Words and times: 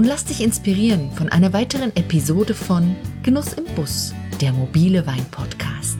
und 0.00 0.06
lass 0.06 0.24
dich 0.24 0.40
inspirieren 0.40 1.12
von 1.12 1.28
einer 1.28 1.52
weiteren 1.52 1.94
Episode 1.94 2.54
von 2.54 2.96
Genuss 3.22 3.52
im 3.52 3.66
Bus, 3.74 4.14
der 4.40 4.50
mobile 4.50 5.06
Wein-Podcast. 5.06 5.98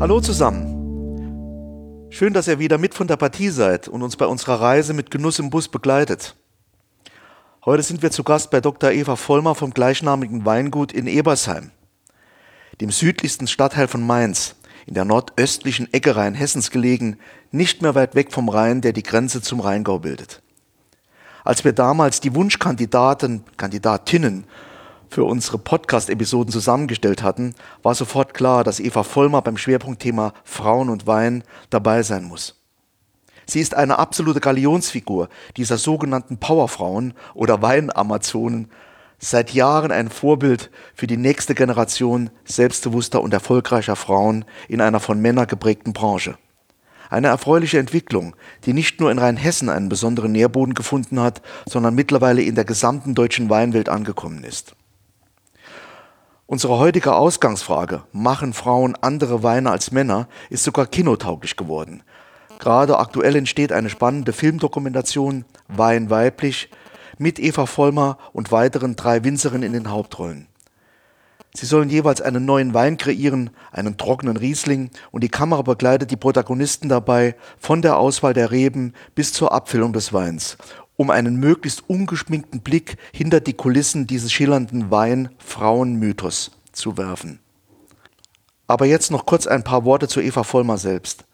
Hallo 0.00 0.20
zusammen. 0.20 2.08
Schön, 2.10 2.32
dass 2.32 2.48
ihr 2.48 2.58
wieder 2.58 2.78
mit 2.78 2.92
von 2.92 3.06
der 3.06 3.18
Partie 3.18 3.50
seid 3.50 3.86
und 3.86 4.02
uns 4.02 4.16
bei 4.16 4.26
unserer 4.26 4.60
Reise 4.60 4.94
mit 4.94 5.12
Genuss 5.12 5.38
im 5.38 5.50
Bus 5.50 5.68
begleitet. 5.68 6.34
Heute 7.64 7.84
sind 7.84 8.02
wir 8.02 8.10
zu 8.10 8.24
Gast 8.24 8.50
bei 8.50 8.60
Dr. 8.60 8.90
Eva 8.90 9.14
Vollmer 9.14 9.54
vom 9.54 9.70
gleichnamigen 9.70 10.44
Weingut 10.44 10.90
in 10.90 11.06
Ebersheim, 11.06 11.70
dem 12.80 12.90
südlichsten 12.90 13.46
Stadtteil 13.46 13.88
von 13.88 14.06
Mainz, 14.06 14.56
in 14.86 14.94
der 14.94 15.04
nordöstlichen 15.04 15.92
Ecke 15.92 16.16
Rheinhessens 16.16 16.70
gelegen, 16.70 17.18
nicht 17.50 17.82
mehr 17.82 17.94
weit 17.94 18.14
weg 18.14 18.32
vom 18.32 18.48
Rhein, 18.48 18.80
der 18.80 18.92
die 18.92 19.02
Grenze 19.02 19.42
zum 19.42 19.60
Rheingau 19.60 19.98
bildet. 19.98 20.42
Als 21.44 21.64
wir 21.64 21.72
damals 21.72 22.20
die 22.20 22.34
Wunschkandidaten, 22.34 23.44
Kandidatinnen 23.56 24.44
für 25.08 25.24
unsere 25.24 25.58
Podcast-Episoden 25.58 26.52
zusammengestellt 26.52 27.22
hatten, 27.22 27.54
war 27.82 27.94
sofort 27.94 28.34
klar, 28.34 28.64
dass 28.64 28.80
Eva 28.80 29.02
Vollmer 29.02 29.42
beim 29.42 29.56
Schwerpunktthema 29.56 30.34
Frauen 30.44 30.90
und 30.90 31.06
Wein 31.06 31.42
dabei 31.70 32.02
sein 32.02 32.24
muss. 32.24 32.56
Sie 33.46 33.60
ist 33.60 33.74
eine 33.74 33.98
absolute 33.98 34.40
Galionsfigur 34.40 35.30
dieser 35.56 35.78
sogenannten 35.78 36.36
Powerfrauen 36.36 37.14
oder 37.32 37.62
Weinamazonen, 37.62 38.70
seit 39.18 39.52
Jahren 39.52 39.90
ein 39.90 40.10
Vorbild 40.10 40.70
für 40.94 41.06
die 41.06 41.16
nächste 41.16 41.54
Generation 41.54 42.30
selbstbewusster 42.44 43.20
und 43.20 43.34
erfolgreicher 43.34 43.96
Frauen 43.96 44.44
in 44.68 44.80
einer 44.80 45.00
von 45.00 45.20
Männern 45.20 45.46
geprägten 45.46 45.92
Branche. 45.92 46.38
Eine 47.10 47.28
erfreuliche 47.28 47.78
Entwicklung, 47.78 48.36
die 48.64 48.74
nicht 48.74 49.00
nur 49.00 49.10
in 49.10 49.18
Rheinhessen 49.18 49.70
einen 49.70 49.88
besonderen 49.88 50.32
Nährboden 50.32 50.74
gefunden 50.74 51.20
hat, 51.20 51.40
sondern 51.66 51.94
mittlerweile 51.94 52.42
in 52.42 52.54
der 52.54 52.64
gesamten 52.64 53.14
deutschen 53.14 53.48
Weinwelt 53.48 53.88
angekommen 53.88 54.44
ist. 54.44 54.74
Unsere 56.46 56.78
heutige 56.78 57.14
Ausgangsfrage, 57.14 58.02
machen 58.12 58.52
Frauen 58.52 58.96
andere 59.00 59.42
Weine 59.42 59.70
als 59.70 59.90
Männer, 59.90 60.28
ist 60.48 60.64
sogar 60.64 60.86
kinotauglich 60.86 61.56
geworden. 61.56 62.02
Gerade 62.58 62.98
aktuell 62.98 63.36
entsteht 63.36 63.72
eine 63.72 63.90
spannende 63.90 64.32
Filmdokumentation 64.32 65.44
Wein 65.68 66.10
weiblich 66.10 66.70
mit 67.18 67.38
Eva 67.38 67.66
Vollmer 67.66 68.18
und 68.32 68.50
weiteren 68.52 68.96
drei 68.96 69.24
Winzerinnen 69.24 69.66
in 69.66 69.72
den 69.72 69.90
Hauptrollen. 69.90 70.46
Sie 71.54 71.66
sollen 71.66 71.88
jeweils 71.88 72.20
einen 72.20 72.44
neuen 72.44 72.74
Wein 72.74 72.98
kreieren, 72.98 73.50
einen 73.72 73.96
trockenen 73.96 74.36
Riesling, 74.36 74.90
und 75.10 75.24
die 75.24 75.28
Kamera 75.28 75.62
begleitet 75.62 76.10
die 76.10 76.16
Protagonisten 76.16 76.88
dabei 76.88 77.34
von 77.58 77.82
der 77.82 77.96
Auswahl 77.96 78.34
der 78.34 78.50
Reben 78.50 78.92
bis 79.14 79.32
zur 79.32 79.52
Abfüllung 79.52 79.92
des 79.92 80.12
Weins 80.12 80.56
um 80.98 81.10
einen 81.10 81.36
möglichst 81.36 81.88
ungeschminkten 81.88 82.60
Blick 82.60 82.96
hinter 83.12 83.40
die 83.40 83.54
Kulissen 83.54 84.08
dieses 84.08 84.32
schillernden 84.32 84.90
Wein-Frauen-Mythos 84.90 86.50
zu 86.72 86.98
werfen. 86.98 87.38
Aber 88.66 88.84
jetzt 88.84 89.12
noch 89.12 89.24
kurz 89.24 89.46
ein 89.46 89.62
paar 89.62 89.84
Worte 89.84 90.08
zu 90.08 90.20
Eva 90.20 90.42
Vollmer 90.42 90.76
selbst. 90.76 91.24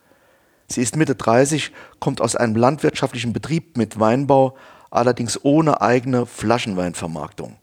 Sie 0.68 0.82
ist 0.82 0.96
Mitte 0.96 1.14
30, 1.14 1.72
kommt 1.98 2.20
aus 2.20 2.36
einem 2.36 2.56
landwirtschaftlichen 2.56 3.32
Betrieb 3.32 3.78
mit 3.78 3.98
Weinbau, 3.98 4.54
allerdings 4.94 5.44
ohne 5.44 5.80
eigene 5.80 6.26
Flaschenweinvermarktung. 6.26 7.56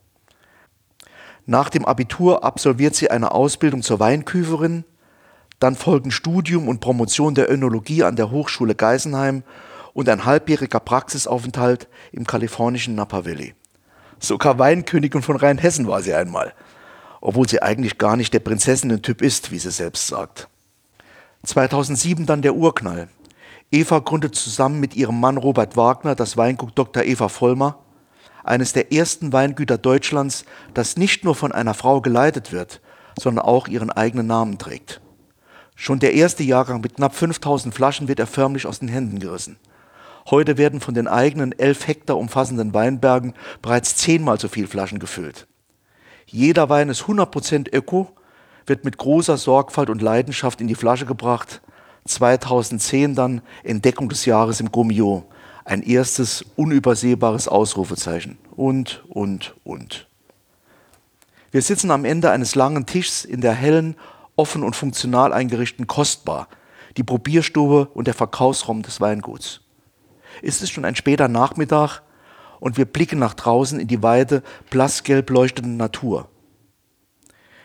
Nach 1.46 1.70
dem 1.70 1.84
Abitur 1.84 2.44
absolviert 2.44 2.94
sie 2.94 3.10
eine 3.10 3.32
Ausbildung 3.32 3.82
zur 3.82 3.98
Weinküferin, 3.98 4.84
dann 5.58 5.74
folgen 5.76 6.10
Studium 6.10 6.68
und 6.68 6.80
Promotion 6.80 7.34
der 7.34 7.50
Önologie 7.50 8.02
an 8.02 8.16
der 8.16 8.30
Hochschule 8.30 8.74
Geisenheim 8.74 9.42
und 9.92 10.08
ein 10.08 10.24
halbjähriger 10.24 10.80
Praxisaufenthalt 10.80 11.88
im 12.12 12.26
kalifornischen 12.26 12.94
Napa 12.94 13.24
Valley. 13.24 13.54
Sogar 14.18 14.58
Weinkönigin 14.58 15.22
von 15.22 15.36
Rheinhessen 15.36 15.86
war 15.86 16.02
sie 16.02 16.14
einmal, 16.14 16.54
obwohl 17.20 17.48
sie 17.48 17.62
eigentlich 17.62 17.98
gar 17.98 18.16
nicht 18.16 18.32
der 18.32 18.40
Prinzessinnen-Typ 18.40 19.20
ist, 19.20 19.50
wie 19.50 19.58
sie 19.58 19.70
selbst 19.70 20.06
sagt. 20.06 20.48
2007 21.44 22.26
dann 22.26 22.42
der 22.42 22.54
Urknall. 22.54 23.08
Eva 23.74 24.00
gründet 24.00 24.34
zusammen 24.34 24.80
mit 24.80 24.94
ihrem 24.96 25.18
Mann 25.18 25.38
Robert 25.38 25.78
Wagner 25.78 26.14
das 26.14 26.36
Weingut 26.36 26.72
Dr. 26.74 27.04
Eva 27.04 27.30
Vollmer, 27.30 27.78
eines 28.44 28.74
der 28.74 28.92
ersten 28.92 29.32
Weingüter 29.32 29.78
Deutschlands, 29.78 30.44
das 30.74 30.98
nicht 30.98 31.24
nur 31.24 31.34
von 31.34 31.52
einer 31.52 31.72
Frau 31.72 32.02
geleitet 32.02 32.52
wird, 32.52 32.82
sondern 33.18 33.46
auch 33.46 33.68
ihren 33.68 33.90
eigenen 33.90 34.26
Namen 34.26 34.58
trägt. 34.58 35.00
Schon 35.74 36.00
der 36.00 36.12
erste 36.12 36.42
Jahrgang 36.42 36.82
mit 36.82 36.96
knapp 36.96 37.14
5000 37.14 37.74
Flaschen 37.74 38.08
wird 38.08 38.20
er 38.20 38.26
förmlich 38.26 38.66
aus 38.66 38.80
den 38.80 38.88
Händen 38.88 39.20
gerissen. 39.20 39.58
Heute 40.30 40.58
werden 40.58 40.80
von 40.80 40.92
den 40.92 41.08
eigenen 41.08 41.58
elf 41.58 41.88
Hektar 41.88 42.18
umfassenden 42.18 42.74
Weinbergen 42.74 43.32
bereits 43.62 43.96
zehnmal 43.96 44.38
so 44.38 44.48
viel 44.48 44.66
Flaschen 44.66 44.98
gefüllt. 44.98 45.46
Jeder 46.26 46.68
Wein 46.68 46.90
ist 46.90 47.04
100% 47.04 47.74
öko, 47.74 48.10
wird 48.66 48.84
mit 48.84 48.98
großer 48.98 49.38
Sorgfalt 49.38 49.88
und 49.88 50.02
Leidenschaft 50.02 50.60
in 50.60 50.68
die 50.68 50.74
Flasche 50.74 51.06
gebracht. 51.06 51.62
2010 52.04 53.14
dann 53.14 53.42
Entdeckung 53.62 54.08
des 54.08 54.24
Jahres 54.24 54.60
im 54.60 54.72
Gomio. 54.72 55.24
Ein 55.64 55.82
erstes 55.82 56.44
unübersehbares 56.56 57.48
Ausrufezeichen. 57.48 58.38
Und, 58.56 59.04
und, 59.08 59.54
und. 59.64 60.08
Wir 61.50 61.62
sitzen 61.62 61.90
am 61.90 62.04
Ende 62.04 62.30
eines 62.30 62.54
langen 62.54 62.86
Tischs 62.86 63.24
in 63.24 63.40
der 63.40 63.52
hellen, 63.52 63.96
offen 64.36 64.62
und 64.62 64.74
funktional 64.74 65.32
eingerichteten 65.32 65.86
Kostbar, 65.86 66.48
die 66.96 67.04
Probierstube 67.04 67.88
und 67.94 68.06
der 68.06 68.14
Verkaufsraum 68.14 68.82
des 68.82 69.00
Weinguts 69.00 69.60
ist 70.40 70.62
es 70.62 70.70
schon 70.70 70.84
ein 70.84 70.96
später 70.96 71.28
Nachmittag 71.28 72.02
und 72.60 72.76
wir 72.76 72.84
blicken 72.84 73.18
nach 73.18 73.34
draußen 73.34 73.80
in 73.80 73.88
die 73.88 74.02
weite, 74.02 74.42
blassgelb 74.70 75.30
leuchtende 75.30 75.70
Natur. 75.70 76.28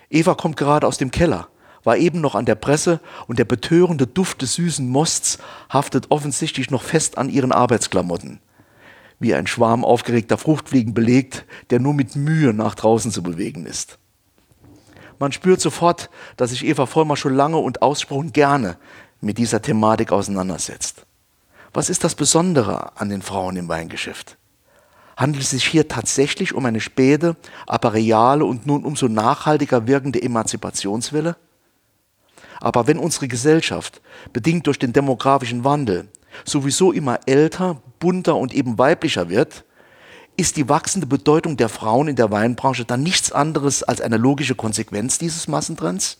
Eva 0.10 0.36
kommt 0.36 0.58
gerade 0.58 0.88
aus 0.88 0.98
dem 0.98 1.12
Keller, 1.12 1.48
war 1.88 1.96
eben 1.96 2.20
noch 2.20 2.36
an 2.36 2.44
der 2.44 2.56
Presse 2.56 3.00
und 3.28 3.40
der 3.40 3.46
betörende 3.46 4.08
Duft 4.08 4.42
des 4.42 4.56
süßen 4.56 4.90
Mosts 4.90 5.38
haftet 5.70 6.12
offensichtlich 6.12 6.70
noch 6.70 6.84
fest 6.84 7.18
an 7.18 7.30
ihren 7.30 7.54
Arbeitsklamotten. 7.54 8.42
Wie 9.20 9.34
ein 9.34 9.48
Schwarm 9.48 9.86
aufgeregter 9.86 10.38
Fruchtfliegen 10.38 10.94
belegt, 10.94 11.46
der 11.70 11.80
nur 11.80 11.94
mit 11.94 12.18
Mühe 12.18 12.54
nach 12.54 12.76
draußen 12.76 13.10
zu 13.10 13.24
bewegen 13.24 13.66
ist. 13.66 14.00
Man 15.18 15.32
spürt 15.32 15.62
sofort, 15.62 16.10
dass 16.36 16.50
sich 16.50 16.66
Eva 16.66 16.88
Vollmer 16.88 17.16
schon 17.16 17.34
lange 17.34 17.58
und 17.58 17.82
ausgesprochen 17.82 18.34
gerne 18.34 18.76
mit 19.22 19.38
dieser 19.38 19.62
Thematik 19.62 20.12
auseinandersetzt. 20.12 21.06
Was 21.74 21.90
ist 21.90 22.04
das 22.04 22.16
Besondere 22.16 23.00
an 23.00 23.08
den 23.08 23.22
Frauen 23.22 23.56
im 23.56 23.70
Weingeschäft? 23.70 24.38
Handelt 25.16 25.46
es 25.46 25.52
sich 25.52 25.64
hier 25.64 25.88
tatsächlich 25.88 26.54
um 26.54 26.66
eine 26.66 26.82
späte, 26.82 27.38
aber 27.66 27.94
reale 27.94 28.44
und 28.44 28.66
nun 28.66 28.84
umso 28.84 29.08
nachhaltiger 29.08 29.88
wirkende 29.88 30.22
Emanzipationswelle? 30.22 31.38
Aber 32.60 32.88
wenn 32.88 32.98
unsere 32.98 33.28
Gesellschaft, 33.28 34.02
bedingt 34.34 34.68
durch 34.68 34.80
den 34.80 34.94
demografischen 34.94 35.64
Wandel, 35.64 36.08
sowieso 36.46 36.92
immer 36.92 37.20
älter, 37.26 37.82
bunter 38.00 38.36
und 38.36 38.54
eben 38.54 38.78
weiblicher 38.78 39.30
wird, 39.30 39.64
ist 40.36 40.58
die 40.58 40.70
wachsende 40.70 41.08
Bedeutung 41.08 41.58
der 41.58 41.70
Frauen 41.70 42.08
in 42.08 42.16
der 42.16 42.32
Weinbranche 42.32 42.86
dann 42.86 43.02
nichts 43.02 43.32
anderes 43.32 43.82
als 43.84 44.02
eine 44.02 44.18
logische 44.18 44.56
Konsequenz 44.56 45.18
dieses 45.18 45.48
Massentrends? 45.48 46.20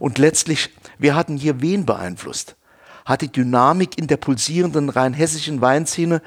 Und 0.00 0.18
letztlich, 0.18 0.70
wir 0.98 1.14
hatten 1.14 1.36
hier 1.36 1.60
wen 1.60 1.86
beeinflusst? 1.86 2.56
hat 3.04 3.22
die 3.22 3.32
Dynamik 3.32 3.98
in 3.98 4.06
der 4.06 4.16
pulsierenden 4.16 4.88
rheinhessischen 4.88 5.60
Weinszene 5.60 6.22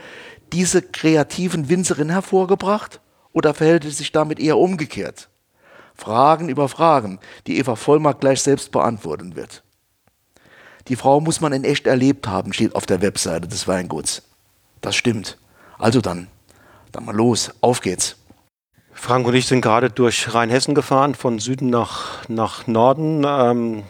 diese 0.52 0.82
kreativen 0.82 1.70
Winzerinnen 1.70 2.12
hervorgebracht 2.12 3.02
oder 3.34 3.54
verhält 3.54 3.86
es 3.86 3.98
sich 3.98 4.12
damit 4.12 4.40
eher 4.40 4.58
umgekehrt? 4.58 5.30
Fragen 5.96 6.50
über 6.50 6.70
Fragen, 6.70 7.20
die 7.48 7.58
Eva 7.58 7.76
Vollmark 7.76 8.20
gleich 8.20 8.42
selbst 8.42 8.72
beantworten 8.72 9.36
wird. 9.36 9.64
Die 10.88 10.96
Frau 10.96 11.20
muss 11.20 11.42
man 11.42 11.54
in 11.54 11.64
echt 11.64 11.88
erlebt 11.88 12.28
haben, 12.28 12.54
steht 12.54 12.76
auf 12.76 12.86
der 12.86 13.02
Webseite 13.02 13.48
des 13.48 13.68
Weinguts. 13.68 14.22
Das 14.82 14.96
stimmt. 14.96 15.38
Also 15.80 16.02
dann, 16.02 16.28
dann 16.92 17.06
mal 17.06 17.16
los, 17.16 17.52
auf 17.62 17.82
geht's. 17.82 18.18
Frank 18.94 19.28
und 19.28 19.34
ich 19.34 19.48
sind 19.48 19.62
gerade 19.62 19.90
durch 19.90 20.34
Rheinhessen 20.34 20.74
gefahren, 20.76 21.16
von 21.16 21.40
Süden 21.40 21.70
nach, 21.70 22.28
nach 22.30 22.66
Norden. 22.68 23.24
Ähm, 23.26 23.84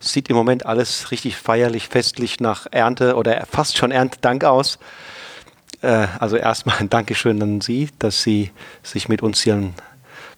sieht 0.00 0.28
im 0.28 0.36
Moment 0.36 0.66
alles 0.66 1.10
richtig 1.10 1.36
feierlich, 1.36 1.88
festlich 1.88 2.40
nach 2.40 2.66
Ernte 2.70 3.16
oder 3.16 3.46
fast 3.46 3.76
schon 3.76 3.90
Erntedank 3.90 4.44
aus. 4.44 4.78
Äh, 5.80 6.08
also 6.18 6.36
erstmal 6.36 6.76
ein 6.78 6.90
Dankeschön 6.90 7.40
an 7.42 7.60
Sie, 7.60 7.88
dass 7.98 8.22
Sie 8.22 8.50
sich 8.82 9.08
mit 9.08 9.22
uns 9.22 9.40
hier 9.40 9.54
ein 9.54 9.74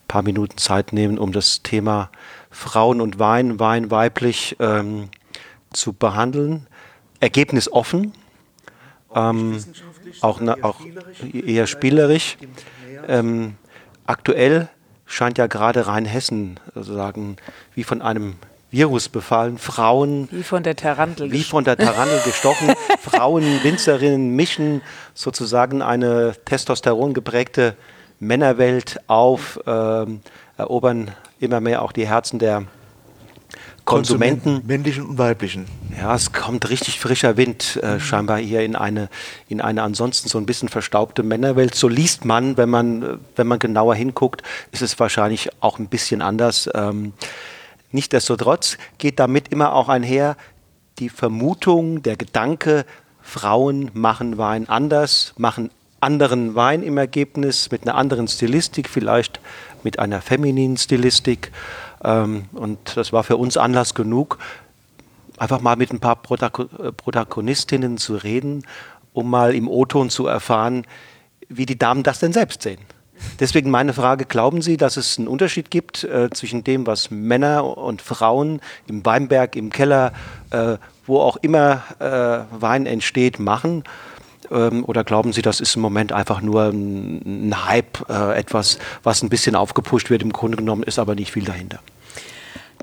paar 0.08 0.22
Minuten 0.22 0.58
Zeit 0.58 0.92
nehmen, 0.92 1.18
um 1.18 1.32
das 1.32 1.62
Thema 1.62 2.10
Frauen 2.50 3.00
und 3.00 3.18
Wein, 3.18 3.60
Wein 3.60 3.90
weiblich 3.90 4.56
ähm, 4.60 5.08
zu 5.72 5.92
behandeln. 5.92 6.66
Ergebnis 7.20 7.70
offen, 7.70 8.12
ähm, 9.14 9.64
auch, 10.20 10.40
na, 10.40 10.56
auch 10.62 10.80
eher 11.32 11.66
spielerisch. 11.66 12.36
Ähm, 13.08 13.56
aktuell 14.06 14.68
scheint 15.06 15.38
ja 15.38 15.46
gerade 15.46 15.86
Rheinhessen 15.86 16.60
sozusagen 16.74 17.36
wie 17.74 17.84
von 17.84 18.02
einem 18.02 18.36
Virus 18.70 19.08
befallen. 19.08 19.58
Frauen. 19.58 20.28
Wie 20.30 20.42
von 20.42 20.62
der 20.62 20.76
Tarantel. 20.76 21.30
Wie 21.30 21.44
von 21.44 21.64
der 21.64 21.76
Tarantel 21.76 22.20
gestochen. 22.24 22.74
Frauen, 23.00 23.62
Winzerinnen 23.62 24.34
mischen 24.34 24.82
sozusagen 25.14 25.82
eine 25.82 26.34
Testosteron 26.44 27.14
geprägte 27.14 27.76
Männerwelt 28.18 29.00
auf, 29.06 29.60
äh, 29.66 30.06
erobern 30.56 31.12
immer 31.38 31.60
mehr 31.60 31.82
auch 31.82 31.92
die 31.92 32.06
Herzen 32.06 32.38
der 32.38 32.64
Konsumenten. 33.84 34.42
Konsumenten. 34.42 34.66
Männlichen 34.66 35.06
und 35.06 35.18
weiblichen. 35.18 35.66
Ja, 35.96 36.14
es 36.14 36.32
kommt 36.32 36.68
richtig 36.68 36.98
frischer 36.98 37.36
Wind 37.36 37.76
äh, 37.82 38.00
scheinbar 38.00 38.38
hier 38.38 38.62
in 38.62 38.74
eine, 38.74 39.08
in 39.48 39.60
eine 39.60 39.82
ansonsten 39.82 40.28
so 40.28 40.38
ein 40.38 40.46
bisschen 40.46 40.68
verstaubte 40.68 41.22
Männerwelt. 41.22 41.74
So 41.74 41.88
liest 41.88 42.24
man, 42.24 42.56
wenn 42.56 42.68
man, 42.68 43.20
wenn 43.36 43.46
man 43.46 43.58
genauer 43.58 43.94
hinguckt, 43.94 44.42
ist 44.72 44.82
es 44.82 44.98
wahrscheinlich 44.98 45.50
auch 45.60 45.78
ein 45.78 45.86
bisschen 45.86 46.20
anders. 46.20 46.68
Ähm, 46.74 47.12
Nichtsdestotrotz 47.92 48.78
geht 48.98 49.18
damit 49.18 49.48
immer 49.48 49.72
auch 49.72 49.88
einher 49.88 50.36
die 50.98 51.08
Vermutung, 51.08 52.02
der 52.02 52.16
Gedanke, 52.16 52.84
Frauen 53.22 53.90
machen 53.94 54.36
Wein 54.38 54.68
anders, 54.68 55.34
machen 55.38 55.70
anderen 56.06 56.54
Wein 56.54 56.82
im 56.84 56.96
Ergebnis, 56.98 57.70
mit 57.72 57.82
einer 57.82 57.96
anderen 57.96 58.28
Stilistik, 58.28 58.88
vielleicht 58.88 59.40
mit 59.82 59.98
einer 59.98 60.22
femininen 60.22 60.76
Stilistik. 60.76 61.50
Ähm, 62.04 62.44
und 62.52 62.96
das 62.96 63.12
war 63.12 63.24
für 63.24 63.36
uns 63.36 63.56
Anlass 63.56 63.94
genug, 63.94 64.38
einfach 65.36 65.60
mal 65.60 65.76
mit 65.76 65.92
ein 65.92 65.98
paar 65.98 66.16
Protagonistinnen 66.16 67.98
zu 67.98 68.14
reden, 68.14 68.64
um 69.12 69.28
mal 69.28 69.54
im 69.54 69.68
O-Ton 69.68 70.08
zu 70.08 70.28
erfahren, 70.28 70.86
wie 71.48 71.66
die 71.66 71.78
Damen 71.78 72.04
das 72.04 72.20
denn 72.20 72.32
selbst 72.32 72.62
sehen. 72.62 72.80
Deswegen 73.40 73.70
meine 73.70 73.92
Frage, 73.92 74.24
glauben 74.26 74.62
Sie, 74.62 74.76
dass 74.76 74.96
es 74.96 75.18
einen 75.18 75.26
Unterschied 75.28 75.70
gibt 75.70 76.04
äh, 76.04 76.30
zwischen 76.30 76.64
dem, 76.64 76.86
was 76.86 77.10
Männer 77.10 77.64
und 77.76 78.02
Frauen 78.02 78.60
im 78.86 79.04
Weinberg, 79.04 79.56
im 79.56 79.70
Keller, 79.70 80.12
äh, 80.50 80.76
wo 81.06 81.20
auch 81.20 81.36
immer 81.38 81.82
äh, 81.98 82.60
Wein 82.60 82.86
entsteht, 82.86 83.38
machen? 83.38 83.84
Ähm, 84.50 84.84
oder 84.84 85.04
glauben 85.04 85.32
Sie, 85.32 85.42
das 85.42 85.60
ist 85.60 85.76
im 85.76 85.82
Moment 85.82 86.12
einfach 86.12 86.40
nur 86.40 86.64
ein, 86.64 87.54
Hype, 87.66 88.08
äh, 88.08 88.36
etwas, 88.38 88.78
was 89.02 89.22
ein 89.22 89.28
bisschen 89.28 89.56
aufgepusht 89.56 90.10
wird, 90.10 90.22
im 90.22 90.32
Grunde 90.32 90.56
genommen 90.56 90.82
ist 90.82 90.98
aber 90.98 91.14
nicht 91.14 91.32
viel 91.32 91.44
dahinter? 91.44 91.80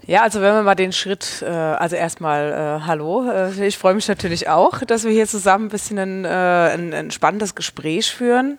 Ja, 0.05 0.23
also 0.23 0.41
wenn 0.41 0.53
wir 0.53 0.63
mal 0.63 0.75
den 0.75 0.91
Schritt, 0.91 1.41
äh, 1.41 1.47
also 1.47 1.95
erstmal 1.95 2.51
äh, 2.51 2.85
hallo, 2.85 3.25
ich 3.61 3.77
freue 3.77 3.93
mich 3.93 4.07
natürlich 4.07 4.49
auch, 4.49 4.79
dass 4.79 5.03
wir 5.05 5.11
hier 5.11 5.27
zusammen 5.27 5.65
ein 5.65 5.69
bisschen 5.69 5.97
ein, 5.97 6.25
ein, 6.25 6.93
ein 6.93 7.11
spannendes 7.11 7.55
Gespräch 7.55 8.11
führen 8.11 8.57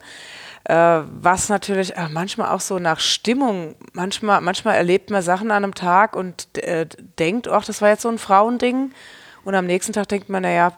was 0.67 1.51
natürlich 1.51 1.93
manchmal 2.09 2.49
auch 2.49 2.61
so 2.61 2.79
nach 2.79 2.99
Stimmung, 2.99 3.75
manchmal, 3.93 4.41
manchmal 4.41 4.77
erlebt 4.77 5.11
man 5.11 5.21
Sachen 5.21 5.51
an 5.51 5.63
einem 5.63 5.75
Tag 5.75 6.17
und 6.17 6.49
denkt, 7.19 7.49
ach, 7.49 7.67
das 7.67 7.83
war 7.83 7.91
jetzt 7.91 8.01
so 8.01 8.09
ein 8.09 8.17
Frauending. 8.17 8.93
Und 9.45 9.55
am 9.55 9.67
nächsten 9.67 9.93
Tag 9.93 10.09
denkt 10.09 10.29
man, 10.29 10.43
naja, 10.43 10.73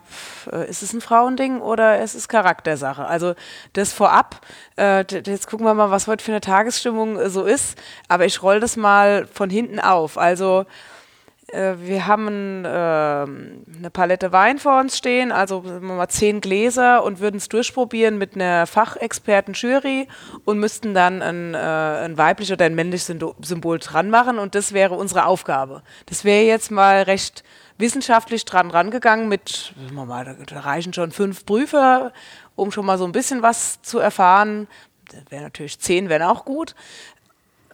äh, 0.53 0.69
ist 0.69 0.83
es 0.83 0.93
ein 0.93 1.01
Frauending 1.01 1.61
oder 1.61 2.03
ist 2.03 2.15
es 2.15 2.29
Charaktersache? 2.29 3.07
Also 3.07 3.35
das 3.73 3.93
vorab, 3.93 4.41
äh, 4.77 5.05
jetzt 5.11 5.47
gucken 5.47 5.67
wir 5.67 5.75
mal, 5.75 5.91
was 5.91 6.07
heute 6.07 6.25
für 6.25 6.33
eine 6.33 6.41
Tagesstimmung 6.41 7.19
äh, 7.19 7.31
so 7.31 7.45
ist. 7.45 7.79
Aber 8.09 8.27
ich 8.27 8.43
roll 8.43 8.61
das 8.61 8.77
mal 8.77 9.27
von 9.33 9.51
hinten 9.51 9.79
auf. 9.79 10.19
Also 10.19 10.67
äh, 11.49 11.75
wir 11.79 12.09
haben 12.09 12.65
äh, 12.65 12.69
eine 12.69 13.91
Palette 13.93 14.33
Wein 14.33 14.59
vor 14.59 14.81
uns 14.81 14.99
stehen, 14.99 15.31
also 15.31 15.63
mal 15.63 16.09
zehn 16.09 16.41
Gläser 16.41 17.05
und 17.05 17.21
würden 17.21 17.37
es 17.37 17.49
durchprobieren 17.49 18.19
mit 18.19 18.35
einer 18.35 18.67
Fachexperten-Jury 18.67 20.09
und 20.45 20.59
müssten 20.59 20.93
dann 20.93 21.23
ein, 21.23 21.55
ein 21.55 22.19
weiblich 22.19 22.53
oder 22.53 22.65
ein 22.65 22.75
männliches 22.75 23.15
Symbol 23.43 23.79
dran 23.79 24.11
machen 24.11 24.41
und 24.41 24.57
das 24.57 24.73
wäre 24.73 24.95
unsere 24.95 25.27
Aufgabe. 25.27 25.83
Das 26.07 26.25
wäre 26.25 26.45
jetzt 26.45 26.73
mal 26.73 27.03
recht 27.03 27.45
wissenschaftlich 27.79 28.45
dran 28.45 28.71
rangegangen 28.71 29.29
mit, 29.29 29.75
mal, 29.93 30.37
da 30.47 30.61
reichen 30.61 30.93
schon 30.93 31.13
fünf 31.13 31.45
Prüfer, 31.45 32.13
um 32.55 32.73
schon 32.73 32.87
mal 32.87 32.99
so 32.99 33.05
ein 33.05 33.13
bisschen 33.13 33.43
was 33.43 33.83
zu 33.83 33.99
erfahren. 33.99 34.69
Wäre 35.29 35.43
natürlich 35.43 35.79
zehn, 35.79 36.09
wären 36.09 36.23
auch 36.23 36.45
gut. 36.45 36.75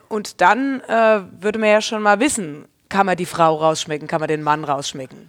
Und 0.08 0.40
dann 0.40 0.80
äh, 0.82 1.22
würde 1.40 1.58
man 1.58 1.70
ja 1.70 1.80
schon 1.80 2.02
mal 2.02 2.20
wissen, 2.20 2.66
kann 2.88 3.06
man 3.06 3.16
die 3.16 3.26
Frau 3.26 3.56
rausschmecken, 3.56 4.08
kann 4.08 4.20
man 4.20 4.28
den 4.28 4.42
Mann 4.42 4.64
rausschmecken. 4.64 5.26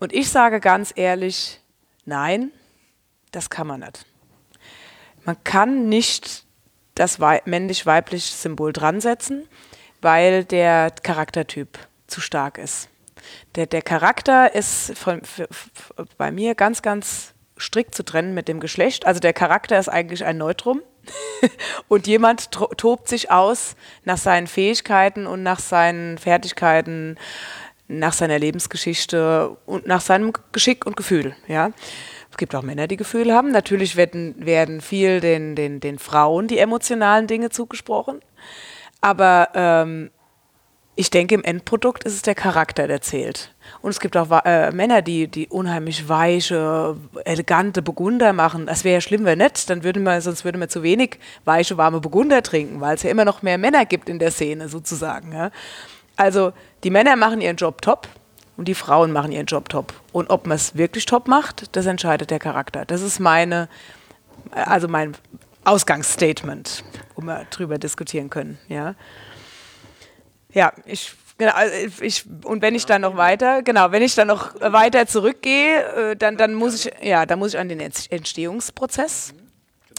Und 0.00 0.12
ich 0.12 0.28
sage 0.28 0.60
ganz 0.60 0.92
ehrlich, 0.94 1.60
nein, 2.04 2.50
das 3.30 3.48
kann 3.48 3.66
man 3.66 3.80
nicht. 3.80 4.04
Man 5.24 5.42
kann 5.44 5.88
nicht 5.88 6.44
das 6.94 7.18
männlich-weibliche 7.18 8.34
Symbol 8.34 8.72
dran 8.72 9.00
setzen, 9.00 9.48
weil 10.00 10.44
der 10.44 10.90
Charaktertyp 10.90 11.78
zu 12.06 12.20
stark 12.20 12.58
ist. 12.58 12.88
Der, 13.54 13.66
der 13.66 13.82
Charakter 13.82 14.54
ist 14.54 14.96
von, 14.96 15.22
für, 15.22 15.48
für, 15.50 16.06
bei 16.16 16.30
mir 16.30 16.54
ganz, 16.54 16.82
ganz 16.82 17.34
strikt 17.58 17.94
zu 17.94 18.04
trennen 18.04 18.34
mit 18.34 18.48
dem 18.48 18.60
Geschlecht. 18.60 19.06
Also 19.06 19.20
der 19.20 19.32
Charakter 19.32 19.78
ist 19.78 19.88
eigentlich 19.88 20.24
ein 20.24 20.38
Neutrum. 20.38 20.82
und 21.88 22.06
jemand 22.06 22.50
tobt 22.50 23.08
sich 23.08 23.30
aus 23.30 23.76
nach 24.04 24.18
seinen 24.18 24.46
Fähigkeiten 24.46 25.26
und 25.26 25.42
nach 25.42 25.58
seinen 25.58 26.18
Fertigkeiten, 26.18 27.16
nach 27.86 28.12
seiner 28.12 28.38
Lebensgeschichte 28.38 29.56
und 29.64 29.86
nach 29.86 30.02
seinem 30.02 30.32
Geschick 30.52 30.84
und 30.84 30.96
Gefühl. 30.96 31.34
Ja. 31.46 31.70
Es 32.30 32.36
gibt 32.36 32.54
auch 32.54 32.62
Männer, 32.62 32.86
die 32.86 32.98
Gefühle 32.98 33.34
haben. 33.34 33.50
Natürlich 33.50 33.96
werden, 33.96 34.34
werden 34.44 34.80
viel 34.80 35.20
den, 35.20 35.56
den, 35.56 35.80
den 35.80 35.98
Frauen 35.98 36.46
die 36.46 36.58
emotionalen 36.58 37.26
Dinge 37.26 37.50
zugesprochen. 37.50 38.20
Aber 39.00 39.48
ähm, 39.54 40.10
ich 40.98 41.10
denke, 41.10 41.36
im 41.36 41.44
Endprodukt 41.44 42.02
ist 42.02 42.14
es 42.14 42.22
der 42.22 42.34
Charakter, 42.34 42.88
der 42.88 43.00
zählt. 43.00 43.54
Und 43.82 43.90
es 43.90 44.00
gibt 44.00 44.16
auch 44.16 44.32
äh, 44.44 44.72
Männer, 44.72 45.00
die, 45.00 45.28
die 45.28 45.46
unheimlich 45.46 46.08
weiche, 46.08 46.96
elegante 47.24 47.82
Burgunder 47.82 48.32
machen. 48.32 48.66
Das 48.66 48.82
wäre 48.82 48.94
ja 48.94 49.00
schlimm, 49.00 49.24
wäre 49.24 49.36
nett, 49.36 49.70
dann 49.70 49.84
würde 49.84 50.00
man, 50.00 50.20
sonst 50.20 50.44
würde 50.44 50.58
man 50.58 50.68
zu 50.68 50.82
wenig 50.82 51.20
weiche, 51.44 51.76
warme 51.76 52.00
Burgunder 52.00 52.42
trinken, 52.42 52.80
weil 52.80 52.96
es 52.96 53.04
ja 53.04 53.10
immer 53.10 53.24
noch 53.24 53.42
mehr 53.42 53.58
Männer 53.58 53.86
gibt 53.86 54.08
in 54.08 54.18
der 54.18 54.32
Szene 54.32 54.68
sozusagen. 54.68 55.32
Ja. 55.32 55.52
Also 56.16 56.52
die 56.82 56.90
Männer 56.90 57.14
machen 57.14 57.40
ihren 57.40 57.56
Job 57.56 57.80
top 57.80 58.08
und 58.56 58.66
die 58.66 58.74
Frauen 58.74 59.12
machen 59.12 59.30
ihren 59.30 59.46
Job 59.46 59.68
top. 59.68 59.94
Und 60.10 60.30
ob 60.30 60.48
man 60.48 60.56
es 60.56 60.76
wirklich 60.76 61.06
top 61.06 61.28
macht, 61.28 61.76
das 61.76 61.86
entscheidet 61.86 62.32
der 62.32 62.40
Charakter. 62.40 62.84
Das 62.84 63.02
ist 63.02 63.20
meine, 63.20 63.68
also 64.50 64.88
mein 64.88 65.16
Ausgangsstatement, 65.62 66.82
wo 67.14 67.22
wir 67.22 67.46
drüber 67.50 67.78
diskutieren 67.78 68.30
können. 68.30 68.58
Ja. 68.66 68.96
Ja, 70.52 70.72
ich 70.86 71.14
Genau, 71.38 71.52
also 71.52 72.02
ich, 72.02 72.24
und 72.44 72.62
wenn 72.62 72.74
ich 72.74 72.84
dann 72.84 73.02
noch 73.02 73.16
weiter, 73.16 73.62
genau, 73.62 73.92
wenn 73.92 74.02
ich 74.02 74.16
dann 74.16 74.26
noch 74.26 74.60
weiter 74.60 75.06
zurückgehe, 75.06 76.10
äh, 76.10 76.16
dann, 76.16 76.36
dann 76.36 76.52
muss 76.52 76.84
ich, 76.84 76.92
ja, 77.00 77.26
dann 77.26 77.38
muss 77.38 77.54
ich 77.54 77.60
an 77.60 77.68
den 77.68 77.78
Entstehungsprozess. 77.78 79.34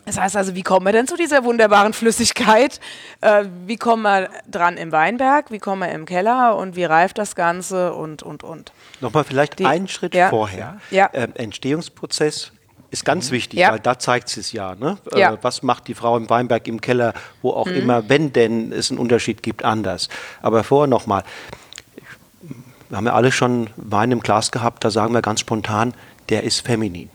Das 0.05 0.19
heißt 0.19 0.35
also, 0.35 0.55
wie 0.55 0.63
kommen 0.63 0.85
wir 0.85 0.91
denn 0.91 1.07
zu 1.07 1.15
dieser 1.15 1.43
wunderbaren 1.43 1.93
Flüssigkeit? 1.93 2.79
Äh, 3.21 3.45
wie 3.65 3.77
kommen 3.77 4.03
wir 4.03 4.29
dran 4.49 4.75
im 4.75 4.91
Weinberg? 4.91 5.51
Wie 5.51 5.59
kommen 5.59 5.83
wir 5.83 5.91
im 5.91 6.05
Keller? 6.05 6.57
Und 6.57 6.75
wie 6.75 6.83
reift 6.83 7.17
das 7.17 7.35
Ganze? 7.35 7.93
Und, 7.93 8.23
und, 8.23 8.43
und. 8.43 8.73
Nochmal 8.99 9.23
vielleicht 9.23 9.59
Die, 9.59 9.65
einen 9.65 9.87
Schritt 9.87 10.15
ja, 10.15 10.29
vorher. 10.29 10.79
Ja. 10.89 11.09
Ähm, 11.13 11.33
Entstehungsprozess, 11.35 12.51
ist 12.91 13.05
ganz 13.05 13.29
mhm. 13.29 13.35
wichtig, 13.35 13.59
ja. 13.59 13.71
weil 13.71 13.79
da 13.79 13.99
zeigt 13.99 14.35
es 14.35 14.51
ja, 14.51 14.75
ne? 14.75 14.97
Äh, 15.13 15.19
ja. 15.19 15.33
Äh, 15.33 15.37
was 15.41 15.63
macht 15.63 15.87
die 15.87 15.93
Frau 15.93 16.17
im 16.17 16.29
Weinberg, 16.29 16.67
im 16.67 16.81
Keller, 16.81 17.13
wo 17.41 17.51
auch 17.51 17.67
mhm. 17.67 17.75
immer, 17.75 18.09
wenn 18.09 18.33
denn 18.33 18.71
es 18.71 18.89
einen 18.89 18.99
Unterschied 18.99 19.43
gibt, 19.43 19.63
anders. 19.63 20.09
Aber 20.41 20.63
vorher 20.63 20.87
nochmal, 20.87 21.23
wir 22.89 22.97
haben 22.97 23.05
ja 23.05 23.13
alle 23.13 23.31
schon 23.31 23.69
Wein 23.75 24.11
im 24.11 24.21
Glas 24.21 24.51
gehabt, 24.51 24.83
da 24.83 24.89
sagen 24.91 25.13
wir 25.13 25.21
ganz 25.21 25.39
spontan, 25.39 25.93
der 26.29 26.43
ist 26.43 26.65
feminin. 26.65 27.09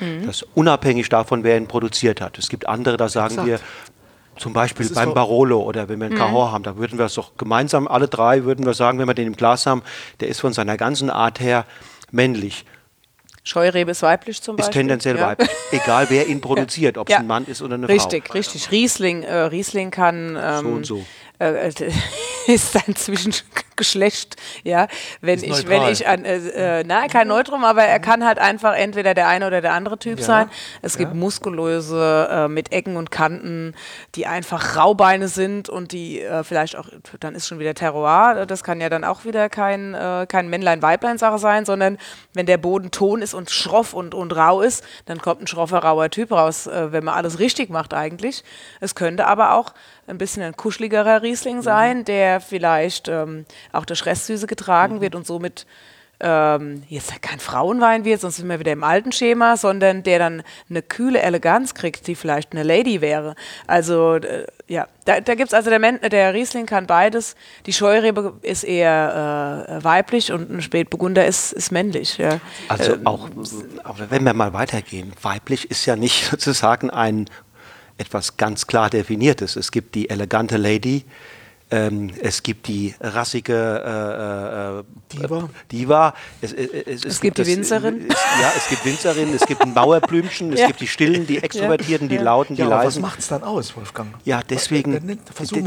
Mhm. 0.00 0.26
Das 0.26 0.42
ist 0.42 0.48
unabhängig 0.54 1.08
davon, 1.08 1.44
wer 1.44 1.56
ihn 1.56 1.68
produziert 1.68 2.20
hat. 2.20 2.38
Es 2.38 2.48
gibt 2.48 2.68
andere, 2.68 2.96
da 2.96 3.08
sagen 3.08 3.34
Exakt. 3.34 3.48
wir, 3.48 3.60
zum 4.36 4.52
Beispiel 4.52 4.88
beim 4.88 5.14
Barolo 5.14 5.60
oder 5.62 5.88
wenn 5.88 6.00
wir 6.00 6.06
einen 6.06 6.16
mhm. 6.16 6.18
Cahor 6.18 6.50
haben, 6.50 6.64
da 6.64 6.76
würden 6.76 6.98
wir 6.98 7.06
es 7.06 7.14
doch 7.14 7.36
gemeinsam, 7.36 7.86
alle 7.86 8.08
drei 8.08 8.42
würden 8.44 8.66
wir 8.66 8.74
sagen, 8.74 8.98
wenn 8.98 9.06
wir 9.06 9.14
den 9.14 9.28
im 9.28 9.36
Glas 9.36 9.66
haben, 9.66 9.82
der 10.18 10.28
ist 10.28 10.40
von 10.40 10.52
seiner 10.52 10.76
ganzen 10.76 11.08
Art 11.08 11.38
her 11.38 11.64
männlich. 12.10 12.64
Scheurebe 13.44 13.90
ist 13.90 14.02
weiblich 14.02 14.40
zum 14.40 14.56
Beispiel. 14.56 14.70
Ist 14.70 14.74
tendenziell 14.74 15.16
ja. 15.18 15.28
weiblich. 15.28 15.50
Egal 15.70 16.06
wer 16.08 16.26
ihn 16.26 16.40
produziert, 16.40 16.96
ob 16.96 17.08
es 17.08 17.12
ja. 17.12 17.18
ein 17.18 17.26
Mann 17.26 17.44
ist 17.46 17.60
oder 17.60 17.74
eine 17.74 17.88
richtig, 17.88 18.26
Frau. 18.26 18.34
Richtig, 18.34 18.62
richtig. 18.62 18.70
Riesling, 18.70 19.22
äh, 19.22 19.34
Riesling 19.34 19.90
kann. 19.90 20.38
Ähm, 20.40 20.62
so 20.62 20.68
und 20.68 20.86
so. 20.86 21.06
Äh, 21.38 21.70
ist 22.46 22.72
sein 22.72 22.94
Zwischengeschlecht, 22.94 24.36
ja. 24.62 24.88
Wenn 25.20 25.36
Ist 25.36 25.44
ich, 25.60 25.68
wenn 25.68 25.78
neutral. 25.78 25.92
ich 25.92 26.06
an, 26.06 26.24
äh, 26.24 26.80
äh, 26.80 26.84
na, 26.86 27.06
kein 27.08 27.28
Neutrum, 27.28 27.64
aber 27.64 27.82
er 27.84 28.00
kann 28.00 28.24
halt 28.24 28.38
einfach 28.38 28.74
entweder 28.74 29.14
der 29.14 29.28
eine 29.28 29.46
oder 29.46 29.60
der 29.60 29.72
andere 29.72 29.98
Typ 29.98 30.18
Ja, 30.18 30.24
sein. 30.24 30.50
Es 30.82 30.98
gibt 30.98 31.12
ja. 31.12 31.16
muskulöse 31.16 32.28
äh, 32.30 32.48
mit 32.48 32.72
Ecken 32.72 32.96
und 32.96 33.10
Kanten, 33.10 33.74
die 34.14 34.26
einfach 34.26 34.76
Raubeine 34.76 35.28
sind 35.28 35.68
und 35.68 35.92
die 35.92 36.20
äh, 36.20 36.44
vielleicht 36.44 36.76
auch, 36.76 36.88
dann 37.20 37.34
ist 37.34 37.48
schon 37.48 37.58
wieder 37.58 37.74
Terroir. 37.74 38.46
Das 38.46 38.64
kann 38.64 38.80
ja 38.80 38.88
dann 38.88 39.04
auch 39.04 39.24
wieder 39.24 39.48
kein, 39.48 39.94
äh, 39.94 40.26
kein 40.28 40.48
Männlein-Weiblein-Sache 40.48 41.38
sein, 41.38 41.64
sondern 41.64 41.98
wenn 42.34 42.46
der 42.46 42.58
Boden 42.58 42.90
ton 42.90 43.22
ist 43.22 43.34
und 43.34 43.50
schroff 43.50 43.94
und, 43.94 44.14
und 44.14 44.34
rau 44.34 44.60
ist, 44.60 44.84
dann 45.06 45.20
kommt 45.20 45.42
ein 45.42 45.46
schroffer, 45.46 45.78
rauer 45.78 46.10
Typ 46.10 46.32
raus, 46.32 46.66
äh, 46.66 46.92
wenn 46.92 47.04
man 47.04 47.14
alles 47.14 47.38
richtig 47.38 47.70
macht 47.70 47.94
eigentlich. 47.94 48.44
Es 48.80 48.94
könnte 48.94 49.26
aber 49.26 49.54
auch 49.54 49.72
ein 50.06 50.18
bisschen 50.18 50.42
ein 50.42 50.56
kuscheligerer 50.56 51.22
Riesling 51.22 51.62
sein, 51.62 52.04
der 52.04 52.40
vielleicht 52.40 53.08
ähm, 53.08 53.46
auch 53.72 53.84
durch 53.84 54.06
Restsüße 54.06 54.46
getragen 54.46 55.00
wird 55.00 55.14
und 55.14 55.26
somit 55.26 55.66
ähm, 56.20 56.84
jetzt 56.88 57.20
kein 57.22 57.40
Frauenwein 57.40 58.04
wird, 58.04 58.20
sonst 58.20 58.36
sind 58.36 58.48
wir 58.48 58.58
wieder 58.58 58.72
im 58.72 58.84
alten 58.84 59.12
Schema, 59.12 59.56
sondern 59.56 60.02
der 60.02 60.18
dann 60.18 60.42
eine 60.70 60.80
kühle 60.80 61.20
Eleganz 61.20 61.74
kriegt, 61.74 62.06
die 62.06 62.14
vielleicht 62.14 62.52
eine 62.52 62.62
Lady 62.62 63.00
wäre. 63.00 63.34
Also 63.66 64.14
äh, 64.14 64.46
ja, 64.68 64.86
da, 65.04 65.20
da 65.20 65.34
gibt 65.34 65.48
es 65.48 65.54
also 65.54 65.70
der, 65.70 65.78
Men 65.78 66.00
der 66.00 66.32
Riesling 66.32 66.66
kann 66.66 66.86
beides. 66.86 67.34
Die 67.66 67.72
Scheurebe 67.72 68.34
ist 68.42 68.64
eher 68.64 69.66
äh, 69.68 69.84
weiblich 69.84 70.32
und 70.32 70.50
ein 70.50 70.62
Spätburgunder 70.62 71.26
ist, 71.26 71.52
ist 71.52 71.72
männlich. 71.72 72.16
Ja. 72.18 72.40
Also 72.68 72.96
auch, 73.04 73.28
aber 73.82 74.10
wenn 74.10 74.24
wir 74.24 74.34
mal 74.34 74.52
weitergehen, 74.52 75.12
weiblich 75.20 75.70
ist 75.70 75.84
ja 75.84 75.96
nicht 75.96 76.24
sozusagen 76.30 76.90
ein 76.90 77.28
etwas 77.98 78.36
ganz 78.36 78.66
klar 78.66 78.90
definiertes. 78.90 79.56
Es 79.56 79.70
gibt 79.70 79.94
die 79.94 80.10
elegante 80.10 80.56
Lady, 80.56 81.04
ähm, 81.70 82.10
es 82.20 82.42
gibt 82.42 82.68
die 82.68 82.94
rassige 83.00 83.54
äh, 83.54 85.16
äh, 85.16 85.18
Diva. 85.18 85.48
Diva. 85.72 86.14
Es, 86.42 86.52
es, 86.52 87.04
es, 87.04 87.20
gibt 87.20 87.38
die 87.38 87.46
Winzerin. 87.46 88.04
Es, 88.08 88.16
ja, 88.40 88.52
es 88.54 88.68
gibt 88.68 88.84
Winzerin, 88.84 89.34
es 89.34 89.46
gibt 89.46 89.62
ein 89.62 89.72
Mauerblümchen, 89.72 90.52
es 90.52 90.60
Ja. 90.64 90.66
gibt 90.66 90.80
die 90.80 90.86
Stillen, 90.86 91.26
die 91.26 91.42
Extrovertierten, 91.42 92.08
die 92.10 92.16
Ja. 92.16 92.22
Lauten, 92.22 92.54
die 92.54 92.60
Ja, 92.60 92.66
aber 92.66 92.76
was 92.76 92.84
leisen. 92.84 93.02
macht 93.02 93.18
es 93.18 93.28
dann 93.28 93.42
aus, 93.42 93.74
Wolfgang? 93.76 94.14
Ja, 94.24 94.42
deswegen, 94.48 95.18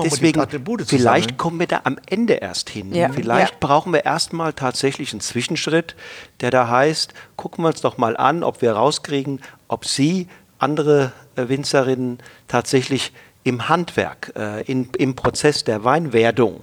deswegen 0.04 0.48
vielleicht 0.86 1.38
kommen 1.38 1.60
wir 1.60 1.68
da 1.68 1.82
am 1.84 1.98
Ende 2.06 2.34
erst 2.36 2.70
hin. 2.70 2.94
Ja. 2.94 3.12
Vielleicht 3.12 3.54
Ja. 3.54 3.58
brauchen 3.60 3.92
wir 3.92 4.06
erstmal 4.06 4.54
tatsächlich 4.54 5.12
einen 5.14 5.22
Zwischenschritt, 5.22 5.96
der 6.42 6.52
da 6.52 6.68
heißt, 6.70 7.14
gucken 7.38 7.64
wir 7.64 7.70
uns 7.70 7.82
doch 7.82 7.98
mal 7.98 8.16
an, 8.16 8.44
ob 8.44 8.62
wir 8.62 8.72
rauskriegen, 8.74 9.42
ob 9.68 9.86
Sie, 9.86 10.28
andere 10.60 11.12
äh, 11.36 11.48
Winzerinnen, 11.50 12.20
tatsächlich 12.48 13.14
im 13.44 13.70
Handwerk, 13.70 14.34
äh, 14.36 14.62
in, 14.64 14.90
im 14.98 15.16
Prozess 15.16 15.64
der 15.64 15.84
Weinwerdung 15.84 16.62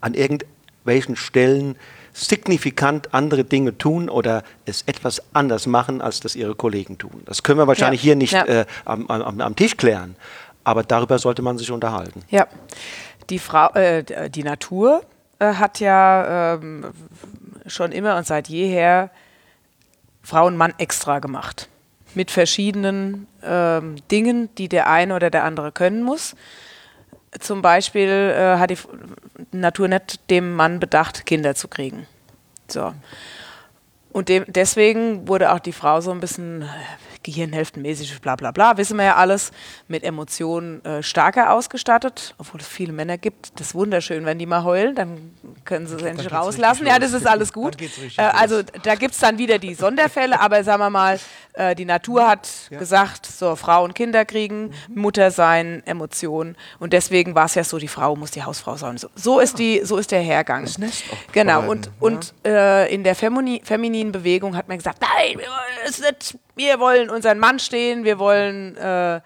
an 0.00 0.14
irgendwelchen 0.14 1.16
Stellen 1.16 1.76
signifikant 2.12 3.12
andere 3.12 3.44
Dinge 3.44 3.76
tun 3.76 4.08
oder 4.08 4.44
es 4.66 4.82
etwas 4.82 5.20
anders 5.34 5.66
machen, 5.66 6.00
als 6.00 6.20
das 6.20 6.36
ihre 6.36 6.54
Kollegen 6.54 6.96
tun. 6.96 7.22
Das 7.26 7.42
können 7.42 7.58
wir 7.58 7.66
wahrscheinlich 7.66 8.02
Ja. 8.02 8.04
hier 8.04 8.16
nicht 8.16 8.32
Ja. 8.32 8.44
äh, 8.44 8.66
am, 8.84 9.06
am, 9.08 9.40
am 9.40 9.56
Tisch 9.56 9.76
klären, 9.76 10.14
aber 10.62 10.84
darüber 10.84 11.18
sollte 11.18 11.42
man 11.42 11.58
sich 11.58 11.70
unterhalten. 11.72 12.22
Ja, 12.30 12.46
die 13.30 13.38
Frau, 13.40 13.68
äh, 13.74 14.30
die 14.30 14.44
Natur 14.44 15.02
äh, 15.40 15.54
hat 15.54 15.80
ja 15.80 16.54
ähm, 16.54 16.84
schon 17.66 17.90
immer 17.90 18.16
und 18.16 18.26
seit 18.26 18.48
jeher 18.48 19.10
Frau 20.22 20.46
und 20.46 20.56
Mann 20.56 20.72
extra 20.78 21.18
gemacht. 21.18 21.68
Mit 22.14 22.30
verschiedenen 22.30 23.26
ähm, 23.42 23.96
Dingen, 24.10 24.48
die 24.56 24.68
der 24.68 24.88
eine 24.88 25.14
oder 25.16 25.30
der 25.30 25.44
andere 25.44 25.72
können 25.72 26.02
muss. 26.02 26.36
Zum 27.40 27.62
Beispiel 27.62 28.08
äh, 28.08 28.58
hat 28.58 28.70
die 28.70 28.78
Natur 29.50 29.88
nicht 29.88 30.30
dem 30.30 30.54
Mann 30.54 30.78
bedacht, 30.80 31.26
Kinder 31.26 31.54
zu 31.54 31.68
kriegen. 31.68 32.06
So. 32.68 32.92
Und 34.14 34.28
dem, 34.28 34.44
deswegen 34.46 35.26
wurde 35.26 35.52
auch 35.52 35.58
die 35.58 35.72
Frau 35.72 36.00
so 36.00 36.12
ein 36.12 36.20
bisschen 36.20 36.62
äh, 36.62 36.66
gehirnhälftenmäßig, 37.24 38.20
bla 38.20 38.36
bla 38.36 38.52
bla, 38.52 38.76
wissen 38.76 38.96
wir 38.96 39.04
ja 39.06 39.16
alles, 39.16 39.50
mit 39.88 40.04
Emotionen 40.04 40.84
äh, 40.84 41.02
stärker 41.02 41.52
ausgestattet, 41.52 42.34
obwohl 42.38 42.60
es 42.60 42.68
viele 42.68 42.92
Männer 42.92 43.18
gibt. 43.18 43.58
Das 43.58 43.68
ist 43.68 43.74
wunderschön, 43.74 44.24
wenn 44.24 44.38
die 44.38 44.46
mal 44.46 44.62
heulen, 44.62 44.94
dann 44.94 45.32
können 45.64 45.86
sie 45.86 45.96
es 45.96 46.02
endlich 46.02 46.30
rauslassen. 46.32 46.86
Ja, 46.86 46.98
das 46.98 47.12
ist 47.12 47.26
alles 47.26 47.52
gut. 47.52 47.76
Äh, 48.16 48.22
also 48.22 48.62
da 48.84 48.94
gibt 48.94 49.14
es 49.14 49.20
dann 49.20 49.36
wieder 49.38 49.58
die 49.58 49.74
Sonderfälle, 49.74 50.38
aber 50.40 50.62
sagen 50.62 50.80
wir 50.80 50.90
mal, 50.90 51.18
äh, 51.54 51.74
die 51.74 51.84
Natur 51.84 52.28
hat 52.28 52.48
gesagt, 52.70 53.26
so 53.26 53.56
Frau 53.56 53.82
und 53.84 53.94
Kinder 53.94 54.24
kriegen, 54.24 54.72
Mhm. 54.88 55.00
Mutter 55.00 55.30
sein, 55.30 55.82
Emotionen. 55.86 56.56
Und 56.78 56.92
deswegen 56.92 57.34
war 57.34 57.46
es 57.46 57.54
ja 57.54 57.64
so, 57.64 57.78
die 57.78 57.88
Frau 57.88 58.14
muss 58.16 58.30
die 58.30 58.42
Hausfrau 58.42 58.76
sein. 58.76 58.98
So, 58.98 59.08
so 59.14 59.40
ist 59.40 59.58
die, 59.58 59.80
so 59.84 59.96
ist 59.96 60.10
der 60.10 60.20
Hergang. 60.20 60.64
Das 60.64 60.78
Nest 60.78 61.04
Genau, 61.32 61.68
und, 61.68 61.90
und 62.00 62.34
äh, 62.44 62.92
in 62.94 63.02
der 63.02 63.14
Femini 63.14 63.62
Bewegung 64.12 64.56
hat 64.56 64.68
man 64.68 64.78
gesagt, 64.78 65.00
nein, 65.00 65.38
wir 66.56 66.80
wollen, 66.80 67.10
unseren 67.10 67.38
Mann 67.38 67.58
stehen, 67.58 68.04
wir 68.04 68.18
wollen 68.18 68.76
äh, 68.76 69.20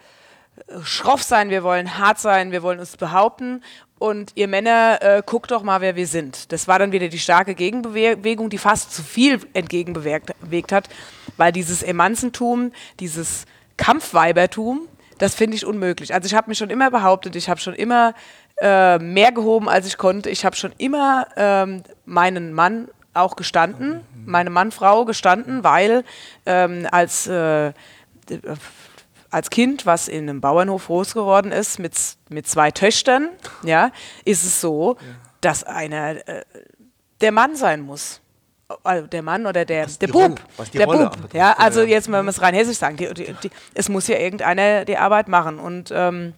schroff 0.82 1.22
sein, 1.22 1.50
wir 1.50 1.62
wollen 1.62 1.98
hart 1.98 2.18
sein, 2.18 2.52
wir 2.52 2.62
wollen 2.62 2.80
uns 2.80 2.96
behaupten. 2.96 3.62
Und 3.98 4.32
ihr 4.36 4.46
Männer, 4.46 4.98
äh, 5.00 5.22
guckt 5.26 5.50
doch 5.50 5.62
mal, 5.62 5.80
wer 5.80 5.96
wir 5.96 6.06
sind. 6.06 6.52
Das 6.52 6.68
war 6.68 6.78
dann 6.78 6.92
wieder 6.92 7.08
die 7.08 7.18
starke 7.18 7.54
Gegenbewegung, 7.54 8.48
die 8.48 8.58
fast 8.58 8.92
zu 8.92 9.02
viel 9.02 9.40
entgegenbewegt 9.54 10.38
bewegt 10.40 10.70
hat, 10.70 10.88
weil 11.36 11.50
dieses 11.50 11.82
Emanzentum, 11.82 12.72
dieses 13.00 13.44
Kampfweibertum, 13.76 14.86
das 15.18 15.34
finde 15.34 15.56
ich 15.56 15.66
unmöglich. 15.66 16.14
Also 16.14 16.26
ich 16.26 16.34
habe 16.34 16.48
mich 16.48 16.58
schon 16.58 16.70
immer 16.70 16.92
behauptet, 16.92 17.34
ich 17.34 17.48
habe 17.48 17.58
schon 17.58 17.74
immer 17.74 18.14
äh, 18.60 18.98
mehr 18.98 19.32
gehoben, 19.32 19.68
als 19.68 19.86
ich 19.86 19.98
konnte. 19.98 20.30
Ich 20.30 20.44
habe 20.44 20.54
schon 20.54 20.72
immer 20.78 21.26
ähm, 21.36 21.82
meinen 22.04 22.52
Mann 22.52 22.88
auch 23.18 23.36
gestanden, 23.36 24.00
meine 24.24 24.50
Mann-Frau 24.50 25.04
gestanden, 25.04 25.64
weil 25.64 26.04
ähm, 26.46 26.86
als 26.90 27.26
äh, 27.26 27.72
als 29.30 29.50
Kind, 29.50 29.84
was 29.84 30.08
in 30.08 30.28
einem 30.28 30.40
Bauernhof 30.40 30.86
groß 30.86 31.12
geworden 31.14 31.52
ist, 31.52 31.78
mit, 31.78 31.92
mit 32.30 32.46
zwei 32.46 32.70
Töchtern, 32.70 33.28
ja, 33.62 33.90
ist 34.24 34.42
es 34.44 34.60
so, 34.60 34.96
dass 35.42 35.64
einer 35.64 36.26
äh, 36.26 36.44
der 37.20 37.32
Mann 37.32 37.54
sein 37.56 37.80
muss. 37.82 38.20
Also 38.84 39.06
der 39.06 39.22
Mann 39.22 39.46
oder 39.46 39.64
der, 39.64 39.84
Was 39.84 39.98
der 39.98 40.08
Bub. 40.08 40.40
Rolle- 40.58 40.68
der 40.74 40.86
Rolle 40.86 40.98
Bub. 41.04 41.06
anbetrifft, 41.12 41.34
Ja, 41.34 41.50
ja, 41.50 41.56
also 41.58 41.80
ja. 41.82 41.86
jetzt, 41.88 42.10
wenn 42.12 42.24
wir 42.24 42.30
es 42.30 42.40
rein 42.40 42.54
hessisch 42.54 42.78
sagen, 42.78 42.96
die, 42.96 43.12
die, 43.14 43.34
die, 43.42 43.50
es 43.74 43.88
muss 43.88 44.06
ja 44.08 44.18
irgendeiner 44.18 44.84
die 44.84 44.96
Arbeit 44.98 45.28
machen. 45.28 45.58
Und 45.58 45.90
ähm, 45.92 46.34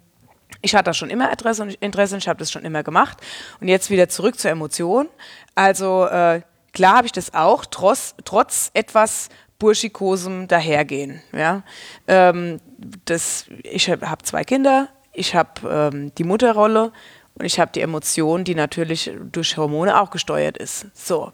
ich 0.63 0.75
hatte 0.75 0.85
da 0.85 0.95
schon 0.95 1.11
immer 1.11 1.31
Interesse 1.31 1.63
und, 1.63 1.75
Interesse 1.75 2.15
und 2.15 2.19
ich 2.23 2.29
habe 2.29 2.39
das 2.39 2.51
schon 2.53 2.65
immer 2.65 2.83
gemacht. 2.85 3.19
Und 3.61 3.69
jetzt 3.69 3.91
wieder 3.91 4.09
zurück 4.09 4.39
zur 4.39 4.51
Emotion. 4.53 5.09
Also 5.57 6.07
äh, 6.07 6.43
klar 6.73 6.97
habe 6.97 7.07
ich 7.07 7.13
das 7.13 7.35
auch, 7.35 7.65
trotz, 7.67 8.15
trotz 8.25 8.71
etwas 8.75 9.29
burschikosem 9.59 10.49
Dahergehen. 10.49 11.23
Ja? 11.33 11.63
Ähm, 12.09 12.61
das, 13.05 13.47
ich 13.63 13.89
habe 13.89 14.11
hab 14.11 14.27
zwei 14.27 14.45
Kinder, 14.45 14.89
ich 15.13 15.35
habe 15.35 15.91
ähm, 15.93 16.15
die 16.17 16.25
Mutterrolle 16.25 16.93
und 17.35 17.45
ich 17.45 17.61
habe 17.61 17.71
die 17.73 17.81
Emotion, 17.81 18.45
die 18.45 18.55
natürlich 18.55 19.11
durch 19.31 19.57
Hormone 19.57 20.01
auch 20.01 20.11
gesteuert 20.11 20.57
ist. 20.57 20.87
So. 20.95 21.33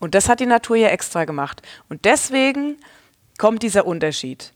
Und 0.00 0.14
das 0.14 0.28
hat 0.28 0.40
die 0.40 0.46
Natur 0.46 0.76
ja 0.76 0.88
extra 0.88 1.24
gemacht. 1.24 1.62
Und 1.88 2.04
deswegen 2.04 2.76
kommt 3.38 3.62
dieser 3.62 3.86
Unterschied. 3.86 4.52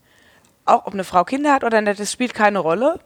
Auch 0.65 0.85
ob 0.85 0.93
eine 0.93 1.03
Frau 1.03 1.23
Kinder 1.23 1.53
hat 1.53 1.63
oder 1.63 1.81
nicht, 1.81 1.99
das 1.99 2.11
spielt 2.11 2.33
keine 2.33 2.59
Rolle. 2.59 2.99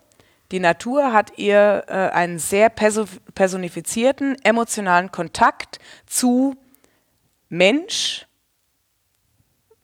Die 0.51 0.59
Natur 0.59 1.11
hat 1.11 1.37
ihr 1.37 1.83
äh, 1.87 1.91
einen 1.91 2.39
sehr 2.39 2.69
perso 2.69 3.05
personifizierten, 3.35 4.37
emotionalen 4.43 5.11
Kontakt 5.11 5.79
zu 6.05 6.55
Mensch, 7.49 8.27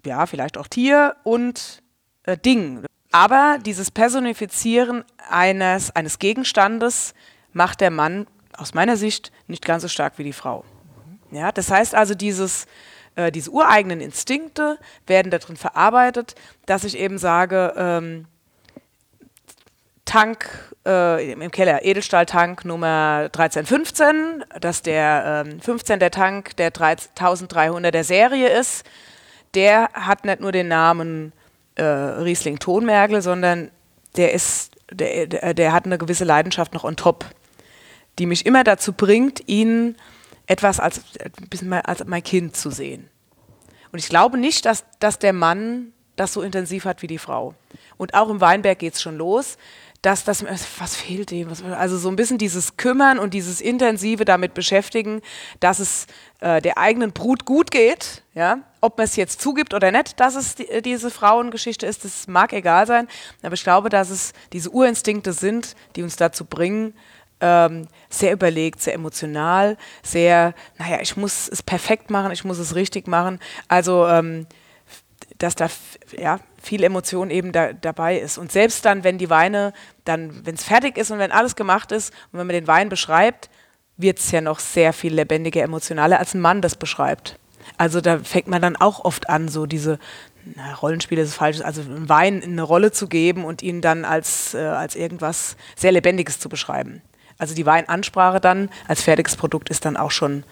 ja, 0.06 0.26
vielleicht 0.26 0.58
auch 0.58 0.68
Tier 0.68 1.16
und 1.24 1.82
äh, 2.24 2.38
Ding. 2.38 2.84
Aber 3.12 3.60
dieses 3.64 3.92
Personifizieren 3.92 5.04
eines, 5.30 5.92
eines 5.92 6.20
Gegenstandes 6.20 7.14
macht 7.54 7.80
der 7.82 7.92
Mann 7.92 8.28
aus 8.58 8.74
meiner 8.74 8.98
Sicht 8.98 9.32
nicht 9.48 9.66
ganz 9.66 9.84
so 9.84 9.88
stark 9.88 10.18
wie 10.18 10.24
die 10.24 10.34
Frau. 10.34 10.66
Ja, 11.32 11.52
das 11.52 11.72
heißt 11.72 11.96
also, 11.96 12.16
dieses, 12.16 12.66
äh, 13.16 13.32
diese 13.32 13.52
ureigenen 13.52 14.02
Instinkte 14.02 14.78
werden 15.08 15.32
darin 15.32 15.58
verarbeitet, 15.58 16.36
dass 16.66 16.84
ich 16.84 16.98
eben 16.98 17.18
sage, 17.18 17.74
ähm, 17.76 18.26
Tank 20.06 20.50
äh, 20.86 21.32
im 21.32 21.52
Keller, 21.52 21.86
Edelstahltank 21.86 22.66
Nummer 22.66 23.30
1315, 23.34 24.44
dass 24.60 24.82
der 24.82 25.46
ähm, 25.48 25.62
15. 25.62 26.00
Tank 26.00 26.56
der 26.58 26.68
1300 26.68 27.94
der 27.94 28.04
Serie 28.04 28.50
ist. 28.50 28.86
Der 29.54 29.90
hat 29.94 30.26
nicht 30.26 30.42
nur 30.42 30.52
den 30.52 30.68
Namen 30.68 31.32
äh, 31.76 31.84
Riesling 31.84 32.60
Tonmergel, 32.60 33.22
sondern 33.22 33.72
der 34.16 34.34
ist, 34.34 34.72
der, 34.92 35.28
der, 35.28 35.54
der 35.54 35.74
hat 35.74 35.86
eine 35.86 35.98
gewisse 35.98 36.26
Leidenschaft 36.26 36.74
noch 36.74 36.84
on 36.84 36.96
top, 36.96 37.26
die 38.20 38.26
mich 38.26 38.46
immer 38.46 38.64
dazu 38.64 38.94
bringt, 38.94 39.48
ihn 39.48 39.96
etwas 40.48 40.80
als, 40.80 41.02
ein 41.20 41.50
bisschen 41.50 41.70
mal 41.70 41.82
als 41.82 42.04
mein 42.06 42.24
Kind 42.24 42.56
zu 42.56 42.70
sehen. 42.70 43.10
Und 43.92 44.00
ich 44.00 44.10
glaube 44.10 44.38
nicht, 44.38 44.66
dass, 44.66 44.84
dass 45.00 45.20
der 45.20 45.34
Mann 45.34 45.94
das 46.16 46.34
so 46.34 46.42
intensiv 46.42 46.86
hat 46.86 47.02
wie 47.02 47.08
die 47.08 47.18
Frau. 47.18 47.56
Und 47.98 48.14
auch 48.14 48.30
im 48.30 48.42
Weinberg 48.42 48.80
geht 48.80 48.96
es 48.96 49.02
schon 49.02 49.18
los. 49.18 49.58
Dass 50.04 50.26
das, 50.26 50.46
was 50.80 50.96
fehlt 50.98 51.32
dem? 51.32 51.48
Also 51.48 51.98
so 51.98 52.10
ein 52.10 52.18
bisschen 52.18 52.38
dieses 52.38 52.76
Kümmern 52.76 53.18
und 53.18 53.34
dieses 53.34 53.62
intensive 53.62 54.26
damit 54.26 54.54
beschäftigen, 54.54 55.22
dass 55.62 55.80
es 55.80 56.08
äh, 56.42 56.62
der 56.62 56.78
eigenen 56.78 57.14
Brut 57.14 57.46
gut 57.46 57.72
geht, 57.72 58.22
ja, 58.34 58.60
ob 58.82 58.98
man 58.98 59.06
es 59.06 59.16
jetzt 59.16 59.42
zugibt 59.42 59.74
oder 59.74 59.92
nicht, 59.92 60.20
dass 60.20 60.36
es 60.36 60.56
die, 60.56 60.68
diese 60.82 61.10
Frauengeschichte 61.10 61.86
ist, 61.86 62.04
das 62.04 62.28
mag 62.28 62.52
egal 62.52 62.86
sein, 62.86 63.08
aber 63.44 63.54
ich 63.54 63.64
glaube, 63.64 63.88
dass 63.88 64.10
es 64.10 64.34
diese 64.52 64.70
Urinstinkte 64.72 65.32
sind, 65.32 65.76
die 65.96 66.04
uns 66.04 66.18
dazu 66.18 66.44
bringen, 66.44 66.94
ähm, 67.40 67.88
sehr 68.10 68.34
überlegt, 68.34 68.82
sehr 68.82 68.96
emotional, 68.96 69.78
sehr, 70.02 70.54
naja, 70.78 71.00
ich 71.02 71.16
muss 71.16 71.48
es 71.48 71.64
perfekt 71.64 72.10
machen, 72.10 72.34
ich 72.34 72.44
muss 72.44 72.60
es 72.60 72.76
richtig 72.76 73.08
machen. 73.08 73.40
Also, 73.70 74.06
ähm, 74.08 74.48
dass 75.44 75.56
da 75.56 75.68
ja, 76.18 76.40
viel 76.62 76.84
Emotion 76.84 77.30
eben 77.30 77.52
da, 77.52 77.74
dabei 77.74 78.18
ist. 78.18 78.38
Und 78.38 78.52
selbst 78.52 78.86
dann, 78.86 79.04
wenn 79.04 79.18
die 79.18 79.30
Weine, 79.30 79.74
dann, 80.06 80.46
wenn 80.46 80.56
es 80.56 80.64
fertig 80.64 80.98
ist 80.98 81.12
und 81.12 81.20
wenn 81.20 81.32
alles 81.32 81.56
gemacht 81.56 81.92
ist 81.92 82.12
und 82.32 82.40
wenn 82.40 82.48
man 82.48 82.54
den 82.56 82.68
Wein 82.68 82.90
beschreibt, 82.90 83.50
wird 83.98 84.20
es 84.20 84.32
ja 84.32 84.42
noch 84.42 84.60
sehr 84.60 84.94
viel 84.94 85.14
lebendiger, 85.14 85.62
emotionaler, 85.62 86.20
als 86.20 86.34
ein 86.34 86.42
Mann 86.42 86.62
das 86.62 86.76
beschreibt. 86.76 87.38
Also 87.78 88.02
da 88.02 88.20
fängt 88.20 88.48
man 88.48 88.62
dann 88.62 88.76
auch 88.76 89.04
oft 89.04 89.30
an, 89.30 89.50
so 89.50 89.66
diese 89.66 90.00
na, 90.56 90.74
Rollenspiele 90.76 91.22
ist 91.22 91.36
falsch, 91.36 91.62
also 91.62 91.82
einen 91.82 92.10
Wein 92.10 92.42
in 92.42 92.54
eine 92.54 92.64
Rolle 92.64 92.92
zu 92.92 93.08
geben 93.08 93.46
und 93.46 93.62
ihn 93.62 93.82
dann 93.82 94.06
als, 94.06 94.54
äh, 94.54 94.60
als 94.60 94.96
irgendwas 94.96 95.56
sehr 95.76 95.92
Lebendiges 95.92 96.40
zu 96.40 96.50
beschreiben. 96.50 97.02
Also 97.38 97.56
die 97.56 97.66
Weinansprache 97.66 98.40
dann 98.40 98.70
als 98.88 99.02
fertiges 99.02 99.36
Produkt 99.36 99.70
ist 99.70 99.86
dann 99.86 99.98
auch 99.98 100.12
schon, 100.12 100.44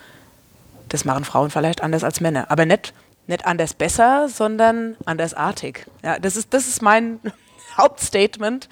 das 0.90 1.06
machen 1.06 1.26
Frauen 1.26 1.50
vielleicht 1.50 1.82
anders 1.82 2.04
als 2.04 2.20
Männer. 2.20 2.50
Aber 2.50 2.66
nicht, 2.66 2.94
nicht 3.32 3.46
anders 3.46 3.74
besser, 3.74 4.30
sondern 4.30 4.96
andersartig. 5.06 5.88
Ja, 6.04 6.20
das 6.20 6.36
ist, 6.36 6.54
das 6.54 6.68
ist 6.68 6.82
mein 6.82 7.20
Hauptstatement. 7.78 8.70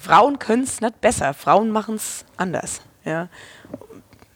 Frauen 0.00 0.38
können 0.38 0.62
es 0.62 0.80
nicht 0.80 1.00
besser, 1.00 1.34
Frauen 1.34 1.70
machen 1.70 1.96
es 1.96 2.24
anders. 2.36 2.82
Ja. 3.04 3.28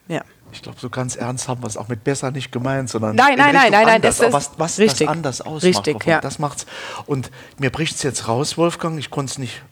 ja. 0.08 0.22
Ich 0.52 0.62
glaube, 0.62 0.78
so 0.80 0.90
ganz 0.90 1.14
ernst 1.16 1.48
haben 1.48 1.62
wir 1.62 1.68
es 1.68 1.76
auch 1.76 1.88
mit 1.88 2.02
besser 2.02 2.30
nicht 2.30 2.50
gemeint, 2.50 2.88
sondern 2.88 3.14
nein, 3.14 3.36
nein, 3.36 3.54
nein, 3.54 3.70
nein, 3.70 3.86
nein, 3.86 4.02
das 4.02 4.20
ist 4.20 4.32
was, 4.32 4.50
was 4.56 4.78
richtig, 4.78 5.06
das 5.06 5.08
anders 5.08 5.40
ausmacht. 5.42 5.64
Richtig, 5.64 6.06
ja. 6.06 6.20
Das 6.20 6.38
macht's. 6.38 6.66
Und 7.04 7.30
mir 7.58 7.70
bricht 7.70 7.96
es 7.96 8.02
jetzt 8.02 8.26
raus, 8.26 8.56
Wolfgang. 8.56 8.98
Ich 8.98 9.10
konnte 9.10 9.32
es 9.32 9.38
nicht 9.38 9.62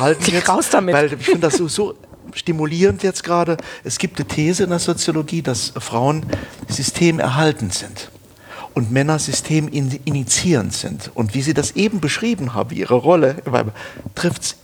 halten 0.00 0.30
jetzt, 0.32 0.48
raus 0.48 0.70
damit. 0.70 0.94
weil 0.94 1.12
ich 1.12 1.24
finde 1.24 1.40
das 1.40 1.56
so, 1.56 1.68
so 1.68 1.94
stimulierend 2.32 3.02
jetzt 3.02 3.22
gerade. 3.22 3.58
Es 3.84 3.98
gibt 3.98 4.18
eine 4.18 4.26
These 4.26 4.64
in 4.64 4.70
der 4.70 4.78
Soziologie, 4.78 5.42
dass 5.42 5.74
Frauen 5.78 6.24
systemerhaltend 6.68 7.74
sind 7.74 8.10
und 8.74 8.90
Männer 8.90 9.18
systeminitiierend 9.18 10.72
sind. 10.72 11.10
Und 11.14 11.34
wie 11.34 11.42
Sie 11.42 11.54
das 11.54 11.72
eben 11.72 12.00
beschrieben 12.00 12.54
haben, 12.54 12.74
Ihre 12.74 12.94
Rolle, 12.94 13.36
trifft 14.14 14.42
es 14.42 14.56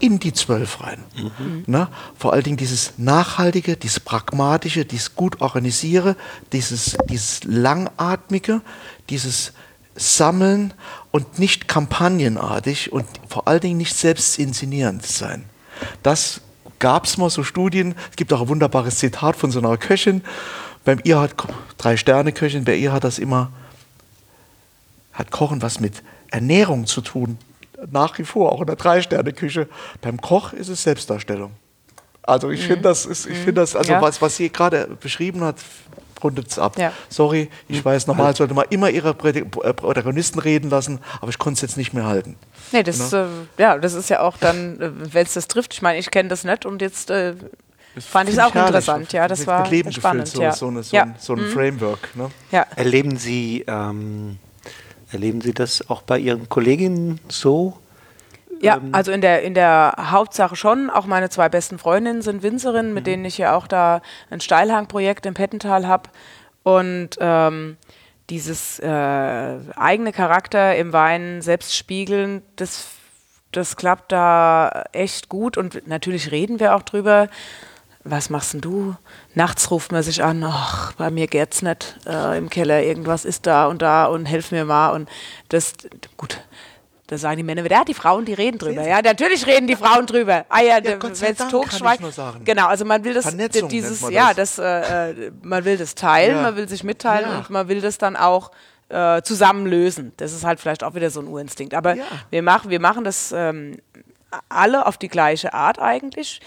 in 0.00 0.18
die 0.18 0.32
Zwölf 0.32 0.82
rein. 0.82 1.02
Mhm. 1.16 1.64
Na, 1.66 1.88
vor 2.18 2.32
allen 2.32 2.42
Dingen 2.42 2.56
dieses 2.56 2.94
Nachhaltige, 2.96 3.76
dieses 3.76 4.00
Pragmatische, 4.00 4.84
dieses 4.84 5.14
gut 5.14 5.40
Organisiere, 5.40 6.16
dieses, 6.52 6.96
dieses 7.08 7.44
Langatmige, 7.44 8.60
dieses 9.08 9.52
Sammeln 9.96 10.74
und 11.10 11.38
nicht 11.38 11.68
kampagnenartig 11.68 12.92
und 12.92 13.06
vor 13.28 13.46
allen 13.46 13.60
Dingen 13.60 13.78
nicht 13.78 13.94
selbst 13.94 14.38
inszenierend 14.38 15.06
sein. 15.06 15.44
Das 16.02 16.40
gab 16.80 17.04
es 17.04 17.16
mal 17.16 17.30
so 17.30 17.44
Studien. 17.44 17.94
Es 18.10 18.16
gibt 18.16 18.32
auch 18.32 18.42
ein 18.42 18.48
wunderbares 18.48 18.98
Zitat 18.98 19.36
von 19.36 19.50
so 19.50 19.60
einer 19.60 19.76
Köchin. 19.76 20.22
Beim 20.84 21.00
ihr 21.04 21.20
hat 21.20 21.34
drei 21.78 21.96
Sterne 21.96 22.32
Köchin, 22.32 22.64
bei 22.64 22.74
ihr 22.74 22.92
hat 22.92 23.04
das 23.04 23.18
immer 23.18 23.50
hat 25.14 25.30
Kochen 25.30 25.62
was 25.62 25.80
mit 25.80 26.02
Ernährung 26.30 26.86
zu 26.86 27.00
tun. 27.00 27.38
Nach 27.90 28.18
wie 28.18 28.24
vor 28.24 28.52
auch 28.52 28.60
in 28.60 28.66
der 28.66 28.76
drei 28.76 29.00
Sterne 29.00 29.32
Küche. 29.32 29.68
Beim 30.00 30.20
Koch 30.20 30.52
ist 30.52 30.68
es 30.68 30.82
Selbstdarstellung. 30.82 31.52
Also 32.22 32.50
ich 32.50 32.62
mhm. 32.62 32.66
finde 32.66 32.82
das, 32.82 33.06
ist, 33.06 33.26
ich 33.26 33.36
finde 33.36 33.60
das, 33.60 33.76
also 33.76 33.92
ja. 33.92 34.02
was, 34.02 34.20
was 34.22 34.36
sie 34.36 34.50
gerade 34.50 34.88
beschrieben 35.00 35.44
hat, 35.44 35.56
rundet 36.22 36.48
es 36.48 36.58
ab. 36.58 36.78
Ja. 36.78 36.92
Sorry, 37.10 37.50
ich 37.68 37.84
weiß, 37.84 38.06
normal 38.06 38.34
sollte 38.34 38.54
man 38.54 38.64
immer 38.70 38.88
ihre 38.88 39.10
äh, 39.10 39.44
Protagonisten 39.44 40.38
reden 40.38 40.70
lassen, 40.70 41.00
aber 41.20 41.28
ich 41.28 41.38
konnte 41.38 41.58
es 41.58 41.60
jetzt 41.62 41.76
nicht 41.76 41.92
mehr 41.92 42.06
halten. 42.06 42.36
Nee, 42.72 42.82
das, 42.82 43.10
genau? 43.10 43.24
äh, 43.24 43.28
ja, 43.58 43.78
das 43.78 43.92
ist 43.92 44.08
ja 44.08 44.20
auch 44.20 44.38
dann, 44.38 44.80
äh, 44.80 44.90
wenn 45.12 45.26
es 45.26 45.34
das 45.34 45.48
trifft, 45.48 45.74
ich 45.74 45.82
meine, 45.82 45.98
ich 45.98 46.10
kenne 46.10 46.30
das 46.30 46.44
nicht 46.44 46.64
und 46.64 46.80
jetzt 46.80 47.10
äh, 47.10 47.34
fand 47.98 48.28
ich 48.28 48.36
es 48.36 48.40
auch 48.40 48.54
interessant. 48.54 49.12
Ja, 49.12 49.28
das 49.28 49.46
war 49.46 49.68
Leben 49.68 49.92
spannend. 49.92 50.24
Gefüllt, 50.24 50.36
so, 50.36 50.42
ja. 50.42 50.52
so, 50.52 50.68
eine, 50.68 50.82
so, 50.82 50.96
ja. 50.96 51.02
ein, 51.04 51.14
so 51.18 51.34
ein 51.34 51.42
mhm. 51.42 51.50
Framework. 51.50 52.16
Ne? 52.16 52.30
Ja. 52.50 52.66
Erleben 52.76 53.16
Sie, 53.16 53.64
ähm, 53.66 54.38
erleben 55.12 55.40
Sie 55.40 55.52
das 55.52 55.88
auch 55.88 56.02
bei 56.02 56.18
Ihren 56.18 56.48
Kolleginnen 56.48 57.20
so? 57.28 57.78
Ja, 58.60 58.76
ähm, 58.76 58.90
also 58.92 59.12
in 59.12 59.20
der, 59.20 59.42
in 59.42 59.54
der 59.54 59.94
Hauptsache 60.10 60.56
schon. 60.56 60.90
Auch 60.90 61.06
meine 61.06 61.30
zwei 61.30 61.48
besten 61.48 61.78
Freundinnen 61.78 62.22
sind 62.22 62.42
Winzerinnen, 62.42 62.90
mhm. 62.90 62.94
mit 62.94 63.06
denen 63.06 63.24
ich 63.24 63.38
ja 63.38 63.54
auch 63.54 63.66
da 63.66 64.00
ein 64.30 64.40
Steilhangprojekt 64.40 65.26
im 65.26 65.34
Pettental 65.34 65.86
habe. 65.86 66.10
Und 66.62 67.10
ähm, 67.20 67.76
dieses 68.30 68.78
äh, 68.78 69.58
eigene 69.76 70.12
Charakter 70.12 70.74
im 70.76 70.92
Wein 70.92 71.42
selbst 71.42 71.76
spiegeln, 71.76 72.42
das, 72.56 72.86
das 73.52 73.76
klappt 73.76 74.12
da 74.12 74.84
echt 74.92 75.28
gut. 75.28 75.58
Und 75.58 75.86
natürlich 75.86 76.30
reden 76.30 76.58
wir 76.58 76.74
auch 76.74 76.82
drüber. 76.82 77.28
Was 78.06 78.28
machst 78.28 78.52
denn 78.52 78.60
du? 78.60 78.96
Nachts 79.34 79.70
ruft 79.70 79.90
man 79.90 80.02
sich 80.02 80.22
an, 80.22 80.44
ach, 80.44 80.92
bei 80.92 81.10
mir 81.10 81.26
geht's 81.26 81.62
nicht 81.62 81.98
äh, 82.06 82.36
im 82.36 82.50
Keller, 82.50 82.82
irgendwas 82.82 83.24
ist 83.24 83.46
da 83.46 83.66
und 83.66 83.80
da 83.80 84.04
und 84.04 84.26
helf 84.26 84.52
mir 84.52 84.66
mal. 84.66 84.90
Und 84.90 85.08
das, 85.48 85.72
gut, 86.18 86.38
da 87.06 87.16
sagen 87.16 87.38
die 87.38 87.42
Männer 87.42 87.64
wieder, 87.64 87.76
ja, 87.76 87.84
die 87.84 87.94
Frauen, 87.94 88.26
die 88.26 88.34
reden 88.34 88.58
drüber. 88.58 88.86
Ja, 88.86 89.00
natürlich 89.00 89.46
reden 89.46 89.66
die 89.66 89.76
Frauen 89.76 90.04
drüber. 90.04 90.44
Ah 90.48 90.60
ja, 90.60 90.78
ja 90.78 91.02
wenn 91.02 91.12
es 91.12 91.48
totschweigt. 91.50 92.02
Genau, 92.44 92.66
also 92.66 92.84
man 92.84 93.04
will 93.04 93.14
das, 93.14 93.34
dieses, 93.68 94.08
ja, 94.10 94.34
das, 94.34 94.58
äh, 94.58 95.10
äh, 95.10 95.30
man 95.42 95.64
will 95.64 95.78
das 95.78 95.94
teilen, 95.94 96.36
ja. 96.36 96.42
man 96.42 96.56
will 96.56 96.68
sich 96.68 96.84
mitteilen 96.84 97.30
ja. 97.30 97.38
und 97.38 97.50
man 97.50 97.68
will 97.68 97.80
das 97.80 97.98
dann 97.98 98.16
auch 98.16 98.50
äh, 98.88 99.22
zusammen 99.22 99.66
lösen. 99.66 100.12
Das 100.16 100.32
ist 100.32 100.44
halt 100.44 100.60
vielleicht 100.60 100.84
auch 100.84 100.94
wieder 100.94 101.10
so 101.10 101.20
ein 101.20 101.28
Urinstinkt. 101.28 101.74
Aber 101.74 101.96
wir, 102.30 102.42
machen, 102.42 102.70
wir 102.70 102.80
machen 102.80 103.04
das 103.04 103.32
ähm, 103.32 103.78
alle 104.48 104.86
auf 104.86 104.98
die 104.98 105.08
gleiche 105.08 105.54
Art 105.54 105.78
eigentlich. 105.78 106.40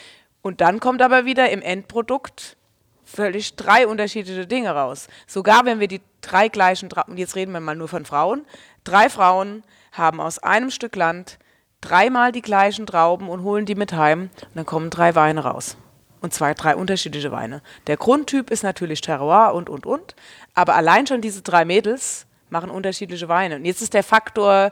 Und 0.47 0.61
dann 0.61 0.79
kommt 0.79 1.01
aber 1.01 1.25
wieder 1.25 1.49
im 1.49 1.61
Endprodukt 1.61 2.55
völlig 3.03 3.57
drei 3.57 3.85
unterschiedliche 3.85 4.47
Dinge 4.47 4.71
raus. 4.71 5.09
Sogar 5.27 5.65
wenn 5.65 5.81
wir 5.81 5.89
die 5.89 5.99
drei 6.21 6.47
gleichen, 6.47 6.87
und 7.07 7.17
jetzt 7.17 7.35
reden 7.35 7.51
wir 7.51 7.59
mal 7.59 7.75
nur 7.75 7.89
von 7.89 8.05
Frauen, 8.05 8.45
drei 8.85 9.09
Frauen 9.09 9.63
haben 9.91 10.21
aus 10.21 10.39
einem 10.39 10.71
Stück 10.71 10.95
Land 10.95 11.37
dreimal 11.81 12.31
die 12.31 12.41
gleichen 12.41 12.85
Trauben 12.85 13.27
und 13.27 13.43
holen 13.43 13.65
die 13.65 13.75
mit 13.75 13.91
heim 13.91 14.29
und 14.41 14.55
dann 14.55 14.65
kommen 14.65 14.89
drei 14.89 15.15
Weine 15.15 15.41
raus. 15.41 15.75
Und 16.21 16.33
zwei, 16.33 16.53
drei 16.53 16.77
unterschiedliche 16.77 17.33
Weine. 17.33 17.61
Der 17.87 17.97
Grundtyp 17.97 18.49
ist 18.49 18.63
natürlich 18.63 19.01
Terroir 19.01 19.53
und, 19.53 19.69
und, 19.69 19.85
und. 19.85 20.15
Aber 20.53 20.75
allein 20.75 21.07
schon 21.07 21.19
diese 21.19 21.41
drei 21.41 21.65
Mädels 21.65 22.25
machen 22.49 22.69
unterschiedliche 22.69 23.27
Weine. 23.27 23.57
Und 23.57 23.65
jetzt 23.65 23.81
ist 23.81 23.93
der 23.93 24.03
Faktor 24.03 24.71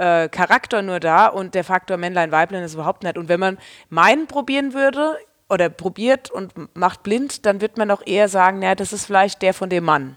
äh, 0.00 0.28
Charakter 0.28 0.80
nur 0.82 0.98
da 0.98 1.26
und 1.26 1.54
der 1.54 1.62
Faktor 1.62 1.98
Männlein, 1.98 2.32
Weiblein 2.32 2.62
ist 2.62 2.74
überhaupt 2.74 3.02
nicht. 3.02 3.18
Und 3.18 3.28
wenn 3.28 3.38
man 3.38 3.58
meinen 3.90 4.26
probieren 4.26 4.72
würde 4.72 5.16
oder 5.48 5.68
probiert 5.68 6.30
und 6.30 6.52
macht 6.74 7.02
blind, 7.02 7.44
dann 7.44 7.60
wird 7.60 7.76
man 7.76 7.88
doch 7.88 8.06
eher 8.06 8.28
sagen, 8.28 8.60
naja, 8.60 8.74
das 8.74 8.92
ist 8.92 9.04
vielleicht 9.04 9.42
der 9.42 9.52
von 9.52 9.68
dem 9.68 9.84
Mann. 9.84 10.16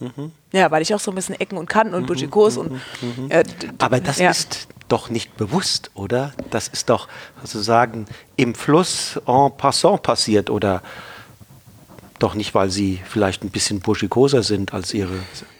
Mhm. 0.00 0.32
Ja, 0.52 0.70
weil 0.70 0.82
ich 0.82 0.94
auch 0.94 1.00
so 1.00 1.10
ein 1.12 1.14
bisschen 1.14 1.38
Ecken 1.40 1.56
und 1.56 1.68
Kanten 1.68 1.94
und 1.94 2.02
mhm. 2.02 2.06
Buschikos 2.06 2.56
und. 2.56 2.72
Mhm. 2.72 3.30
Äh, 3.30 3.44
Aber 3.78 4.00
das 4.00 4.18
ja. 4.18 4.30
ist 4.30 4.68
doch 4.88 5.08
nicht 5.08 5.36
bewusst, 5.36 5.90
oder? 5.94 6.32
Das 6.50 6.68
ist 6.68 6.90
doch 6.90 7.08
sozusagen 7.40 8.06
im 8.36 8.54
Fluss 8.54 9.18
en 9.26 9.56
passant 9.56 10.02
passiert 10.02 10.50
oder 10.50 10.82
doch 12.22 12.34
nicht, 12.34 12.54
weil 12.54 12.70
sie 12.70 13.00
vielleicht 13.04 13.42
ein 13.42 13.50
bisschen 13.50 13.80
burschikoser 13.80 14.42
sind 14.42 14.72
als 14.72 14.94
ihre. 14.94 15.14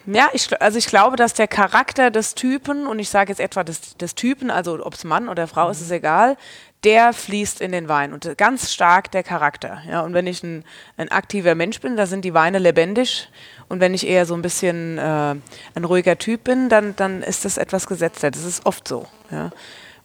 Ja, 0.07 0.29
ich, 0.33 0.49
also 0.61 0.79
ich 0.79 0.87
glaube, 0.87 1.17
dass 1.17 1.35
der 1.35 1.49
Charakter 1.49 2.11
des 2.11 2.35
Typen, 2.35 2.87
und 2.87 2.99
ich 2.99 3.09
sage 3.09 3.31
jetzt 3.31 3.41
etwa 3.41 3.65
des, 3.65 3.97
des 3.97 4.15
Typen, 4.15 4.51
also 4.51 4.85
ob 4.85 4.95
es 4.95 5.05
Mann 5.05 5.29
oder 5.29 5.47
Frau 5.47 5.71
ist, 5.71 5.81
ist 5.81 5.91
es 5.91 6.37
der 6.85 7.13
fließt 7.13 7.61
in 7.61 7.71
den 7.71 7.89
Wein 7.89 8.13
und 8.13 8.37
ganz 8.37 8.73
stark 8.73 9.11
der 9.13 9.23
Charakter. 9.23 9.83
Ja, 9.89 10.01
und 10.01 10.15
wenn 10.15 10.27
ich 10.27 10.43
ein, 10.43 10.65
ein 10.97 11.11
aktiver 11.11 11.55
Mensch 11.55 11.81
bin, 11.81 11.97
da 11.97 12.07
sind 12.07 12.25
die 12.25 12.35
Weine 12.35 12.59
lebendig 12.59 13.29
und 13.69 13.81
wenn 13.81 13.95
ich 13.95 14.07
eher 14.07 14.27
so 14.27 14.35
ein 14.35 14.43
bisschen 14.43 14.99
äh, 14.99 15.37
ein 15.75 15.85
ruhiger 15.85 16.19
Typ 16.19 16.45
bin, 16.45 16.69
dann, 16.69 16.97
dann 16.97 17.23
ist 17.23 17.45
das 17.45 17.57
etwas 17.57 17.87
gesetzter. 17.87 18.33
Das 18.33 18.45
ist 18.45 18.67
oft 18.67 18.89
so. 18.89 19.07
Ja. 19.31 19.51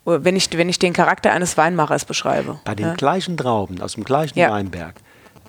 Wenn 0.06 0.36
ich, 0.36 0.56
wenn 0.56 0.70
ich 0.70 0.80
den 0.80 0.94
Charakter 0.94 1.32
eines 1.32 1.58
Weinmachers 1.58 2.06
beschreibe. 2.06 2.60
Bei 2.64 2.76
den 2.76 2.86
ja. 2.86 2.94
gleichen 2.94 3.36
Trauben 3.36 3.82
aus 3.82 3.94
dem 3.94 4.04
gleichen 4.04 4.38
ja. 4.38 4.52
Weinberg. 4.52 4.96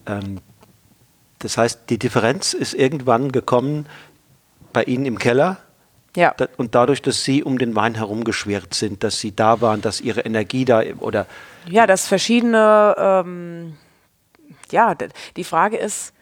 Ähm, 0.06 0.40
das 1.38 1.56
heißt, 1.56 1.82
die 1.88 1.98
Differenz 1.98 2.52
ist 2.52 2.74
irgendwann 2.74 3.32
gekommen 3.32 3.86
bei 4.72 4.84
Ihnen 4.84 5.06
im 5.06 5.18
Keller. 5.18 5.58
Ja. 6.16 6.34
Und 6.56 6.74
dadurch, 6.74 7.00
dass 7.02 7.22
Sie 7.22 7.44
um 7.44 7.58
den 7.58 7.76
Wein 7.76 7.94
herumgeschwirrt 7.94 8.74
sind, 8.74 9.04
dass 9.04 9.20
Sie 9.20 9.34
da 9.34 9.60
waren, 9.60 9.80
dass 9.80 10.00
Ihre 10.00 10.22
Energie 10.22 10.64
da 10.64 10.82
oder. 10.98 11.26
Ja, 11.68 11.86
dass 11.86 12.08
verschiedene. 12.08 12.94
Ähm, 12.98 13.76
ja, 14.70 14.94
die 15.36 15.44
Frage 15.44 15.76
ist, 15.76 16.12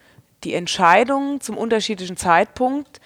die 0.43 0.53
Entscheidung 0.53 1.41
zum 1.41 1.57
unterschiedlichen 1.57 2.15
Zeitpunkt, 2.15 3.01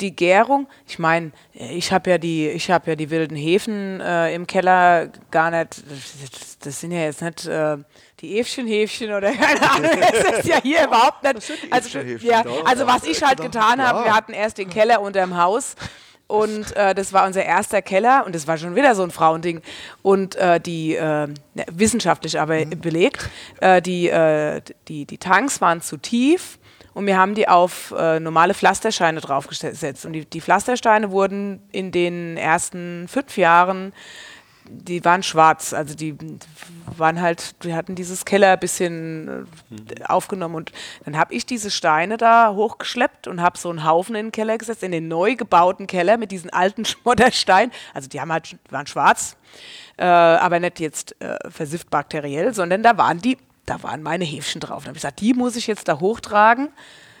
die 0.00 0.14
Gärung, 0.14 0.66
ich 0.86 0.98
meine, 0.98 1.30
ich 1.52 1.92
habe 1.92 2.10
ja 2.10 2.18
die, 2.18 2.48
ich 2.48 2.70
habe 2.70 2.90
ja 2.90 2.96
die 2.96 3.08
wilden 3.10 3.36
Hefen 3.36 4.00
äh, 4.00 4.34
im 4.34 4.46
Keller 4.46 5.08
gar 5.30 5.50
nicht. 5.50 5.82
Das, 5.88 6.58
das 6.58 6.80
sind 6.80 6.90
ja 6.90 7.00
jetzt 7.00 7.22
nicht 7.22 7.46
äh, 7.46 7.78
die 8.22 8.38
Äfchenhäfchen 8.38 9.12
oder 9.12 9.32
keine 9.32 9.70
Ahnung. 9.70 9.90
Das 10.00 10.38
ist 10.38 10.48
ja 10.48 10.62
hier 10.62 10.84
überhaupt 10.84 11.22
nicht. 11.22 11.52
Also, 11.70 11.98
ja, 11.98 12.44
also 12.64 12.86
was 12.86 13.04
ich 13.04 13.22
halt 13.22 13.40
getan 13.40 13.86
habe, 13.86 14.04
wir 14.04 14.14
hatten 14.14 14.32
erst 14.32 14.58
den 14.58 14.70
Keller 14.70 15.00
unterm 15.00 15.36
Haus 15.36 15.74
und 16.28 16.74
äh, 16.76 16.94
das 16.94 17.12
war 17.12 17.26
unser 17.26 17.44
erster 17.44 17.82
Keller 17.82 18.24
und 18.24 18.34
das 18.34 18.46
war 18.46 18.56
schon 18.56 18.74
wieder 18.74 18.94
so 18.94 19.02
ein 19.02 19.10
Frauending 19.10 19.60
und 20.00 20.34
äh, 20.36 20.60
die 20.60 20.94
äh, 20.94 21.26
ne, 21.26 21.66
wissenschaftlich 21.70 22.40
aber 22.40 22.64
mhm. 22.64 22.80
belegt, 22.80 23.28
äh, 23.60 23.82
die, 23.82 24.08
äh, 24.08 24.62
die, 24.88 25.04
die 25.04 25.18
Tanks 25.18 25.60
waren 25.60 25.82
zu 25.82 25.98
tief 25.98 26.58
und 26.94 27.06
wir 27.06 27.18
haben 27.18 27.34
die 27.34 27.48
auf 27.48 27.92
äh, 27.98 28.20
normale 28.20 28.54
Pflastersteine 28.54 29.20
draufgesetzt 29.20 30.06
und 30.06 30.12
die, 30.12 30.24
die 30.24 30.40
Pflastersteine 30.40 31.10
wurden 31.10 31.60
in 31.72 31.90
den 31.90 32.36
ersten 32.36 33.08
fünf 33.08 33.36
Jahren 33.36 33.92
die 34.72 35.04
waren 35.04 35.22
schwarz, 35.22 35.72
also 35.72 35.94
die 35.94 36.16
waren 36.96 37.20
halt, 37.20 37.54
wir 37.60 37.76
hatten 37.76 37.94
dieses 37.94 38.24
Keller 38.24 38.52
ein 38.52 38.60
bisschen 38.60 39.46
äh, 39.70 40.04
aufgenommen 40.04 40.54
und 40.54 40.72
dann 41.04 41.16
habe 41.16 41.34
ich 41.34 41.46
diese 41.46 41.70
Steine 41.70 42.16
da 42.16 42.52
hochgeschleppt 42.54 43.28
und 43.28 43.40
habe 43.40 43.58
so 43.58 43.70
einen 43.70 43.84
Haufen 43.84 44.14
in 44.14 44.26
den 44.26 44.32
Keller 44.32 44.58
gesetzt, 44.58 44.82
in 44.82 44.92
den 44.92 45.08
neu 45.08 45.34
gebauten 45.36 45.86
Keller 45.86 46.16
mit 46.16 46.30
diesen 46.30 46.50
alten 46.50 46.84
Schmoddersteinen. 46.86 47.72
Also 47.94 48.08
die 48.08 48.20
haben 48.20 48.32
halt, 48.32 48.56
waren 48.70 48.86
schwarz, 48.86 49.36
äh, 49.96 50.04
aber 50.04 50.60
nicht 50.60 50.80
jetzt 50.80 51.20
äh, 51.20 51.36
versifft 51.50 51.90
bakteriell, 51.90 52.54
sondern 52.54 52.82
da 52.82 52.96
waren 52.96 53.18
die, 53.18 53.38
da 53.66 53.82
waren 53.82 54.02
meine 54.02 54.24
Häfchen 54.24 54.60
drauf. 54.60 54.84
Dann 54.84 54.88
habe 54.88 54.98
ich 54.98 55.02
gesagt, 55.02 55.20
die 55.20 55.34
muss 55.34 55.56
ich 55.56 55.66
jetzt 55.66 55.88
da 55.88 56.00
hochtragen. 56.00 56.68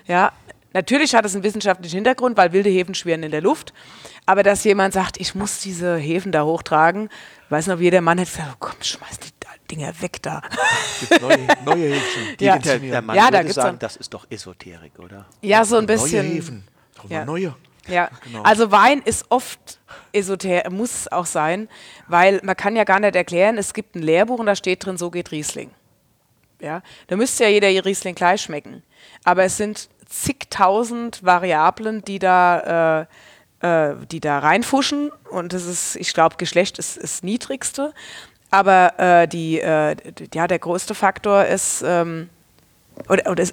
Ja, 0.06 0.32
Natürlich 0.72 1.14
hat 1.14 1.24
es 1.24 1.34
einen 1.34 1.44
wissenschaftlichen 1.44 1.96
Hintergrund, 1.96 2.36
weil 2.36 2.52
wilde 2.52 2.70
Hefen 2.70 2.94
schwirren 2.94 3.22
in 3.22 3.30
der 3.30 3.40
Luft. 3.40 3.72
Aber 4.26 4.42
dass 4.42 4.64
jemand 4.64 4.94
sagt, 4.94 5.20
ich 5.20 5.34
muss 5.34 5.60
diese 5.60 5.96
Hefen 5.96 6.32
da 6.32 6.44
hochtragen, 6.44 7.08
weiß 7.50 7.66
noch, 7.66 7.78
wie 7.78 7.84
jeder 7.84 8.00
Mann 8.00 8.18
hätte 8.18 8.30
gesagt, 8.30 8.50
oh, 8.52 8.56
komm, 8.60 8.82
schmeiß 8.82 9.18
die 9.20 9.32
Dinger 9.72 9.92
weg 10.02 10.22
da. 10.22 10.42
Es 11.00 11.08
gibt 11.08 11.22
neue, 11.22 11.38
neue 11.64 11.94
Häfen. 11.94 12.36
Die 12.38 12.44
ja. 12.44 12.58
Der, 12.58 12.78
der 12.78 13.02
Mann 13.02 13.16
ja, 13.16 13.24
würde 13.32 13.44
da 13.44 13.52
sagen, 13.52 13.78
das 13.78 13.96
ist 13.96 14.12
doch 14.12 14.26
Esoterik, 14.28 14.98
oder? 14.98 15.26
Ja, 15.40 15.64
so 15.64 15.78
ein 15.78 15.86
bisschen. 15.86 16.26
Neue 16.26 16.36
Hefen. 16.36 16.64
Ja. 17.08 17.24
Neue. 17.24 17.54
Ja, 17.88 18.10
genau. 18.22 18.42
also 18.42 18.70
Wein 18.70 19.02
ist 19.04 19.26
oft 19.30 19.80
esoterisch, 20.12 20.70
muss 20.70 21.10
auch 21.10 21.26
sein, 21.26 21.68
weil 22.06 22.38
man 22.44 22.54
kann 22.54 22.76
ja 22.76 22.84
gar 22.84 23.00
nicht 23.00 23.16
erklären, 23.16 23.58
es 23.58 23.74
gibt 23.74 23.96
ein 23.96 24.02
Lehrbuch 24.02 24.38
und 24.38 24.46
da 24.46 24.54
steht 24.54 24.84
drin, 24.86 24.96
so 24.98 25.10
geht 25.10 25.32
Riesling. 25.32 25.70
Ja, 26.60 26.82
da 27.08 27.16
müsste 27.16 27.42
ja 27.42 27.50
jeder 27.50 27.84
Riesling 27.84 28.14
gleich 28.14 28.42
schmecken. 28.42 28.84
Aber 29.24 29.42
es 29.42 29.56
sind 29.56 29.88
zigtausend 30.12 31.24
Variablen, 31.24 32.04
die 32.04 32.18
da, 32.18 33.06
äh, 33.62 33.90
äh, 33.90 33.96
die 34.10 34.20
da 34.20 34.38
reinfuschen. 34.38 35.10
Und 35.30 35.52
das 35.52 35.64
ist, 35.64 35.96
ich 35.96 36.12
glaube, 36.12 36.36
Geschlecht 36.36 36.78
ist 36.78 37.02
das 37.02 37.22
niedrigste. 37.22 37.92
Aber 38.50 38.98
äh, 38.98 39.26
die, 39.26 39.60
äh, 39.60 39.96
ja, 40.34 40.46
der 40.46 40.58
größte 40.58 40.94
Faktor 40.94 41.46
ist, 41.46 41.82
ähm, 41.84 42.28
oder, 43.08 43.30
oder 43.30 43.44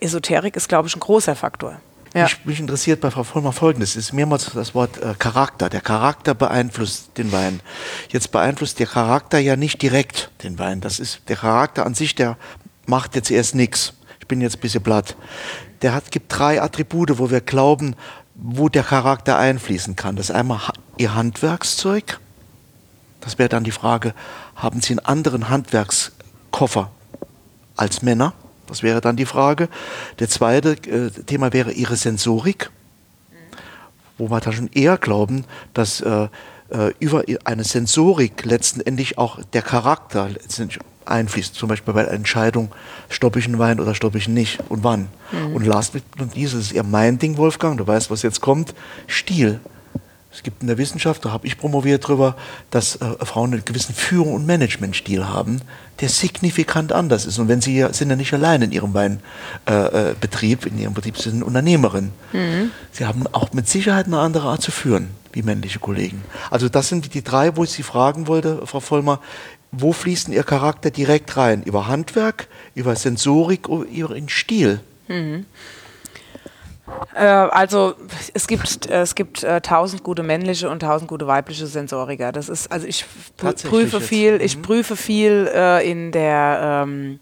Esoterik 0.00 0.56
ist, 0.56 0.68
glaube 0.68 0.88
ich, 0.88 0.94
ein 0.94 1.00
großer 1.00 1.34
Faktor. 1.34 1.80
Ja. 2.14 2.24
Mich, 2.24 2.44
mich, 2.44 2.60
interessiert 2.60 3.00
bei 3.00 3.10
Frau 3.10 3.24
Vollmer 3.24 3.52
Folgendes. 3.52 3.90
Es 3.90 4.08
ist 4.08 4.12
mehrmals 4.12 4.50
das 4.52 4.74
Wort 4.74 4.98
äh, 4.98 5.14
Charakter. 5.18 5.70
Der 5.70 5.80
Charakter 5.80 6.34
beeinflusst 6.34 7.16
den 7.16 7.32
Wein. 7.32 7.60
Jetzt 8.10 8.32
beeinflusst 8.32 8.78
der 8.78 8.86
Charakter 8.86 9.38
ja 9.38 9.56
nicht 9.56 9.80
direkt 9.80 10.30
den 10.42 10.58
Wein. 10.58 10.82
Das 10.82 11.00
ist 11.00 11.22
der 11.28 11.36
Charakter 11.36 11.86
an 11.86 11.94
sich, 11.94 12.14
der 12.14 12.36
macht 12.84 13.14
jetzt 13.14 13.30
erst 13.30 13.54
nichts. 13.54 13.94
Bin 14.32 14.40
jetzt 14.40 14.56
ein 14.56 14.60
bisschen 14.60 14.82
platt 14.82 15.14
der 15.82 15.92
hat, 15.92 16.10
gibt 16.10 16.26
drei 16.36 16.62
Attribute, 16.62 17.18
wo 17.18 17.30
wir 17.30 17.40
glauben, 17.40 17.94
wo 18.34 18.68
der 18.68 18.82
Charakter 18.82 19.36
einfließen 19.36 19.96
kann. 19.96 20.16
Das 20.16 20.30
ist 20.30 20.34
einmal 20.34 20.60
ihr 20.96 21.14
Handwerkszeug. 21.14 22.18
Das 23.20 23.38
wäre 23.38 23.48
dann 23.48 23.64
die 23.64 23.72
Frage, 23.72 24.14
haben 24.56 24.80
Sie 24.80 24.92
einen 24.92 25.00
anderen 25.00 25.48
Handwerkskoffer 25.48 26.90
als 27.76 28.02
Männer? 28.02 28.32
Das 28.66 28.82
wäre 28.82 29.00
dann 29.00 29.16
die 29.16 29.26
Frage. 29.26 29.68
Der 30.18 30.28
zweite 30.28 30.72
äh, 30.88 31.10
Thema 31.10 31.52
wäre 31.52 31.72
Ihre 31.72 31.96
Sensorik, 31.96 32.70
wo 34.18 34.30
wir 34.30 34.40
dann 34.40 34.52
schon 34.52 34.70
eher 34.72 34.96
glauben, 34.98 35.44
dass 35.74 36.00
äh, 36.00 36.28
äh 36.70 36.92
über 37.00 37.24
eine 37.44 37.64
Sensorik 37.64 38.44
letztendlich 38.44 39.18
auch 39.18 39.42
der 39.52 39.62
Charakter 39.62 40.28
letztendlich 40.28 40.80
einfließt. 41.06 41.54
Zum 41.54 41.68
Beispiel 41.68 41.94
bei 41.94 42.02
der 42.02 42.12
Entscheidung, 42.12 42.70
stoppe 43.08 43.38
ich 43.38 43.46
einen 43.46 43.58
Wein 43.58 43.80
oder 43.80 43.94
stoppe 43.94 44.18
ich 44.18 44.28
ihn 44.28 44.34
nicht 44.34 44.60
und 44.68 44.84
wann. 44.84 45.08
Mhm. 45.32 45.54
Und 45.54 45.66
last 45.66 45.92
but 45.92 46.02
not 46.18 46.34
least, 46.34 46.54
das 46.54 46.62
ist 46.62 46.72
eher 46.72 46.84
mein 46.84 47.18
Ding, 47.18 47.36
Wolfgang, 47.36 47.78
du 47.78 47.86
weißt, 47.86 48.10
was 48.10 48.22
jetzt 48.22 48.40
kommt, 48.40 48.74
Stil. 49.06 49.60
Es 50.32 50.42
gibt 50.42 50.62
in 50.62 50.68
der 50.68 50.78
Wissenschaft, 50.78 51.24
da 51.24 51.30
habe 51.30 51.46
ich 51.46 51.58
promoviert 51.58 52.08
drüber, 52.08 52.36
dass 52.70 52.96
äh, 52.96 53.24
Frauen 53.24 53.52
einen 53.52 53.64
gewissen 53.66 53.94
Führung- 53.94 54.34
und 54.34 54.46
Managementstil 54.46 55.28
haben, 55.28 55.60
der 56.00 56.08
signifikant 56.08 56.90
anders 56.90 57.26
ist. 57.26 57.38
Und 57.38 57.48
wenn 57.48 57.60
sie 57.60 57.86
sind 57.92 58.08
ja 58.08 58.16
nicht 58.16 58.32
allein 58.32 58.62
in 58.62 58.72
ihrem 58.72 58.94
Weinbetrieb, 58.94 60.64
äh, 60.64 60.68
äh 60.68 60.72
in 60.72 60.78
ihrem 60.78 60.94
Betrieb, 60.94 61.18
sind 61.18 61.42
Unternehmerin. 61.42 62.12
Mhm. 62.32 62.70
Sie 62.92 63.04
haben 63.04 63.26
auch 63.32 63.52
mit 63.52 63.68
Sicherheit 63.68 64.06
eine 64.06 64.20
andere 64.20 64.48
Art 64.48 64.62
zu 64.62 64.70
führen, 64.70 65.08
wie 65.32 65.42
männliche 65.42 65.80
Kollegen. 65.80 66.24
Also 66.50 66.70
das 66.70 66.88
sind 66.88 67.12
die 67.12 67.22
drei, 67.22 67.54
wo 67.56 67.64
ich 67.64 67.70
Sie 67.70 67.82
fragen 67.82 68.26
wollte, 68.26 68.66
Frau 68.66 68.80
Vollmer, 68.80 69.20
wo 69.72 69.92
fließt 69.92 70.28
denn 70.28 70.34
Ihr 70.34 70.44
Charakter 70.44 70.90
direkt 70.90 71.36
rein? 71.36 71.62
Über 71.62 71.88
Handwerk, 71.88 72.48
über 72.74 72.94
Sensorik 72.94 73.68
oder 73.68 73.88
über 73.88 74.14
den 74.14 74.28
Stil? 74.28 74.80
Mhm. 75.08 75.46
Äh, 77.14 77.24
also 77.24 77.94
es 78.34 78.46
gibt 78.46 78.86
es 78.86 79.14
gibt 79.14 79.42
äh, 79.42 79.60
tausend 79.62 80.02
gute 80.02 80.22
männliche 80.22 80.68
und 80.68 80.80
tausend 80.80 81.08
gute 81.08 81.26
weibliche 81.26 81.66
Sensoriker. 81.66 82.32
Das 82.32 82.50
ist 82.50 82.70
also 82.70 82.86
ich 82.86 83.06
prüfe 83.36 84.00
viel, 84.00 84.34
mhm. 84.34 84.40
ich 84.40 84.60
prüfe 84.60 84.96
viel 84.96 85.50
äh, 85.52 85.90
in 85.90 86.12
der 86.12 86.84
ähm, 86.84 87.18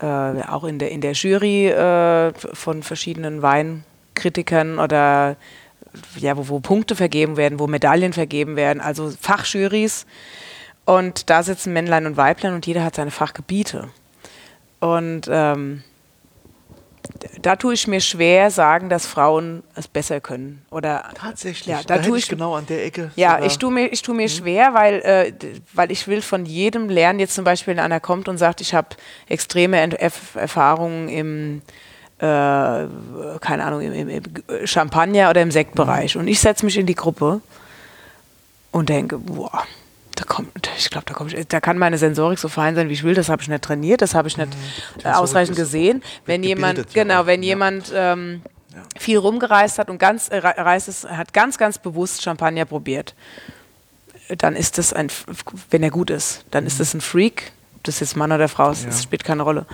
äh, 0.00 0.06
auch 0.06 0.64
in 0.64 0.78
der 0.78 0.90
in 0.90 1.02
der 1.02 1.12
Jury 1.12 1.68
äh, 1.68 2.32
von 2.54 2.82
verschiedenen 2.82 3.42
Weinkritikern 3.42 4.78
oder 4.78 5.36
ja, 6.16 6.36
wo, 6.36 6.48
wo 6.48 6.60
Punkte 6.60 6.96
vergeben 6.96 7.36
werden, 7.36 7.58
wo 7.58 7.66
Medaillen 7.66 8.12
vergeben 8.12 8.56
werden, 8.56 8.80
also 8.80 9.12
Fachjurys. 9.20 10.06
Und 10.84 11.30
da 11.30 11.42
sitzen 11.42 11.72
Männlein 11.72 12.06
und 12.06 12.16
Weiblein 12.16 12.54
und 12.54 12.66
jeder 12.66 12.84
hat 12.84 12.96
seine 12.96 13.10
Fachgebiete. 13.10 13.88
Und 14.80 15.28
ähm, 15.30 15.82
da 17.40 17.56
tue 17.56 17.74
ich 17.74 17.86
mir 17.86 18.00
schwer, 18.00 18.50
sagen, 18.50 18.88
dass 18.88 19.06
Frauen 19.06 19.62
es 19.74 19.88
besser 19.88 20.20
können. 20.20 20.64
Oder 20.70 21.04
tatsächlich. 21.14 21.66
Ja, 21.66 21.82
da, 21.86 21.96
da 21.96 22.02
tue 22.02 22.18
ich 22.18 22.28
genau 22.28 22.54
an 22.54 22.66
der 22.66 22.84
Ecke. 22.84 23.10
Ja, 23.16 23.32
sogar. 23.32 23.46
ich 23.46 23.58
tue 23.58 23.72
mir, 23.72 23.92
ich 23.92 24.02
tue 24.02 24.14
mir 24.14 24.28
mhm. 24.28 24.32
schwer, 24.32 24.74
weil, 24.74 24.94
äh, 25.00 25.32
weil 25.72 25.90
ich 25.90 26.06
will 26.06 26.22
von 26.22 26.44
jedem 26.46 26.88
lernen. 26.88 27.18
Jetzt 27.18 27.34
zum 27.34 27.44
Beispiel, 27.44 27.76
wenn 27.76 27.82
einer 27.82 28.00
kommt 28.00 28.28
und 28.28 28.38
sagt, 28.38 28.60
ich 28.60 28.74
habe 28.74 28.88
extreme 29.28 29.78
Erfahrungen 29.98 31.08
im 31.08 31.62
äh, 32.18 32.86
keine 33.40 33.64
Ahnung, 33.64 33.80
im, 33.80 33.92
im, 33.92 34.08
im, 34.08 34.22
Champagner 34.66 35.30
oder 35.30 35.42
im 35.42 35.50
Sektbereich. 35.50 36.14
Mhm. 36.14 36.22
Und 36.22 36.28
ich 36.28 36.40
setze 36.40 36.64
mich 36.64 36.78
in 36.78 36.86
die 36.86 36.94
Gruppe 36.94 37.40
und 38.70 38.88
denke, 38.88 39.18
boah, 39.18 39.64
da 40.14 40.24
kommt, 40.24 40.70
ich 40.78 40.90
glaube, 40.90 41.06
da, 41.06 41.42
da 41.48 41.60
kann 41.60 41.78
meine 41.78 41.98
Sensorik 41.98 42.38
so 42.38 42.48
fein 42.48 42.74
sein, 42.74 42.88
wie 42.88 42.92
ich 42.92 43.02
will. 43.02 43.14
Das 43.14 43.28
habe 43.28 43.42
ich 43.42 43.48
nicht 43.48 43.62
trainiert, 43.62 44.02
das 44.02 44.14
habe 44.14 44.28
ich 44.28 44.36
nicht 44.36 44.50
mhm. 44.50 45.00
äh, 45.04 45.12
ausreichend 45.12 45.56
gesehen. 45.56 46.02
Wenn 46.26 46.42
jemand, 46.42 46.92
genau, 46.94 47.26
wenn 47.26 47.42
ja. 47.42 47.48
jemand 47.48 47.92
ähm, 47.94 48.42
ja. 48.72 48.82
viel 48.98 49.18
rumgereist 49.18 49.78
hat 49.78 49.90
und 49.90 49.98
ganz 49.98 50.28
äh, 50.28 50.38
reist 50.38 50.88
ist, 50.88 51.08
hat 51.08 51.32
ganz, 51.32 51.58
ganz 51.58 51.78
bewusst 51.78 52.22
Champagner 52.22 52.64
probiert, 52.64 53.14
dann 54.38 54.56
ist 54.56 54.78
das 54.78 54.92
ein, 54.92 55.08
wenn 55.70 55.82
er 55.82 55.90
gut 55.90 56.10
ist, 56.10 56.44
dann 56.50 56.64
mhm. 56.64 56.68
ist 56.68 56.80
das 56.80 56.94
ein 56.94 57.00
Freak. 57.00 57.52
Ob 57.76 57.84
das 57.84 58.00
jetzt 58.00 58.16
Mann 58.16 58.32
oder 58.32 58.48
Frau 58.48 58.70
ist, 58.70 58.84
ja. 58.84 58.88
das 58.88 59.02
spielt 59.02 59.24
keine 59.24 59.42
Rolle. 59.42 59.66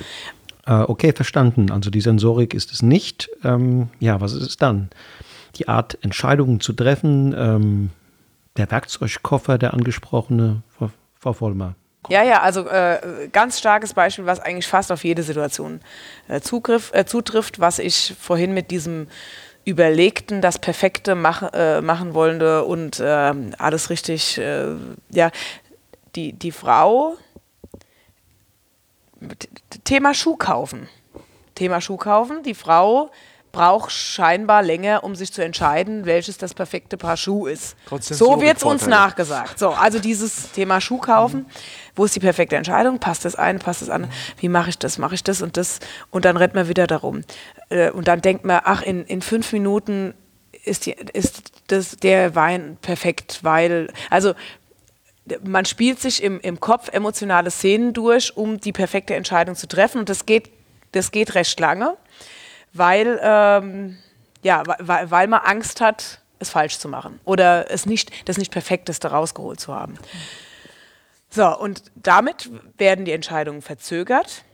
Äh, 0.67 0.73
okay, 0.73 1.13
verstanden. 1.13 1.71
Also 1.71 1.91
die 1.91 2.01
Sensorik 2.01 2.55
ist 2.55 2.73
es 2.73 2.83
nicht. 2.83 3.31
Ähm, 3.45 3.89
ja, 3.99 4.21
was 4.21 4.33
ist 4.33 4.43
es 4.43 4.57
dann? 4.57 4.91
Die 5.57 5.69
Art, 5.69 5.99
Entscheidungen 6.03 6.61
zu 6.61 6.73
treffen. 6.73 7.35
Ähm, 7.37 7.91
der 8.57 8.71
Werkzeugkoffer, 8.71 9.59
der 9.59 9.75
angesprochene, 9.75 10.63
Frau, 11.19 11.33
Vollmer. 11.33 11.75
Ja, 12.09 12.23
ja, 12.23 12.41
also 12.41 12.67
äh, 12.67 13.29
ganz 13.31 13.59
starkes 13.59 13.93
Beispiel, 13.93 14.25
was 14.25 14.41
eigentlich 14.41 14.67
fast 14.67 14.91
auf 14.91 15.05
jede 15.05 15.23
Situation 15.23 15.81
äh, 16.29 16.41
Zugriff, 16.41 16.91
äh, 16.95 17.05
zutrifft, 17.05 17.61
was 17.61 17.79
ich 17.79 18.15
vorhin 18.19 18.55
mit 18.55 18.71
diesem 18.71 19.07
überlegten, 19.65 20.41
das 20.41 20.59
Perfekte 20.59 21.15
mach, 21.15 21.53
äh, 21.53 21.83
machen 21.83 22.15
wollende 22.15 22.65
und 22.65 23.01
ähm, 23.05 23.55
alles 23.59 23.91
richtig, 23.91 24.39
äh, 24.39 24.75
ja, 25.11 25.31
die, 26.17 26.33
die 26.33 26.53
Frau, 26.53 27.17
Thema 29.85 30.15
Schuh 30.15 30.37
kaufen. 30.37 30.89
Thema 31.55 31.83
Schuh 31.83 31.99
kaufen, 31.99 32.43
die 32.43 32.55
Frau 32.55 33.11
braucht 33.53 33.91
scheinbar 33.91 34.63
länger, 34.63 35.03
um 35.05 35.15
sich 35.15 35.33
zu 35.33 35.43
entscheiden, 35.43 36.07
welches 36.07 36.39
das 36.39 36.55
perfekte 36.55 36.97
Paar 36.97 37.17
Schuh 37.17 37.47
ist. 37.47 37.77
Trotzdem 37.87 38.17
so 38.17 38.41
wird 38.41 38.59
es 38.59 38.63
uns 38.63 38.87
nachgesagt. 38.87 39.59
So, 39.59 39.71
also 39.71 39.99
dieses 39.99 40.53
Thema 40.53 40.81
Schuh 40.81 40.99
kaufen, 40.99 41.41
mhm. 41.41 41.47
wo 41.97 42.05
ist 42.05 42.15
die 42.15 42.21
perfekte 42.21 42.57
Entscheidung? 42.57 42.99
Passt 42.99 43.25
das 43.25 43.35
eine, 43.35 43.59
passt 43.59 43.83
das 43.83 43.91
andere? 43.91 44.13
Wie 44.39 44.49
mache 44.49 44.71
ich 44.71 44.79
das? 44.79 44.99
Mache 44.99 45.15
ich 45.15 45.25
das 45.25 45.43
und 45.43 45.57
das? 45.57 45.81
Und 46.11 46.25
dann 46.25 46.37
rennt 46.37 46.55
man 46.55 46.69
wieder 46.69 46.87
darum. 46.87 47.23
Äh, 47.69 47.91
und 47.91 48.09
dann 48.09 48.21
denkt 48.21 48.45
man, 48.45 48.61
ach, 48.65 48.83
in, 48.83 49.05
in 49.05 49.23
fünf 49.23 49.53
Minuten 49.53 50.15
ist, 50.65 50.87
die, 50.87 50.93
ist 50.93 51.43
das, 51.69 51.97
der 51.97 52.35
Wein 52.35 52.79
perfekt, 52.81 53.41
weil, 53.43 53.93
also 54.11 54.35
man 55.45 55.65
spielt 55.65 56.01
sich 56.01 56.23
im, 56.23 56.41
im 56.41 56.61
Kopf 56.61 56.89
emotionale 56.93 57.51
Szenen 57.51 57.93
durch, 57.93 58.37
um 58.37 58.61
die 58.61 58.73
perfekte 58.73 59.15
Entscheidung 59.15 59.55
zu 59.55 59.69
treffen. 59.69 59.99
Und 59.99 60.09
das 60.09 60.27
geht, 60.27 60.51
das 60.93 61.13
geht 61.13 61.35
recht 61.35 61.59
lange, 61.61 61.97
weil, 62.73 63.19
ähm, 63.23 63.99
ja, 64.43 64.63
weil, 64.67 65.11
weil 65.11 65.27
man 65.27 65.41
Angst 65.41 65.81
hat, 65.81 66.21
es 66.39 66.51
falsch 66.51 66.79
zu 66.79 66.89
machen 66.89 67.21
oder 67.25 67.71
es 67.71 67.87
nicht, 67.87 68.29
das 68.29 68.39
nicht 68.39 68.51
Perfekteste 68.51 69.09
rausgeholt 69.09 69.61
zu 69.61 69.75
haben. 69.75 69.99
So, 71.29 71.57
und 71.57 71.83
damit 71.95 72.51
werden 72.77 73.05
die 73.05 73.13
Entscheidungen 73.13 73.63
verzögert. 73.63 74.45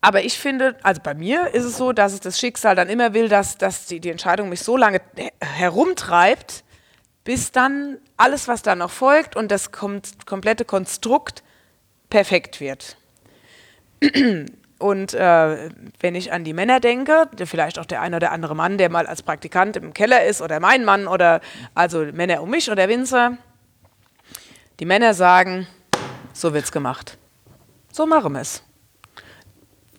Aber 0.00 0.22
ich 0.22 0.38
finde, 0.38 0.76
also 0.82 1.00
bei 1.02 1.14
mir 1.14 1.54
ist 1.54 1.64
es 1.64 1.76
so, 1.76 1.92
dass 1.92 2.12
es 2.12 2.20
das 2.20 2.38
Schicksal 2.38 2.76
dann 2.76 2.88
immer 2.88 3.14
will, 3.14 3.28
dass, 3.28 3.58
dass 3.58 3.86
die, 3.86 3.98
die 4.00 4.10
Entscheidung 4.10 4.48
mich 4.48 4.60
so 4.60 4.76
lange 4.76 5.00
herumtreibt, 5.40 6.62
bis 7.24 7.52
dann 7.52 7.98
alles, 8.16 8.48
was 8.48 8.62
da 8.62 8.76
noch 8.76 8.90
folgt 8.90 9.34
und 9.34 9.50
das 9.50 9.72
kom 9.72 10.00
komplette 10.24 10.64
Konstrukt 10.64 11.42
perfekt 12.10 12.60
wird. 12.60 12.96
Und 14.78 15.12
äh, 15.12 15.70
wenn 15.98 16.14
ich 16.14 16.32
an 16.32 16.44
die 16.44 16.52
Männer 16.52 16.78
denke, 16.78 17.28
vielleicht 17.44 17.80
auch 17.80 17.84
der 17.84 18.00
eine 18.00 18.16
oder 18.16 18.30
andere 18.30 18.54
Mann, 18.54 18.78
der 18.78 18.90
mal 18.90 19.06
als 19.08 19.22
Praktikant 19.22 19.76
im 19.76 19.92
Keller 19.92 20.24
ist 20.24 20.40
oder 20.40 20.60
mein 20.60 20.84
Mann 20.84 21.08
oder 21.08 21.40
also 21.74 22.04
Männer 22.12 22.42
um 22.42 22.50
mich 22.50 22.70
oder 22.70 22.88
Winzer, 22.88 23.38
die 24.78 24.84
Männer 24.84 25.14
sagen, 25.14 25.66
so 26.32 26.54
wird's 26.54 26.70
gemacht. 26.70 27.18
So 27.90 28.06
machen 28.06 28.32
wir 28.34 28.40
es. 28.40 28.62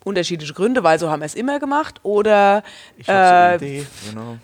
Unterschiedliche 0.02 0.54
Gründe, 0.54 0.82
weil 0.82 0.98
so 0.98 1.10
haben 1.10 1.20
wir 1.20 1.26
es 1.26 1.34
immer 1.34 1.58
gemacht 1.58 2.00
oder 2.02 2.62
Ich 2.96 3.06
eine 3.06 3.56
Idee, 3.56 3.86
genau. 4.08 4.38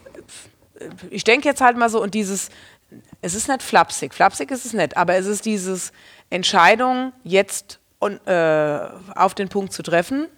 ich 1.09 1.25
denke 1.25 1.49
jetzt 1.49 1.62
halt 1.62 1.79
mal 1.79 1.88
so 1.88 2.03
und 2.03 2.12
dieses, 2.12 2.51
es 3.22 3.35
ist 3.35 3.49
nicht 3.49 3.62
flapsig, 3.62 4.12
flapsig 4.12 4.51
ist 4.51 4.66
es 4.66 4.75
nicht, 4.75 4.99
aber 4.99 5.14
es 5.14 5.25
ist 5.25 5.46
dieses 5.46 5.92
Entscheidung 6.29 7.14
jetzt 7.25 7.81
on, 8.06 8.26
äh, 8.26 8.88
auf 9.14 9.34
den 9.34 9.48
Punkt 9.48 9.72
zu 9.72 9.82
treffen, 9.82 10.28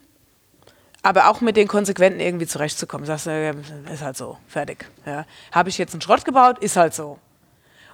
aber 1.02 1.28
auch 1.28 1.40
mit 1.40 1.56
den 1.56 1.68
Konsequenten 1.68 2.20
irgendwie 2.20 2.46
zurechtzukommen. 2.46 3.06
Sagst 3.06 3.26
du, 3.26 3.54
ist 3.92 4.02
halt 4.02 4.16
so, 4.16 4.38
fertig. 4.48 4.86
Ja. 5.06 5.24
Habe 5.52 5.68
ich 5.68 5.78
jetzt 5.78 5.94
einen 5.94 6.00
Schrott 6.00 6.24
gebaut, 6.24 6.58
ist 6.58 6.76
halt 6.76 6.94
so. 6.94 7.18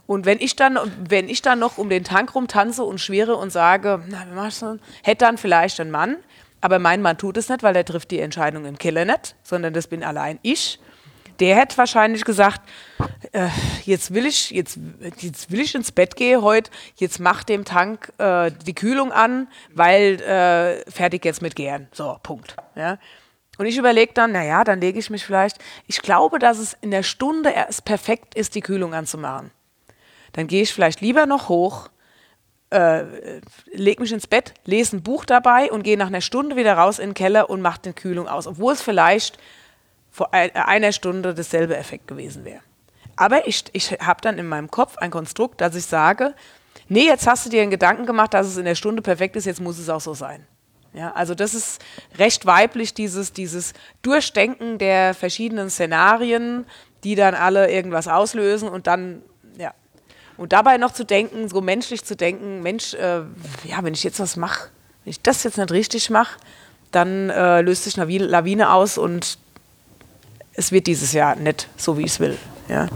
Und 0.07 0.27
wenn 0.27 0.39
ich 0.41 0.57
dann, 0.57 0.79
wenn 1.09 1.29
ich 1.29 1.41
dann 1.43 1.59
noch 1.59 1.79
um 1.79 1.89
den 1.89 2.05
Tank 2.05 2.35
rumtanze 2.35 2.85
und 2.85 3.01
schwere 3.01 3.37
und 3.37 3.51
sage, 3.51 4.03
na, 4.09 4.27
wie 4.31 4.35
machst 4.35 4.63
du? 4.63 4.79
hätte 5.03 5.25
dann 5.25 5.39
vielleicht 5.39 5.81
ein 5.81 5.91
Mann, 5.91 6.17
aber 6.61 6.79
mein 6.79 7.03
Mann 7.03 7.19
tut 7.19 7.37
es 7.37 7.49
nicht, 7.49 7.63
weil 7.63 7.77
er 7.77 7.85
trifft 7.85 8.11
die 8.11 8.21
Entscheidung 8.21 8.65
im 8.67 8.79
Keller 8.79 9.05
nicht, 9.05 9.35
sondern 9.43 9.73
das 9.73 9.87
bin 9.87 10.05
allein 10.05 10.39
ich 10.43 10.79
der 11.41 11.57
hätte 11.57 11.79
wahrscheinlich 11.79 12.25
gesagt, 12.25 12.61
äh, 13.33 13.49
jetzt 13.85 14.15
will 14.15 14.27
ich, 14.27 14.51
jetzt, 14.51 14.79
jetzt 15.19 15.51
will 15.51 15.61
ich 15.61 15.75
ins 15.75 15.93
Bett 15.93 16.17
gehen 16.17 16.43
heute, 16.43 16.71
jetzt 16.97 17.21
mach 17.21 17.45
dem 17.45 17.65
Tank 17.65 18.13
äh, 18.19 18.51
die 18.67 18.75
Kühlung 18.75 19.13
an, 19.13 19.49
weil 19.73 20.21
äh, 20.21 20.91
fertig 20.91 21.25
jetzt 21.25 21.43
mit 21.43 21.57
gern. 21.57 21.89
So, 21.93 22.19
Punkt. 22.23 22.57
Ja. 22.77 22.99
Und 23.59 23.67
ich 23.67 23.77
überlege 23.77 24.13
dann, 24.15 24.33
naja, 24.33 24.65
dann 24.65 24.81
lege 24.81 24.99
ich 24.99 25.11
mich 25.11 25.25
vielleicht, 25.25 25.59
ich 25.87 26.03
glaube, 26.03 26.39
dass 26.39 26.59
es 26.59 26.77
in 26.81 26.91
der 26.91 27.03
Stunde 27.03 27.51
erst 27.51 27.85
perfekt 27.85 28.35
ist, 28.35 28.55
die 28.55 28.61
Kühlung 28.61 28.95
anzumachen. 28.95 29.51
Dann 30.33 30.49
gehe 30.49 30.63
ich 30.63 30.75
vielleicht 30.75 31.01
lieber 31.01 31.27
noch 31.27 31.49
hoch, 31.49 31.89
äh, 32.71 33.05
leg 33.73 34.01
mich 34.01 34.13
ins 34.13 34.27
Bett, 34.27 34.55
lese 34.65 34.97
ein 34.97 35.03
Buch 35.03 35.25
dabei 35.25 35.71
und 35.71 35.85
gehe 35.85 35.97
nach 35.97 36.09
einer 36.09 36.21
Stunde 36.21 36.57
wieder 36.57 36.75
raus 36.75 36.99
in 36.99 37.11
den 37.11 37.15
Keller 37.15 37.49
und 37.49 37.61
mache 37.61 37.81
die 37.85 37.93
Kühlung 37.93 38.27
aus. 38.27 38.49
Obwohl 38.49 38.73
es 38.73 38.83
vielleicht 38.83 39.39
vor 40.15 40.33
einer 40.33 40.93
Stunde 40.93 41.35
dasselbe 41.35 41.77
Effekt 41.77 42.07
gewesen 42.07 42.45
wäre. 42.45 42.61
Aber 43.17 43.49
ich, 43.49 43.65
ich 43.73 43.91
habe 43.91 44.21
dann 44.21 44.39
in 44.39 44.47
meinem 44.47 44.71
Kopf 44.71 44.97
ein 44.99 45.11
Konstrukt, 45.11 45.61
dass 45.61 45.75
ich 45.75 45.87
sage, 45.87 46.35
nee, 46.89 47.05
jetzt 47.07 47.27
hast 47.27 47.45
du 47.45 47.51
dir 47.51 47.63
einen 47.63 47.73
Gedanken 47.73 48.07
gemacht, 48.07 48.33
dass 48.33 48.47
es 48.47 48.57
in 48.57 48.65
der 48.65 48.77
Stunde 48.77 49.03
perfekt 49.03 49.35
ist, 49.35 49.45
jetzt 49.45 49.61
muss 49.61 49.77
es 49.77 49.89
auch 49.89 50.01
so 50.01 50.15
sein. 50.15 50.47
Ja, 50.93 51.11
also 51.15 51.35
das 51.35 51.53
ist 51.53 51.83
recht 52.17 52.47
weiblich, 52.47 52.95
dieses, 52.95 53.33
dieses 53.33 53.73
Durchdenken 54.03 54.79
der 54.79 55.15
verschiedenen 55.15 55.69
Szenarien, 55.69 56.65
die 57.03 57.17
dann 57.17 57.35
alle 57.35 57.69
irgendwas 57.73 58.07
auslösen 58.07 58.69
und 58.69 58.87
dann, 58.87 59.21
ja. 59.59 59.75
Und 60.37 60.53
dabei 60.53 60.77
noch 60.79 60.93
zu 60.93 61.05
denken, 61.05 61.49
so 61.49 61.61
menschlich 61.61 62.05
zu 62.05 62.15
denken, 62.15 62.63
Mensch, 62.63 62.95
äh, 62.95 63.23
ja, 63.65 63.83
wenn 63.83 63.95
ich 63.95 64.05
jetzt 64.05 64.21
was 64.21 64.37
mache, 64.37 64.71
wenn 65.03 65.11
ich 65.11 65.21
das 65.21 65.43
jetzt 65.43 65.59
nicht 65.59 65.73
richtig 65.73 66.09
mache, 66.09 66.39
dann 66.93 67.31
äh, 67.31 67.63
löst 67.63 67.83
sich 67.83 68.01
eine 68.01 68.19
Lawine 68.19 68.73
aus 68.73 68.97
und 68.97 69.39
es 70.55 70.73
wird 70.73 70.87
dieses 70.87 71.13
Jahr 71.13 71.37
nicht 71.37 71.69
so, 71.77 71.99
wie 71.99 72.03
ich 72.03 72.13
es 72.13 72.21
will. 72.21 72.37
Ja. 72.69 72.89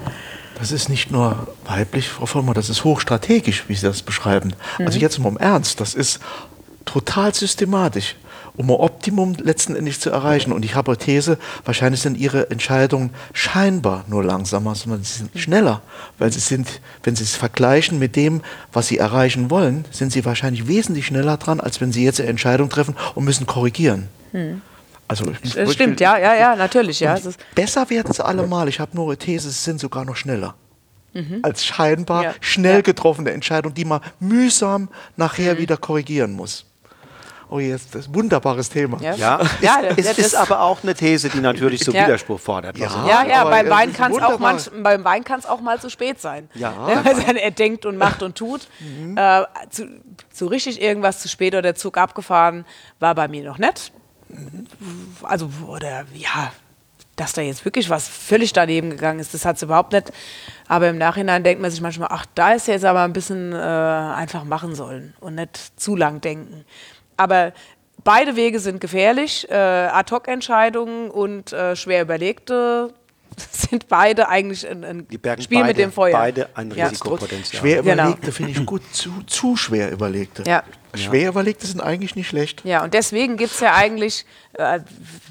Das 0.58 0.72
ist 0.72 0.88
nicht 0.88 1.10
nur 1.10 1.46
weiblich, 1.64 2.08
Frau 2.08 2.26
Vollmer, 2.26 2.54
das 2.54 2.68
ist 2.68 2.82
hochstrategisch, 2.82 3.64
wie 3.68 3.74
Sie 3.74 3.86
das 3.86 4.02
beschreiben. 4.02 4.54
Mhm. 4.78 4.86
Also 4.86 4.98
jetzt 4.98 5.18
mal 5.18 5.28
im 5.28 5.36
Ernst, 5.36 5.80
das 5.80 5.94
ist 5.94 6.20
total 6.84 7.32
systematisch, 7.32 8.16
um 8.56 8.70
ein 8.70 8.76
Optimum 8.76 9.36
letzten 9.40 9.76
Endes 9.76 10.00
zu 10.00 10.10
erreichen. 10.10 10.50
Und 10.52 10.64
ich 10.64 10.74
habe 10.74 10.90
eine 10.90 10.98
These, 10.98 11.38
wahrscheinlich 11.64 12.00
sind 12.00 12.16
Ihre 12.18 12.50
Entscheidungen 12.50 13.10
scheinbar 13.32 14.04
nur 14.08 14.24
langsamer, 14.24 14.74
sondern 14.74 15.04
sie 15.04 15.18
sind 15.18 15.38
schneller. 15.38 15.80
Weil 16.18 16.32
sie 16.32 16.40
sind, 16.40 16.80
wenn 17.04 17.14
Sie 17.14 17.22
es 17.22 17.36
vergleichen 17.36 18.00
mit 18.00 18.16
dem, 18.16 18.42
was 18.72 18.88
Sie 18.88 18.98
erreichen 18.98 19.50
wollen, 19.50 19.84
sind 19.92 20.12
Sie 20.12 20.24
wahrscheinlich 20.24 20.66
wesentlich 20.66 21.06
schneller 21.06 21.36
dran, 21.36 21.60
als 21.60 21.80
wenn 21.80 21.92
Sie 21.92 22.04
jetzt 22.04 22.20
eine 22.20 22.30
Entscheidung 22.30 22.68
treffen 22.68 22.96
und 23.14 23.24
müssen 23.24 23.46
korrigieren. 23.46 24.08
Mhm. 24.32 24.62
Also 25.08 25.24
das 25.24 25.72
stimmt, 25.72 26.00
ja, 26.00 26.18
ja, 26.18 26.34
ja, 26.34 26.54
natürlich. 26.54 27.00
Ja. 27.00 27.18
Besser 27.54 27.88
werden 27.88 28.10
es 28.10 28.20
allemal. 28.20 28.68
Ich 28.68 28.78
habe 28.78 28.94
nur 28.94 29.06
eine 29.06 29.16
These, 29.16 29.48
es 29.48 29.64
sind 29.64 29.80
sogar 29.80 30.04
noch 30.04 30.16
schneller. 30.16 30.54
Mhm. 31.14 31.40
Als 31.42 31.64
scheinbar 31.64 32.24
ja. 32.24 32.34
schnell 32.40 32.82
getroffene 32.82 33.30
Entscheidung, 33.30 33.72
die 33.72 33.86
man 33.86 34.02
mühsam 34.20 34.90
nachher 35.16 35.54
mhm. 35.54 35.58
wieder 35.58 35.78
korrigieren 35.78 36.32
muss. 36.32 36.66
Oh, 37.50 37.58
jetzt 37.58 37.94
das 37.94 38.02
ist 38.02 38.08
ein 38.08 38.14
wunderbares 38.14 38.68
Thema. 38.68 39.00
Ja, 39.00 39.14
ja. 39.14 39.40
ja 39.62 39.80
es, 39.96 40.06
es 40.06 40.18
ist 40.18 40.34
aber 40.34 40.60
auch 40.60 40.82
eine 40.82 40.94
These, 40.94 41.30
die 41.30 41.40
natürlich 41.40 41.82
so 41.82 41.94
Widerspruch 41.94 42.38
fordert. 42.38 42.76
Ja, 42.76 42.90
ja, 43.08 43.26
ja 43.26 43.44
beim, 43.44 43.70
Wein 43.70 43.94
kann's 43.94 44.18
auch 44.18 44.38
manch, 44.38 44.70
beim 44.82 45.02
Wein 45.02 45.24
kann 45.24 45.40
es 45.40 45.46
auch 45.46 45.62
mal 45.62 45.80
zu 45.80 45.88
spät 45.88 46.20
sein. 46.20 46.50
Ja. 46.52 46.74
Also 47.02 47.22
er 47.22 47.50
denkt 47.50 47.86
und 47.86 47.96
macht 47.96 48.22
und 48.22 48.36
tut. 48.36 48.68
Mhm. 48.80 49.16
Äh, 49.16 49.44
zu, 49.70 49.88
so 50.30 50.46
richtig 50.48 50.82
irgendwas 50.82 51.20
zu 51.20 51.28
spät 51.28 51.54
oder 51.54 51.74
Zug 51.74 51.96
abgefahren 51.96 52.66
war 53.00 53.14
bei 53.14 53.28
mir 53.28 53.44
noch 53.44 53.56
nicht 53.56 53.92
also, 55.22 55.50
oder 55.66 56.04
ja, 56.14 56.52
dass 57.16 57.32
da 57.32 57.42
jetzt 57.42 57.64
wirklich 57.64 57.90
was 57.90 58.08
völlig 58.08 58.52
daneben 58.52 58.90
gegangen 58.90 59.18
ist, 59.18 59.34
das 59.34 59.44
hat 59.44 59.56
es 59.56 59.62
überhaupt 59.62 59.92
nicht. 59.92 60.12
Aber 60.68 60.88
im 60.88 60.98
Nachhinein 60.98 61.42
denkt 61.42 61.60
man 61.60 61.70
sich 61.70 61.80
manchmal, 61.80 62.08
ach, 62.10 62.26
da 62.34 62.52
ist 62.52 62.68
jetzt 62.68 62.84
aber 62.84 63.02
ein 63.02 63.12
bisschen 63.12 63.52
äh, 63.52 63.56
einfach 63.56 64.44
machen 64.44 64.74
sollen 64.74 65.14
und 65.20 65.34
nicht 65.34 65.80
zu 65.80 65.96
lang 65.96 66.20
denken. 66.20 66.64
Aber 67.16 67.52
beide 68.04 68.36
Wege 68.36 68.60
sind 68.60 68.80
gefährlich. 68.80 69.48
Äh, 69.50 69.54
Ad-Hoc-Entscheidungen 69.54 71.10
und 71.10 71.52
äh, 71.52 71.74
schwer 71.74 72.02
überlegte 72.02 72.94
sind 73.50 73.88
beide 73.88 74.28
eigentlich 74.28 74.66
ein, 74.66 74.84
ein 74.84 75.06
Spiel 75.40 75.58
beide, 75.58 75.68
mit 75.68 75.78
dem 75.78 75.92
Feuer. 75.92 76.12
Beide 76.12 76.48
ein 76.54 76.72
Risikopotenzial. 76.72 77.60
Schwer 77.60 77.82
genau. 77.82 77.92
überlegte 77.92 78.20
genau. 78.20 78.32
finde 78.32 78.50
ich 78.52 78.66
gut, 78.66 78.82
zu, 78.92 79.10
zu 79.26 79.56
schwer 79.56 79.90
überlegte. 79.90 80.44
Ja. 80.46 80.62
Schwer 80.94 81.28
überlegte 81.28 81.66
sind 81.66 81.80
eigentlich 81.80 82.16
nicht 82.16 82.28
schlecht. 82.28 82.64
Ja, 82.64 82.82
und 82.82 82.94
deswegen 82.94 83.36
gibt 83.36 83.52
es 83.52 83.60
ja 83.60 83.74
eigentlich, 83.74 84.24
äh, 84.54 84.80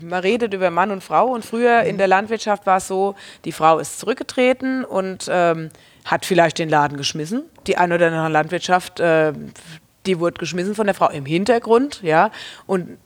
man 0.02 0.22
redet 0.22 0.54
über 0.54 0.70
Mann 0.70 0.92
und 0.92 1.04
Frau 1.04 1.28
und 1.28 1.46
früher 1.46 1.84
mhm. 1.84 1.90
in 1.90 1.98
der 1.98 2.08
Landwirtschaft 2.08 2.66
war 2.66 2.78
es 2.78 2.88
so, 2.88 3.16
die 3.46 3.52
Frau 3.52 3.80
ist 3.80 4.00
zurückgetreten 4.00 4.86
und 4.86 5.28
ähm, 5.30 5.70
hat 6.06 6.26
vielleicht 6.26 6.60
den 6.60 6.70
Laden 6.70 6.98
geschmissen. 6.98 7.44
Die 7.66 7.78
eine 7.78 7.96
oder 7.96 8.08
andere 8.08 8.30
Landwirtschaft, 8.30 9.00
äh, 9.00 9.34
die 10.06 10.20
wurde 10.20 10.40
geschmissen 10.40 10.76
von 10.76 10.86
der 10.86 10.96
Frau 10.96 11.10
im 11.10 11.26
Hintergrund, 11.26 12.02
ja, 12.02 12.32
und 12.66 12.98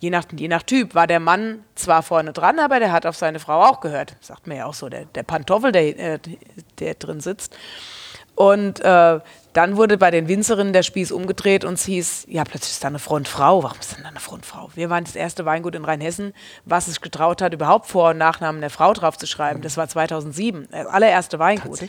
je 0.00 0.10
nach, 0.10 0.24
je 0.36 0.48
nach 0.48 0.62
Typ 0.62 0.94
war 0.94 1.06
der 1.06 1.20
Mann 1.20 1.64
zwar 1.74 2.02
vorne 2.02 2.32
dran, 2.32 2.58
aber 2.58 2.78
der 2.80 2.92
hat 2.92 3.06
auf 3.06 3.16
seine 3.16 3.38
Frau 3.38 3.62
auch 3.62 3.80
gehört. 3.80 4.16
Sagt 4.20 4.46
man 4.46 4.56
ja 4.56 4.66
auch 4.66 4.74
so, 4.74 4.88
der, 4.88 5.06
der 5.06 5.22
Pantoffel, 5.22 5.72
der, 5.72 5.98
äh, 5.98 6.18
der 6.78 6.94
drin 6.94 7.20
sitzt. 7.20 7.56
Und 8.34 8.80
äh, 8.80 9.20
dann 9.56 9.78
wurde 9.78 9.96
bei 9.96 10.10
den 10.10 10.28
Winzerinnen 10.28 10.74
der 10.74 10.82
Spieß 10.82 11.12
umgedreht 11.12 11.64
und 11.64 11.74
es 11.74 11.84
hieß, 11.86 12.26
ja, 12.28 12.44
plötzlich 12.44 12.72
ist 12.72 12.84
da 12.84 12.88
eine 12.88 12.98
Frontfrau. 12.98 13.62
Warum 13.62 13.78
ist 13.80 13.96
denn 13.96 14.02
da 14.02 14.10
eine 14.10 14.20
Frontfrau? 14.20 14.70
Wir 14.74 14.90
waren 14.90 15.04
das 15.04 15.16
erste 15.16 15.46
Weingut 15.46 15.74
in 15.74 15.86
Rheinhessen, 15.86 16.34
was 16.66 16.86
sich 16.86 17.00
getraut 17.00 17.40
hat, 17.40 17.54
überhaupt 17.54 17.86
Vor- 17.86 18.10
und 18.10 18.18
Nachnamen 18.18 18.60
der 18.60 18.68
Frau 18.68 18.92
draufzuschreiben. 18.92 19.62
Das 19.62 19.78
war 19.78 19.88
2007, 19.88 20.68
das 20.70 20.86
allererste 20.86 21.38
Weingut. 21.38 21.80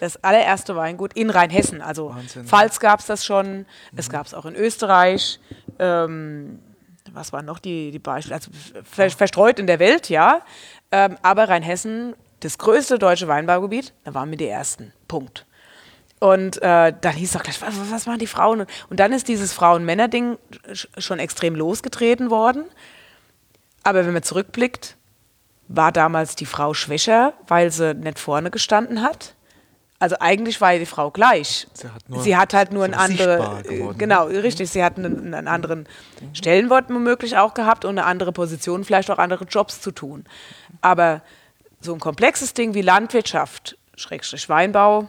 Das 0.00 0.24
allererste 0.24 0.74
Weingut 0.74 1.12
in 1.12 1.28
Rheinhessen. 1.28 1.82
Also 1.82 2.14
Wahnsinn. 2.14 2.46
Pfalz 2.46 2.80
gab 2.80 3.00
es 3.00 3.06
das 3.06 3.26
schon, 3.26 3.58
mhm. 3.58 3.66
es 3.96 4.08
gab 4.08 4.26
es 4.26 4.32
auch 4.32 4.46
in 4.46 4.54
Österreich. 4.54 5.38
Ähm, 5.78 6.60
was 7.12 7.34
waren 7.34 7.44
noch 7.44 7.58
die, 7.58 7.90
die 7.90 7.98
Beispiele? 7.98 8.36
Also 8.36 8.50
ver 8.84 9.10
verstreut 9.10 9.58
in 9.58 9.66
der 9.66 9.80
Welt, 9.80 10.08
ja. 10.08 10.40
Ähm, 10.90 11.18
aber 11.20 11.50
Rheinhessen, 11.50 12.14
das 12.40 12.56
größte 12.56 12.98
deutsche 12.98 13.28
Weinbaugebiet, 13.28 13.92
da 14.04 14.14
waren 14.14 14.30
wir 14.30 14.38
die 14.38 14.48
Ersten. 14.48 14.94
Punkt. 15.08 15.44
Und 16.22 16.62
äh, 16.62 16.92
dann 17.00 17.14
hieß 17.14 17.30
es 17.30 17.36
auch 17.36 17.42
gleich, 17.42 17.60
was, 17.62 17.74
was 17.90 18.06
machen 18.06 18.20
die 18.20 18.28
Frauen? 18.28 18.64
Und 18.88 19.00
dann 19.00 19.12
ist 19.12 19.26
dieses 19.26 19.52
Frauen-Männer-Ding 19.52 20.38
schon 20.98 21.18
extrem 21.18 21.56
losgetreten 21.56 22.30
worden. 22.30 22.64
Aber 23.82 24.06
wenn 24.06 24.12
man 24.12 24.22
zurückblickt, 24.22 24.96
war 25.66 25.90
damals 25.90 26.36
die 26.36 26.46
Frau 26.46 26.74
schwächer, 26.74 27.32
weil 27.48 27.72
sie 27.72 27.94
nicht 27.94 28.20
vorne 28.20 28.52
gestanden 28.52 29.02
hat. 29.02 29.34
Also 29.98 30.14
eigentlich 30.20 30.60
war 30.60 30.72
ja 30.72 30.78
die 30.78 30.86
Frau 30.86 31.10
gleich. 31.10 31.66
Sie 31.74 31.88
hat 31.88 32.08
nur- 32.08 32.22
sie 32.22 32.36
hat 32.36 32.54
halt 32.54 32.72
nur 32.72 32.86
so 32.86 32.92
ein 32.92 32.94
andere, 32.98 33.36
sichtbar 33.38 33.62
geworden, 33.64 33.98
genau, 33.98 34.26
richtig. 34.26 34.70
Sie 34.70 34.84
hat 34.84 34.98
einen, 34.98 35.34
einen 35.34 35.48
anderen 35.48 35.88
Stellenwort 36.34 36.84
womöglich 36.88 37.36
auch 37.36 37.54
gehabt 37.54 37.84
und 37.84 37.98
eine 37.98 38.06
andere 38.06 38.30
Position, 38.30 38.84
vielleicht 38.84 39.10
auch 39.10 39.18
andere 39.18 39.44
Jobs 39.44 39.80
zu 39.80 39.90
tun. 39.90 40.24
Aber 40.82 41.22
so 41.80 41.92
ein 41.94 41.98
komplexes 42.00 42.54
Ding 42.54 42.74
wie 42.74 42.82
Landwirtschaft, 42.82 43.76
Schrägstrich 43.96 44.48
Weinbau 44.48 45.08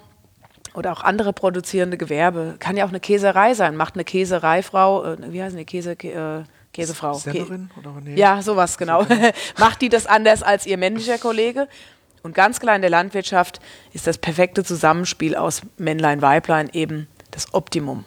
oder 0.74 0.92
auch 0.92 1.02
andere 1.02 1.34
produzierende 1.34 1.98
Gewerbe, 1.98 2.56
kann 2.60 2.78
ja 2.78 2.86
auch 2.86 2.90
eine 2.90 3.00
Käserei 3.00 3.54
sein. 3.54 3.76
Macht 3.76 3.96
eine 3.96 4.04
Käsereifrau, 4.04 5.14
äh, 5.14 5.18
wie 5.32 5.42
heißt 5.42 5.58
die 5.58 5.66
Käse, 5.66 5.92
äh, 5.92 6.44
Käsefrau? 6.74 7.14
Semmerin 7.14 7.70
oder 7.80 7.94
nee? 8.04 8.16
Ja, 8.16 8.42
sowas, 8.42 8.78
genau. 8.78 9.06
Macht 9.60 9.82
die 9.82 9.90
das 9.90 10.06
anders 10.06 10.44
als 10.44 10.66
ihr 10.66 10.78
männlicher 10.78 11.18
Kollege? 11.18 11.68
Und 12.24 12.34
ganz 12.34 12.60
klar 12.60 12.76
in 12.76 12.82
der 12.82 12.90
Landwirtschaft 12.90 13.60
ist 13.92 14.08
das 14.08 14.18
perfekte 14.18 14.64
Zusammenspiel 14.64 15.36
aus 15.36 15.62
Männlein, 15.78 16.22
Weiblein 16.22 16.70
eben 16.72 17.08
das 17.32 17.54
Optimum. 17.54 18.06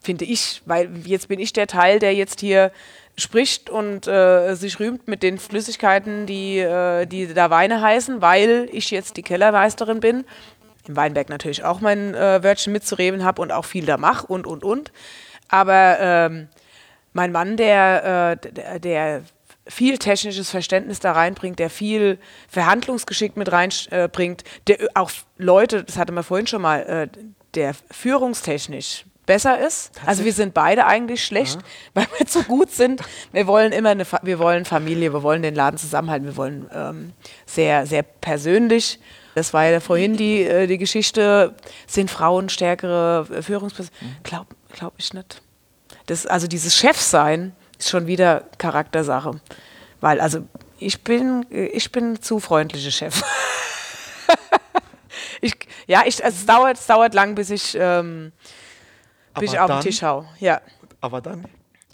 Finde 0.00 0.24
ich, 0.24 0.62
weil 0.64 0.90
jetzt 1.04 1.28
bin 1.28 1.38
ich 1.38 1.52
der 1.52 1.66
Teil, 1.66 1.98
der 1.98 2.14
jetzt 2.14 2.40
hier 2.40 2.72
spricht 3.18 3.70
und 3.70 4.06
äh, 4.06 4.54
sich 4.54 4.78
rühmt 4.78 5.08
mit 5.08 5.22
den 5.22 5.38
Flüssigkeiten, 5.38 6.26
die, 6.26 6.58
äh, 6.58 7.06
die 7.06 7.32
da 7.32 7.50
Weine 7.50 7.80
heißen, 7.80 8.20
weil 8.20 8.68
ich 8.72 8.90
jetzt 8.90 9.16
die 9.16 9.22
Kellermeisterin 9.22 10.00
bin. 10.00 10.24
Im 10.86 10.96
Weinberg 10.96 11.28
natürlich 11.28 11.64
auch 11.64 11.80
mein 11.80 12.14
äh, 12.14 12.42
Wörtchen 12.42 12.72
mitzureden 12.72 13.24
habe 13.24 13.42
und 13.42 13.52
auch 13.52 13.64
viel 13.64 13.86
da 13.86 13.96
mache 13.96 14.26
und, 14.26 14.46
und, 14.46 14.64
und. 14.64 14.92
Aber 15.48 15.98
ähm, 16.00 16.48
mein 17.12 17.32
Mann, 17.32 17.56
der, 17.56 18.38
äh, 18.42 18.52
der, 18.52 18.78
der 18.78 19.22
viel 19.68 19.98
technisches 19.98 20.50
Verständnis 20.50 21.00
da 21.00 21.12
reinbringt, 21.12 21.58
der 21.58 21.70
viel 21.70 22.18
Verhandlungsgeschick 22.48 23.36
mit 23.36 23.50
reinbringt, 23.50 24.42
äh, 24.42 24.46
der 24.66 24.88
auch 24.94 25.10
Leute, 25.38 25.84
das 25.84 25.96
hatte 25.96 26.12
man 26.12 26.24
vorhin 26.24 26.46
schon 26.46 26.62
mal, 26.62 26.82
äh, 26.82 27.08
der 27.54 27.74
führungstechnisch 27.90 29.06
besser 29.24 29.58
ist. 29.58 29.90
Also 30.06 30.24
wir 30.24 30.32
sind 30.32 30.54
beide 30.54 30.86
eigentlich 30.86 31.24
schlecht, 31.24 31.58
weil 31.94 32.06
wir 32.16 32.26
zu 32.26 32.44
gut 32.44 32.70
sind. 32.70 33.02
Wir 33.32 33.46
wollen 33.46 33.72
immer 33.72 33.90
eine, 33.90 34.04
Fa 34.04 34.20
wir 34.22 34.38
wollen 34.38 34.64
Familie, 34.64 35.12
wir 35.12 35.22
wollen 35.22 35.42
den 35.42 35.54
Laden 35.54 35.78
zusammenhalten, 35.78 36.26
wir 36.26 36.36
wollen 36.36 36.70
ähm, 36.72 37.12
sehr, 37.44 37.86
sehr 37.86 38.02
persönlich. 38.02 39.00
Das 39.36 39.52
war 39.52 39.66
ja 39.66 39.80
vorhin 39.80 40.16
die, 40.16 40.44
äh, 40.44 40.66
die 40.66 40.78
Geschichte, 40.78 41.54
sind 41.86 42.10
Frauen 42.10 42.48
stärkere 42.48 43.26
äh, 43.30 43.42
Führungspersonen? 43.42 44.16
Glaub, 44.22 44.46
glaub 44.72 44.94
ich 44.96 45.12
nicht. 45.12 45.42
Das, 46.06 46.26
also 46.26 46.46
dieses 46.46 46.74
Chefsein 46.74 47.54
ist 47.78 47.90
schon 47.90 48.06
wieder 48.06 48.44
Charaktersache. 48.56 49.38
Weil, 50.00 50.22
also 50.22 50.40
ich 50.78 51.04
bin, 51.04 51.44
ich 51.50 51.92
bin 51.92 52.22
zu 52.22 52.40
freundliche 52.40 52.90
Chef. 52.90 53.22
ich, 55.42 55.52
ja, 55.86 56.04
ich, 56.06 56.24
also 56.24 56.34
es, 56.34 56.46
dauert, 56.46 56.78
es 56.78 56.86
dauert 56.86 57.12
lang, 57.12 57.34
bis 57.34 57.50
ich, 57.50 57.76
ähm, 57.78 58.32
bis 59.38 59.52
ich 59.52 59.58
auf 59.58 59.70
den 59.70 59.80
Tisch 59.80 60.02
hau. 60.02 60.24
Ja. 60.40 60.62
Aber 61.02 61.20
dann 61.20 61.44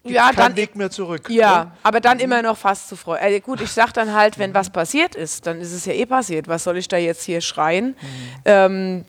Ja, 0.05 0.27
kein 0.29 0.37
dann, 0.37 0.57
Weg 0.57 0.75
mehr 0.75 0.91
zurück. 0.91 1.29
ja, 1.31 1.65
ne? 1.65 1.73
aber 1.83 2.01
dann 2.01 2.19
immer 2.19 2.43
noch 2.43 2.57
fast 2.57 2.89
zu 2.89 2.97
freuen. 2.97 3.23
Äh, 3.23 3.41
gut, 3.41 3.61
ich 3.61 3.71
sag 3.71 3.93
dann 3.93 4.13
halt, 4.13 4.39
wenn 4.39 4.53
was 4.53 4.71
passiert 4.71 5.15
ist, 5.15 5.47
dann 5.47 5.61
ist 5.61 5.73
es 5.73 5.85
ja 5.85 5.93
eh 5.93 6.07
passiert. 6.07 6.49
Was 6.49 6.65
soll 6.65 6.77
ich 6.77 6.89
da 6.89 6.97
jetzt 6.97 7.23
hier 7.23 7.41
schreien? 7.41 7.97
Ähm, 8.45 9.05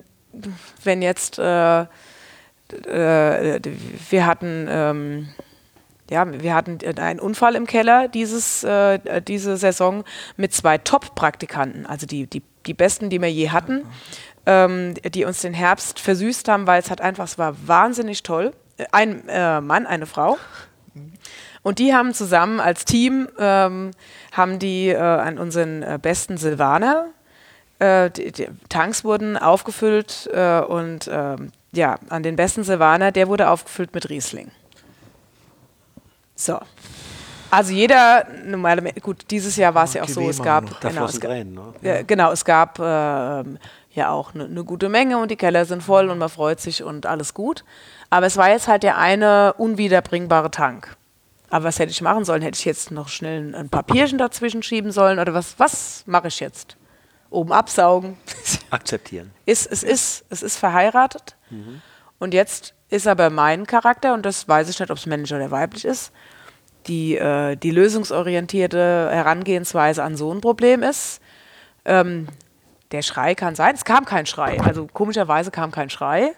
wenn 0.84 1.02
jetzt, 1.02 1.40
äh, 1.40 1.82
äh, 1.82 3.60
wir 4.10 4.26
hatten, 4.26 4.68
ähm, 4.70 5.30
ja, 6.10 6.26
wir 6.32 6.54
hatten 6.54 6.80
einen 7.00 7.20
Unfall 7.20 7.56
im 7.56 7.66
Keller 7.66 8.08
dieses, 8.08 8.64
äh, 8.64 9.22
diese 9.22 9.58
Saison 9.58 10.04
mit 10.38 10.54
zwei 10.54 10.78
Top-Praktikanten, 10.78 11.88
also 11.88 12.06
die, 12.06 12.28
die, 12.28 12.44
die 12.68 12.74
besten, 12.74 13.10
die 13.10 13.20
wir 13.20 13.32
je 13.32 13.50
hatten, 13.50 13.86
ähm, 14.46 14.94
die 14.96 15.26
uns 15.26 15.42
den 15.42 15.54
Herbst 15.54 16.00
versüßt 16.00 16.48
haben, 16.50 16.68
weil 16.68 16.82
es 16.82 16.92
hat 16.92 17.02
einfach, 17.02 17.26
es 17.26 17.38
war 17.38 17.56
wahnsinnig 17.68 18.22
toll. 18.22 18.54
Ein 18.92 19.28
äh, 19.30 19.62
Mann, 19.62 19.88
eine 19.88 20.06
Frau. 20.06 20.38
Und 21.64 21.80
die 21.80 21.94
haben 21.94 22.14
zusammen 22.14 22.60
als 22.60 22.86
Team, 22.86 23.30
ähm, 23.40 23.92
haben 24.34 24.60
die 24.60 24.90
äh, 24.90 24.98
an 24.98 25.38
unseren 25.38 25.82
äh, 25.82 25.98
besten 26.00 26.38
Silvaner, 26.38 27.08
äh, 27.80 28.10
die, 28.12 28.32
die 28.32 28.48
Tanks 28.70 29.04
wurden 29.04 29.38
aufgefüllt 29.38 30.30
äh, 30.34 30.60
und 30.60 31.10
ähm, 31.12 31.52
ja, 31.72 31.98
an 32.10 32.22
den 32.22 32.36
besten 32.36 32.64
Silvaner, 32.64 33.12
der 33.12 33.28
wurde 33.28 33.50
aufgefüllt 33.50 33.94
mit 33.94 34.10
Riesling. 34.10 34.52
So. 36.36 36.60
Also 37.50 37.72
jeder, 37.72 38.26
normale, 38.46 38.94
gut, 38.94 39.26
dieses 39.30 39.56
Jahr 39.58 39.76
war 39.76 39.84
es 39.84 39.94
ja 39.94 40.04
auch 40.04 40.10
so, 40.10 40.28
es 40.28 40.42
gab, 40.42 40.64
noch. 40.66 40.80
Genau, 40.80 41.06
es 41.06 41.20
Tränen. 41.20 41.54
Ne? 41.54 41.74
ja, 41.82 42.02
genau, 42.02 42.32
es 42.32 42.44
gab 42.44 42.80
ähm, 42.80 43.60
ja 43.92 44.10
auch 44.10 44.34
eine 44.34 44.50
ne 44.50 44.64
gute 44.64 44.90
Menge 44.90 45.20
und 45.20 45.30
die 45.30 45.36
Keller 45.36 45.66
sind 45.66 45.84
voll 45.84 46.10
und 46.10 46.18
man 46.18 46.30
freut 46.30 46.60
sich 46.60 46.84
und 46.84 47.06
alles 47.06 47.34
gut. 47.34 47.64
Aber 48.10 48.26
es 48.26 48.38
war 48.38 48.50
jetzt 48.50 48.68
halt 48.68 48.82
der 48.82 48.98
eine 48.98 49.54
unwiederbringbare 49.58 50.50
Tank. 50.50 50.96
Aber 51.54 51.66
was 51.66 51.78
hätte 51.78 51.92
ich 51.92 52.02
machen 52.02 52.26
sollen? 52.26 52.42
Hätte 52.42 52.58
ich 52.58 52.66
jetzt 52.66 52.90
noch 52.90 53.10
schnell 53.10 53.54
ein, 53.54 53.70
Papierchen 53.70 54.18
dazwischen 54.18 54.64
schieben 54.64 54.92
sollen 54.92 55.20
oder 55.20 55.36
was, 55.36 55.60
was 55.60 56.04
mache 56.08 56.30
ich 56.30 56.40
jetzt? 56.40 56.78
Oben 57.30 57.52
absaugen. 57.52 58.18
Akzeptieren. 58.72 59.30
ist, 59.46 59.72
es, 59.72 59.84
ist, 59.84 60.26
es 60.32 60.42
ist 60.42 60.58
verheiratet. 60.58 61.36
Und 62.18 62.34
jetzt 62.34 62.74
ist 62.90 63.06
aber 63.06 63.30
mein 63.30 63.68
Charakter, 63.68 64.16
und 64.16 64.26
das 64.26 64.48
weiß 64.48 64.68
ich 64.68 64.80
nicht, 64.80 64.90
ob 64.90 64.98
es 64.98 65.06
männlich 65.06 65.32
oder 65.32 65.52
weiblich 65.52 65.86
ist, 65.86 66.12
die, 66.88 67.18
äh, 67.18 67.56
die 67.56 67.70
lösungsorientierte 67.70 69.10
Herangehensweise 69.12 70.02
an 70.02 70.18
so 70.18 70.34
ein 70.34 70.42
Problem 70.42 70.82
ist. 70.82 71.22
Ähm, 71.86 72.30
der 72.92 73.04
Schrei 73.04 73.36
kann 73.36 73.54
sein, 73.54 73.76
es 73.76 73.86
kam 73.86 74.06
kein 74.06 74.26
Schrei. 74.26 74.60
Also 74.60 74.88
komischerweise 74.92 75.52
kam 75.52 75.70
kein 75.70 75.92
Schrei. 75.92 76.32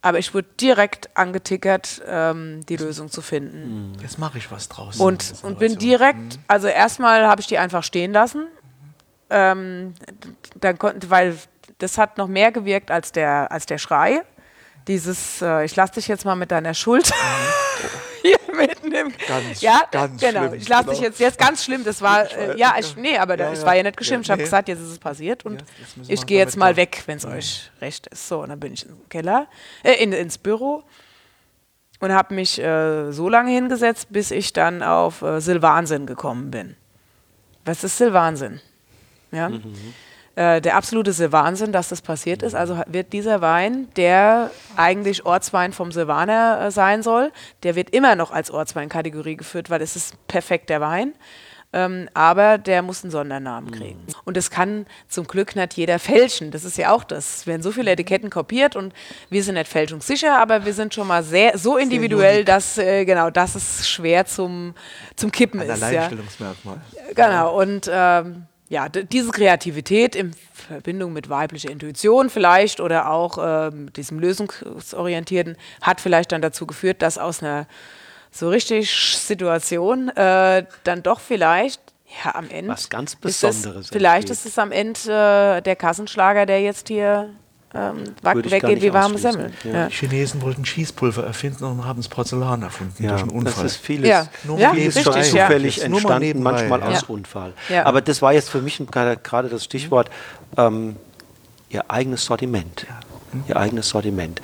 Aber 0.00 0.18
ich 0.18 0.32
wurde 0.32 0.48
direkt 0.60 1.16
angetickert, 1.16 2.02
ähm, 2.06 2.64
die 2.68 2.76
Lösung 2.76 3.10
zu 3.10 3.20
finden. 3.20 3.96
Jetzt 4.00 4.18
mache 4.18 4.38
ich 4.38 4.50
was 4.50 4.68
draus. 4.68 4.98
Und, 5.00 5.34
und 5.42 5.58
bin 5.58 5.76
direkt, 5.76 6.38
also 6.46 6.68
erstmal 6.68 7.26
habe 7.26 7.40
ich 7.40 7.48
die 7.48 7.58
einfach 7.58 7.82
stehen 7.82 8.12
lassen. 8.12 8.46
Ähm, 9.28 9.94
dann 10.60 10.78
konnten, 10.78 11.10
weil 11.10 11.36
das 11.78 11.98
hat 11.98 12.16
noch 12.16 12.28
mehr 12.28 12.52
gewirkt 12.52 12.90
als 12.90 13.10
der, 13.12 13.50
als 13.50 13.66
der 13.66 13.78
Schrei. 13.78 14.22
Dieses, 14.88 15.42
äh, 15.42 15.64
ich 15.64 15.76
lasse 15.76 15.94
dich 15.94 16.08
jetzt 16.08 16.24
mal 16.24 16.34
mit 16.34 16.50
deiner 16.50 16.74
Schuld 16.74 17.12
hier 18.22 18.38
mitten 18.56 18.90
im. 18.90 19.12
Ganz, 19.28 19.60
ja, 19.60 19.82
ganz 19.90 20.20
genau. 20.20 20.48
schlimm, 20.48 20.54
Ich 20.54 20.68
lasse 20.68 20.84
dich 20.88 20.94
genau. 20.94 21.08
jetzt, 21.08 21.20
jetzt 21.20 21.38
ganz 21.38 21.62
schlimm. 21.64 21.84
Das 21.84 22.00
war, 22.02 22.30
äh, 22.32 22.58
ja, 22.58 22.74
ich, 22.78 22.96
nee, 22.96 23.16
aber 23.18 23.38
Ja, 23.38 23.52
es 23.52 23.60
ja. 23.60 23.66
war 23.66 23.76
ja 23.76 23.82
nicht 23.82 23.96
geschrieben. 23.96 24.22
Ich 24.22 24.30
habe 24.30 24.42
gesagt, 24.42 24.68
jetzt 24.68 24.80
ist 24.80 24.88
es 24.90 24.98
passiert 24.98 25.44
und 25.44 25.62
ich 26.08 26.26
gehe 26.26 26.38
jetzt 26.38 26.56
mal 26.56 26.76
weg, 26.76 27.02
wenn 27.06 27.18
es 27.18 27.26
euch 27.26 27.70
recht 27.80 28.06
ist. 28.08 28.28
So, 28.28 28.42
und 28.42 28.48
dann 28.48 28.58
bin 28.58 28.72
ich 28.72 28.86
im 28.86 29.08
Keller, 29.08 29.46
äh, 29.82 30.02
in, 30.02 30.12
ins 30.12 30.38
Büro 30.38 30.82
und 32.00 32.12
habe 32.12 32.34
mich 32.34 32.58
äh, 32.58 33.12
so 33.12 33.28
lange 33.28 33.50
hingesetzt, 33.52 34.08
bis 34.10 34.30
ich 34.30 34.52
dann 34.52 34.82
auf 34.82 35.22
äh, 35.22 35.40
Silvansinn 35.40 36.06
gekommen 36.06 36.50
bin. 36.50 36.76
Was 37.64 37.84
ist 37.84 37.98
Silvansinn? 37.98 38.60
Ja? 39.32 39.50
Äh, 40.38 40.60
der 40.60 40.76
absolute 40.76 41.12
Silvansinn, 41.12 41.72
dass 41.72 41.88
das 41.88 42.00
passiert 42.00 42.44
ist. 42.44 42.54
Also 42.54 42.80
wird 42.86 43.12
dieser 43.12 43.40
Wein, 43.40 43.88
der 43.96 44.52
eigentlich 44.76 45.26
Ortswein 45.26 45.72
vom 45.72 45.90
Silvaner 45.90 46.60
äh, 46.60 46.70
sein 46.70 47.02
soll, 47.02 47.32
der 47.64 47.74
wird 47.74 47.90
immer 47.90 48.14
noch 48.14 48.30
als 48.30 48.52
Ortsweinkategorie 48.52 49.36
geführt, 49.36 49.68
weil 49.68 49.82
es 49.82 49.96
ist 49.96 50.14
perfekter 50.28 50.80
Wein. 50.80 51.14
Ähm, 51.72 52.08
aber 52.14 52.56
der 52.56 52.82
muss 52.82 53.02
einen 53.02 53.10
Sondernamen 53.10 53.72
kriegen. 53.72 54.06
Und 54.24 54.36
das 54.36 54.48
kann 54.48 54.86
zum 55.08 55.26
Glück 55.26 55.56
nicht 55.56 55.74
jeder 55.74 55.98
fälschen. 55.98 56.52
Das 56.52 56.64
ist 56.64 56.78
ja 56.78 56.92
auch 56.92 57.02
das. 57.02 57.38
Es 57.38 57.46
werden 57.48 57.62
so 57.62 57.72
viele 57.72 57.90
Etiketten 57.90 58.30
kopiert 58.30 58.76
und 58.76 58.94
wir 59.30 59.42
sind 59.42 59.56
nicht 59.56 59.66
fälschungssicher, 59.66 60.38
aber 60.38 60.64
wir 60.64 60.72
sind 60.72 60.94
schon 60.94 61.08
mal 61.08 61.24
sehr 61.24 61.58
so 61.58 61.78
individuell, 61.78 62.44
dass 62.44 62.78
äh, 62.78 63.04
genau 63.04 63.30
das 63.30 63.56
ist 63.56 63.90
schwer 63.90 64.24
zum, 64.24 64.74
zum 65.16 65.32
Kippen 65.32 65.60
Ein 65.60 65.68
ist. 65.68 65.80
Ja. 65.80 65.88
Alleinstellungsmerkmal. 65.88 66.80
Genau, 67.16 67.60
und 67.60 67.90
ähm, 67.92 68.46
ja, 68.68 68.88
diese 68.88 69.30
Kreativität 69.30 70.14
in 70.14 70.34
Verbindung 70.52 71.12
mit 71.12 71.30
weiblicher 71.30 71.70
Intuition 71.70 72.28
vielleicht 72.28 72.80
oder 72.80 73.10
auch 73.10 73.38
ähm, 73.40 73.92
diesem 73.94 74.18
lösungsorientierten 74.18 75.56
hat 75.80 76.00
vielleicht 76.00 76.32
dann 76.32 76.42
dazu 76.42 76.66
geführt, 76.66 77.00
dass 77.00 77.16
aus 77.16 77.42
einer 77.42 77.66
so 78.30 78.50
richtig 78.50 78.90
Situation 78.90 80.10
äh, 80.10 80.66
dann 80.84 81.02
doch 81.02 81.20
vielleicht 81.20 81.80
ja 82.24 82.34
am 82.34 82.50
Ende 82.50 82.72
Was 82.72 82.90
ganz 82.90 83.14
ist 83.14 83.42
es, 83.42 83.56
Besonderes 83.56 83.88
vielleicht 83.88 84.28
entsteht. 84.28 84.46
ist 84.46 84.52
es 84.52 84.58
am 84.58 84.72
Ende 84.72 85.56
äh, 85.58 85.62
der 85.62 85.76
Kassenschlager, 85.76 86.44
der 86.44 86.60
jetzt 86.60 86.88
hier 86.88 87.30
ähm, 87.74 88.02
nicht 88.24 88.82
wie 88.82 88.92
warme. 88.92 89.18
Semmeln. 89.18 89.52
Ja. 89.64 89.72
Ja. 89.72 89.86
Die 89.88 89.94
Chinesen 89.94 90.40
wollten 90.40 90.64
Schießpulver 90.64 91.24
erfinden 91.24 91.64
und 91.64 91.84
haben 91.84 91.98
das 91.98 92.08
Porzellan 92.08 92.62
erfunden 92.62 93.02
Ja, 93.02 93.10
durch 93.10 93.22
einen 93.22 93.44
das 93.44 93.54
Unfall. 93.54 93.66
ist 93.66 93.76
vieles. 93.76 94.08
Ja. 94.08 94.26
Nur 94.44 94.58
Ja, 94.58 94.72
Vieles 94.72 94.96
richtig, 94.96 95.04
schon 95.04 95.36
ja. 95.36 95.46
zufällig 95.46 95.78
mal 95.78 95.84
entstanden, 95.84 96.42
manchmal 96.42 96.80
ja. 96.80 96.86
aus 96.86 97.00
Ja. 97.02 97.08
Unfall. 97.08 97.52
Ja. 97.68 97.86
Aber 97.86 98.00
das 98.00 98.22
war 98.22 98.32
jetzt 98.32 98.48
für 98.48 98.62
mich 98.62 98.80
gerade 98.90 99.48
das 99.48 99.64
Stichwort, 99.64 100.10
ähm, 100.56 100.96
Ihr 101.70 101.90
eigenes 101.90 102.24
Sortiment. 102.24 102.86
Ihr 103.46 103.56
eigenes 103.58 103.90
Sortiment. 103.90 104.40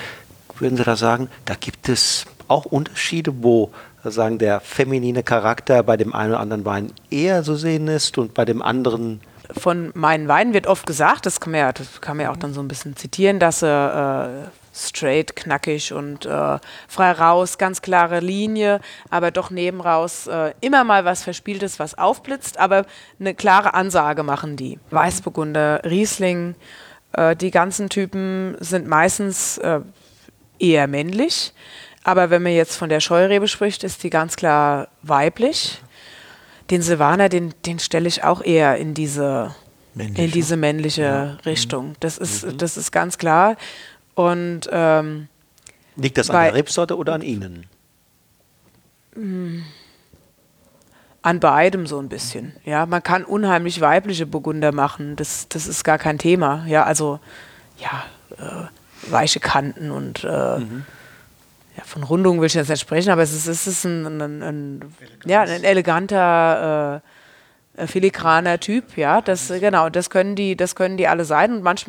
Würden 0.58 0.76
Sie 0.76 0.84
da 0.84 0.94
sagen, 0.94 1.28
da 1.46 1.54
gibt 1.58 1.88
es 1.88 2.26
auch 2.48 2.66
Unterschiede, 2.66 3.32
wo 3.42 3.70
sagen, 4.04 4.36
der 4.38 4.60
feminine 4.60 5.22
Charakter 5.22 5.82
bei 5.82 5.96
dem 5.96 6.14
einen 6.14 6.32
oder 6.32 6.40
anderen 6.40 6.64
Wein 6.66 6.92
eher 7.10 7.42
zu 7.42 7.54
sehen 7.56 7.88
ist 7.88 8.18
und 8.18 8.34
bei 8.34 8.44
dem 8.44 8.60
anderen 8.60 9.22
von 9.52 9.90
meinen 9.94 10.28
Weinen 10.28 10.54
wird 10.54 10.66
oft 10.66 10.86
gesagt, 10.86 11.26
das 11.26 11.40
kann 11.40 11.52
man 11.52 11.60
ja, 11.60 11.72
das 11.72 12.00
kann 12.00 12.16
man 12.16 12.24
ja 12.24 12.32
auch 12.32 12.36
dann 12.36 12.54
so 12.54 12.60
ein 12.60 12.68
bisschen 12.68 12.96
zitieren, 12.96 13.38
dass 13.38 13.60
sie 13.60 13.68
äh, 13.68 14.48
straight, 14.74 15.36
knackig 15.36 15.92
und 15.92 16.26
äh, 16.26 16.58
frei 16.88 17.12
raus, 17.12 17.58
ganz 17.58 17.80
klare 17.80 18.20
Linie, 18.20 18.80
aber 19.10 19.30
doch 19.30 19.50
nebenraus 19.50 20.26
äh, 20.26 20.52
immer 20.60 20.84
mal 20.84 21.04
was 21.04 21.22
Verspieltes, 21.22 21.78
was 21.78 21.96
aufblitzt, 21.96 22.58
aber 22.58 22.84
eine 23.20 23.34
klare 23.34 23.74
Ansage 23.74 24.22
machen 24.22 24.56
die. 24.56 24.78
Weißburgunder, 24.90 25.82
Riesling, 25.84 26.56
äh, 27.12 27.36
die 27.36 27.50
ganzen 27.50 27.88
Typen 27.88 28.56
sind 28.58 28.88
meistens 28.88 29.58
äh, 29.58 29.80
eher 30.58 30.88
männlich, 30.88 31.52
aber 32.02 32.30
wenn 32.30 32.42
man 32.42 32.52
jetzt 32.52 32.76
von 32.76 32.88
der 32.88 33.00
Scheurebe 33.00 33.48
spricht, 33.48 33.84
ist 33.84 34.02
die 34.02 34.10
ganz 34.10 34.36
klar 34.36 34.88
weiblich. 35.02 35.80
Den 36.70 36.82
Silvaner, 36.82 37.28
den, 37.28 37.54
den 37.66 37.78
stelle 37.78 38.08
ich 38.08 38.24
auch 38.24 38.42
eher 38.42 38.76
in 38.76 38.94
diese, 38.94 39.54
männliche. 39.94 40.22
in 40.22 40.30
diese 40.30 40.56
männliche 40.56 41.02
ja. 41.02 41.36
Richtung. 41.44 41.94
Das 42.00 42.18
ist, 42.18 42.46
mhm. 42.46 42.58
das 42.58 42.76
ist 42.76 42.90
ganz 42.90 43.18
klar. 43.18 43.56
Und 44.14 44.62
ähm, 44.70 45.28
liegt 45.96 46.18
das 46.18 46.30
an 46.30 46.44
der 46.44 46.54
Rebsorte 46.54 46.96
oder 46.96 47.14
an 47.14 47.22
Ihnen? 47.22 47.66
An 51.22 51.40
beidem 51.40 51.86
so 51.86 51.98
ein 51.98 52.08
bisschen. 52.08 52.54
Ja, 52.64 52.86
man 52.86 53.02
kann 53.02 53.24
unheimlich 53.24 53.80
weibliche 53.80 54.26
Burgunder 54.26 54.72
machen. 54.72 55.16
Das, 55.16 55.48
das 55.48 55.66
ist 55.66 55.84
gar 55.84 55.98
kein 55.98 56.18
Thema. 56.18 56.64
Ja, 56.66 56.84
also 56.84 57.20
ja, 57.78 58.04
äh, 58.38 59.10
weiche 59.10 59.40
Kanten 59.40 59.90
und 59.90 60.24
äh, 60.24 60.58
mhm 60.58 60.84
ja, 61.76 61.84
von 61.84 62.02
Rundung 62.02 62.40
will 62.40 62.46
ich 62.46 62.54
jetzt 62.54 62.68
nicht 62.68 62.80
sprechen, 62.80 63.10
aber 63.10 63.22
es 63.22 63.32
ist, 63.32 63.46
es 63.48 63.66
ist 63.66 63.84
ein, 63.84 64.20
ein, 64.20 64.42
ein 64.42 64.94
ja, 65.24 65.42
ein 65.42 65.64
eleganter, 65.64 67.02
äh, 67.76 67.86
filigraner 67.86 68.60
Typ, 68.60 68.96
ja. 68.96 69.20
Das, 69.20 69.48
genau, 69.48 69.88
das 69.88 70.10
können 70.10 70.36
die, 70.36 70.56
das 70.56 70.76
können 70.76 70.96
die 70.96 71.08
alle 71.08 71.24
sein. 71.24 71.52
Und 71.52 71.62
manch, 71.62 71.86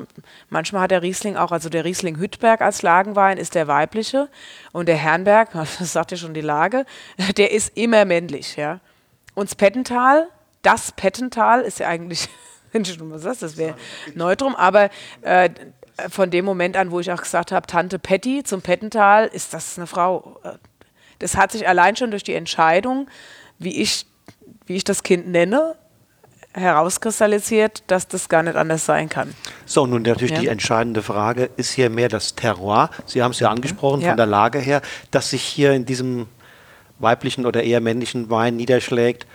manchmal 0.50 0.84
hat 0.84 0.92
der 0.92 1.04
Riesling 1.04 1.38
auch, 1.38 1.52
also 1.52 1.70
der 1.70 1.86
Riesling 1.86 2.18
Hüttberg 2.18 2.62
als 2.62 2.82
Lagenwein 2.82 3.38
ist 3.38 3.54
der 3.54 3.68
weibliche 3.68 4.30
und 4.72 4.88
der 4.88 4.96
Herrenberg, 4.96 5.52
das 5.80 5.94
sagt 5.94 6.12
ja 6.12 6.18
schon 6.18 6.34
die 6.34 6.42
Lage, 6.42 6.86
der 7.38 7.52
ist 7.52 7.78
immer 7.78 8.06
männlich, 8.06 8.56
ja. 8.56 8.80
Und 9.36 9.50
das 9.50 9.56
Pettental, 9.56 10.28
das 10.64 10.92
Pettental 10.94 11.62
ist 11.62 11.80
ja 11.80 11.88
eigentlich, 11.88 12.28
wenn 12.72 12.84
du 12.84 12.92
schon 12.92 13.12
was 13.12 13.22
sagst, 13.22 13.44
das 13.44 13.58
wäre 13.58 13.76
Neutrum, 14.16 14.56
aber 14.56 14.90
äh, 15.22 15.50
von 16.10 16.30
dem 16.30 16.46
Moment 16.46 16.78
an, 16.78 16.91
wo 16.91 17.00
ich 17.00 17.12
auch 17.12 17.22
gesagt 17.22 17.52
habe, 17.52 17.68
Tante 17.68 18.00
Patty 18.00 18.43
zum 18.43 18.62
Pettental, 18.62 19.28
ist 19.28 19.54
das 19.54 19.78
eine 19.78 19.88
Frau. 19.88 20.39
Das 21.20 21.38
hat 21.38 21.52
sich 21.52 21.68
allein 21.68 21.96
schon 21.96 22.12
durch 22.12 22.24
die 22.24 22.34
Entscheidung, 22.34 23.10
wie 23.60 23.82
ich, 23.82 24.06
wie 24.66 24.76
ich 24.76 24.84
das 24.84 25.04
Kind 25.04 25.28
nenne, 25.28 25.76
herauskristallisiert, 26.54 27.84
dass 27.88 28.08
das 28.08 28.30
gar 28.30 28.43
nicht 28.43 28.56
anders 28.56 28.86
sein 28.86 29.10
kann. 29.10 29.34
So, 29.66 29.86
nun 29.86 30.04
natürlich 30.04 30.32
ja. 30.32 30.39
die 30.39 30.48
entscheidende 30.48 31.02
Frage, 31.02 31.50
ist 31.58 31.72
hier 31.72 31.89
mehr 31.89 32.08
das 32.08 32.36
Terroir, 32.36 32.89
Sie 33.06 33.22
haben 33.22 33.32
es 33.32 33.39
ja 33.39 33.50
angesprochen, 33.50 34.02
ja. 34.02 34.10
von 34.10 34.18
der 34.18 34.26
Lage 34.26 34.60
her, 34.60 34.82
dass 35.12 35.32
sich 35.32 35.41
hier 35.41 35.74
in 35.74 35.86
diesem 35.86 36.28
weiblichen 37.00 37.46
oder 37.46 37.64
eher 37.64 37.82
männlichen 37.82 38.30
Wein 38.30 38.56
niederschlägt, 38.56 39.28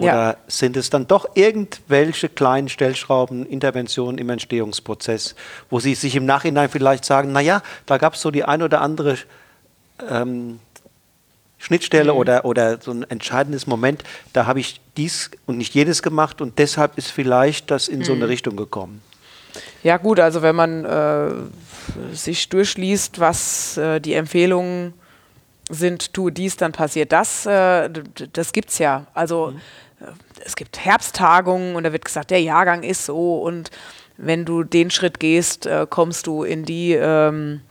oder 0.00 0.12
ja. 0.12 0.36
sind 0.48 0.78
es 0.78 0.88
dann 0.88 1.06
doch 1.06 1.28
irgendwelche 1.34 2.30
kleinen 2.30 2.70
Stellschrauben, 2.70 3.44
Interventionen 3.44 4.16
im 4.16 4.30
Entstehungsprozess, 4.30 5.34
wo 5.68 5.78
Sie 5.78 5.94
sich 5.94 6.16
im 6.16 6.24
Nachhinein 6.24 6.70
vielleicht 6.70 7.04
sagen, 7.04 7.32
naja, 7.32 7.62
da 7.84 7.98
gab 7.98 8.14
es 8.14 8.22
so 8.22 8.30
die 8.30 8.44
ein 8.44 8.62
oder 8.62 8.80
andere 8.80 9.18
ähm, 10.08 10.58
Schnittstelle 11.58 12.12
mhm. 12.12 12.18
oder, 12.18 12.44
oder 12.46 12.80
so 12.80 12.92
ein 12.92 13.02
entscheidendes 13.10 13.66
Moment, 13.66 14.02
da 14.32 14.46
habe 14.46 14.60
ich 14.60 14.80
dies 14.96 15.30
und 15.44 15.58
nicht 15.58 15.74
jedes 15.74 16.02
gemacht 16.02 16.40
und 16.40 16.58
deshalb 16.58 16.96
ist 16.96 17.10
vielleicht 17.10 17.70
das 17.70 17.86
in 17.86 17.98
mhm. 17.98 18.04
so 18.04 18.12
eine 18.12 18.24
mhm. 18.24 18.30
Richtung 18.30 18.56
gekommen. 18.56 19.02
Ja 19.82 19.98
gut, 19.98 20.18
also 20.18 20.40
wenn 20.40 20.56
man 20.56 20.86
äh, 20.86 22.14
sich 22.14 22.48
durchliest, 22.48 23.20
was 23.20 23.76
äh, 23.76 24.00
die 24.00 24.14
Empfehlungen 24.14 24.94
sind, 25.68 26.14
tu 26.14 26.30
dies, 26.30 26.56
dann 26.56 26.72
passiert 26.72 27.12
das, 27.12 27.44
äh, 27.44 27.90
das 28.32 28.52
gibt 28.52 28.70
es 28.70 28.78
ja. 28.78 29.06
Also 29.12 29.52
mhm 29.52 29.60
es 30.44 30.56
gibt 30.56 30.78
Herbsttagungen 30.84 31.76
und 31.76 31.84
da 31.84 31.92
wird 31.92 32.04
gesagt, 32.04 32.30
der 32.30 32.42
Jahrgang 32.42 32.82
ist 32.82 33.04
so 33.04 33.42
und 33.42 33.70
wenn 34.16 34.44
du 34.44 34.64
den 34.64 34.90
Schritt 34.90 35.18
gehst, 35.18 35.66
äh, 35.66 35.86
kommst 35.88 36.26
du 36.26 36.42
in 36.42 36.64
die, 36.64 36.92
ähm, 36.92 37.62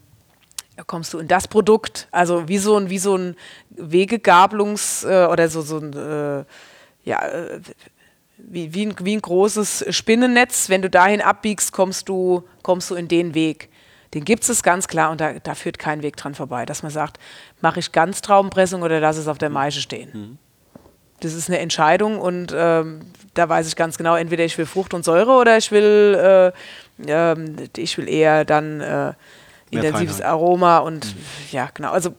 kommst 0.88 1.13
du 1.13 1.19
in 1.19 1.27
das 1.27 1.47
Produkt. 1.47 2.07
Also 2.11 2.47
wie 2.47 2.57
so 2.57 2.75
ein, 2.77 2.89
wie 2.89 2.97
so 2.97 3.15
ein 3.15 3.36
Wegegabelungs- 3.75 5.07
äh, 5.07 5.27
oder 5.27 5.47
so, 5.49 5.61
so 5.61 5.77
ein, 5.77 5.93
äh, 5.93 6.43
ja, 7.03 7.25
äh, 7.27 7.59
wie, 8.38 8.73
wie, 8.73 8.88
ein, 8.88 8.95
wie 9.01 9.15
ein 9.15 9.21
großes 9.21 9.86
Spinnennetz. 9.89 10.69
Wenn 10.69 10.82
du 10.82 10.89
dahin 10.89 11.21
abbiegst, 11.21 11.71
kommst 11.71 12.09
du, 12.09 12.43
kommst 12.63 12.89
du 12.89 12.95
in 12.95 13.07
den 13.07 13.36
Weg. 13.36 13.69
Den 14.15 14.25
gibt 14.25 14.49
es 14.49 14.63
ganz 14.63 14.88
klar 14.88 15.11
und 15.11 15.21
da, 15.21 15.34
da, 15.34 15.53
führt 15.53 15.77
kein 15.77 16.01
Weg 16.01 16.17
dran 16.17 16.34
vorbei, 16.34 16.65
dass 16.65 16.82
man 16.82 16.91
sagt, 16.91 17.19
mache 17.61 17.80
ich 17.80 17.91
ganz 17.91 18.21
Traubenpressung 18.21 18.82
oder 18.82 18.99
lasse 18.99 19.19
es 19.19 19.27
auf 19.27 19.38
der 19.38 19.51
Maische 19.51 19.82
stehen. 19.82 20.09
Mhm 20.13 20.38
das 21.22 21.34
ist 21.34 21.49
eine 21.49 21.59
Entscheidung 21.59 22.20
und 22.20 22.53
ähm, 22.55 23.01
da 23.34 23.47
weiß 23.47 23.67
ich 23.67 23.76
ganz 23.76 23.97
genau, 23.97 24.15
entweder 24.15 24.43
ich 24.45 24.57
will 24.57 24.65
Frucht 24.65 24.93
und 24.93 25.05
Säure 25.05 25.34
oder 25.34 25.57
ich 25.57 25.72
will, 25.72 26.53
äh, 27.07 27.32
äh, 27.32 27.36
ich 27.78 27.97
will 27.97 28.09
eher 28.09 28.45
dann 28.45 28.82
äh, 28.82 29.13
intensives 29.72 30.22
Aroma 30.22 30.80
und 30.80 31.05
mhm. 31.05 31.22
ja, 31.51 31.70
genau. 31.74 31.91
Also 31.91 32.13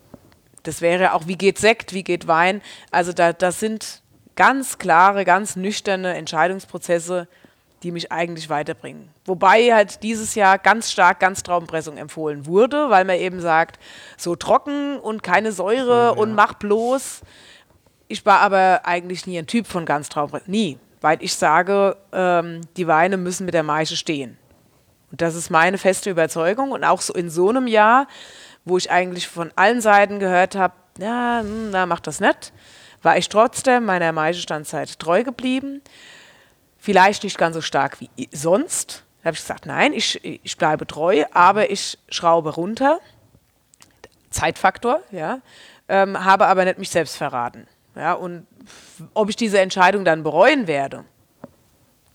das 0.63 0.81
wäre 0.81 1.15
auch, 1.15 1.27
wie 1.27 1.37
geht 1.37 1.59
Sekt, 1.59 1.93
wie 1.93 2.05
geht 2.05 2.27
Wein. 2.27 2.61
Also 2.91 3.13
da, 3.13 3.33
das 3.33 3.61
sind 3.61 4.03
ganz 4.37 4.79
klare, 4.79 5.25
ganz 5.25 5.57
nüchterne 5.57 6.15
Entscheidungsprozesse, 6.15 7.29
die 7.83 7.93
mich 7.93 8.13
eigentlich 8.13 8.51
weiterbringen. 8.51 9.09
Wobei 9.25 9.73
halt 9.73 10.03
dieses 10.03 10.35
Jahr 10.35 10.59
ganz 10.59 10.91
stark 10.91 11.21
Ganztraubenpressung 11.21 11.97
empfohlen 11.97 12.47
wurde, 12.47 12.91
weil 12.91 13.05
man 13.05 13.17
eben 13.17 13.41
sagt, 13.41 13.79
so 14.19 14.37
trocken 14.37 14.99
und 14.99 15.23
keine 15.23 15.53
Säure 15.53 15.85
so, 15.85 15.93
ja. 15.93 16.11
und 16.11 16.35
mach 16.35 16.55
bloß. 16.55 17.23
Ich 18.11 18.27
war 18.27 18.41
aber 18.41 18.81
eigentlich 18.85 19.29
nie 19.29 19.39
ein 19.39 19.47
Typ 19.47 19.69
von 19.69 19.85
Ganztraubenpressung. 19.85 20.51
Nie. 20.51 20.79
Weil 21.01 21.23
ich 21.23 21.35
sage, 21.35 21.97
ähm, 22.13 22.61
die 22.77 22.89
Weine 22.89 23.17
müssen 23.17 23.45
mit 23.45 23.55
der 23.55 23.63
Maische 23.63 23.97
stehen. 23.97 24.37
Und 25.13 25.23
das 25.23 25.37
ist 25.37 25.49
meine 25.49 25.79
feste 25.79 26.11
Überzeugung. 26.11 26.73
Und 26.73 26.83
auch 26.83 27.03
so 27.03 27.15
in 27.15 27.31
so 27.31 27.49
einem 27.49 27.69
Jahr, 27.69 28.09
wo 28.65 28.77
ich 28.77 28.91
eigentlich 28.91 29.29
von 29.29 29.53
allen 29.55 29.81
Seiten 29.81 30.19
gehört 30.19 30.57
habe, 30.57 30.75
ja, 30.99 31.45
na, 31.45 31.83
hm, 31.83 31.89
mach 31.89 32.01
das 32.01 32.19
nicht, 32.19 32.53
war 33.01 33.17
ich 33.17 33.29
trotzdem 33.29 33.85
meiner 33.85 34.11
Maischestandzeit 34.11 34.99
treu 34.99 35.23
geblieben. 35.23 35.81
Vielleicht 36.79 37.23
nicht 37.23 37.39
ganz 37.39 37.55
so 37.55 37.61
stark 37.61 38.01
wie 38.01 38.29
sonst. 38.33 39.05
Da 39.23 39.27
habe 39.27 39.35
ich 39.37 39.41
gesagt, 39.41 39.67
nein, 39.67 39.93
ich, 39.93 40.25
ich 40.25 40.57
bleibe 40.57 40.85
treu, 40.85 41.25
aber 41.33 41.71
ich 41.71 41.97
schraube 42.09 42.51
runter. 42.51 42.99
Zeitfaktor, 44.31 45.01
ja. 45.13 45.41
Ähm, 45.89 46.25
habe 46.25 46.49
aber 46.49 46.65
nicht 46.65 46.79
mich 46.79 46.91
selbst 46.91 47.17
verraten. 47.17 47.69
Ja, 47.97 48.13
und 48.15 48.47
ob 49.15 49.29
ich 49.29 49.37
diese 49.37 49.61
Entscheidung 49.61 50.05
dann 50.05 50.23
bereuen 50.23 50.67
werde, 50.67 51.05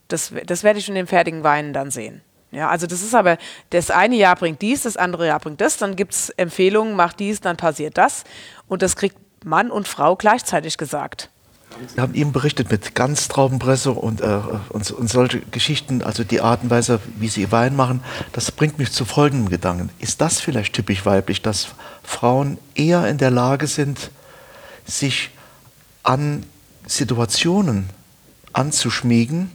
das, 0.08 0.32
das 0.46 0.62
werde 0.62 0.78
ich 0.78 0.88
in 0.88 0.94
den 0.94 1.06
fertigen 1.06 1.42
Weinen 1.42 1.72
dann 1.72 1.90
sehen. 1.90 2.22
Ja, 2.52 2.70
also 2.70 2.86
das 2.86 3.02
ist 3.02 3.14
aber, 3.14 3.38
das 3.70 3.90
eine 3.90 4.16
Jahr 4.16 4.36
bringt 4.36 4.62
dies, 4.62 4.82
das 4.82 4.96
andere 4.96 5.26
Jahr 5.26 5.40
bringt 5.40 5.60
das, 5.60 5.76
dann 5.76 5.96
gibt 5.96 6.14
es 6.14 6.30
Empfehlungen, 6.30 6.94
mach 6.94 7.12
dies, 7.12 7.40
dann 7.40 7.56
passiert 7.56 7.98
das. 7.98 8.24
Und 8.68 8.82
das 8.82 8.96
kriegt 8.96 9.16
Mann 9.44 9.70
und 9.70 9.88
Frau 9.88 10.16
gleichzeitig 10.16 10.78
gesagt. 10.78 11.30
Sie 11.94 12.00
haben 12.00 12.14
eben 12.14 12.32
berichtet 12.32 12.70
mit 12.70 12.94
Ganztraubenpresse 12.94 13.92
und, 13.92 14.20
äh, 14.20 14.40
und, 14.70 14.90
und, 14.90 15.10
solche 15.10 15.40
Geschichten, 15.40 16.02
also 16.02 16.24
die 16.24 16.40
Art 16.40 16.62
und 16.62 16.70
Weise, 16.70 17.00
wie 17.18 17.28
Sie 17.28 17.52
Wein 17.52 17.76
machen. 17.76 18.02
Das 18.32 18.50
bringt 18.50 18.78
mich 18.78 18.92
zu 18.92 19.04
folgendem 19.04 19.50
Gedanken. 19.50 19.90
Ist 19.98 20.20
das 20.20 20.40
vielleicht 20.40 20.72
typisch 20.72 21.04
weiblich, 21.04 21.42
dass 21.42 21.68
Frauen 22.02 22.56
eher 22.74 23.06
in 23.08 23.18
der 23.18 23.30
Lage 23.30 23.66
sind, 23.66 24.10
sich 24.86 25.30
an 26.06 26.44
Situationen 26.86 27.90
anzuschmiegen, 28.52 29.50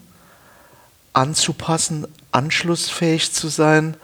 anzupassen, 1.14 2.06
anschlussfähig 2.32 3.32
zu 3.32 3.48
sein 3.48 3.96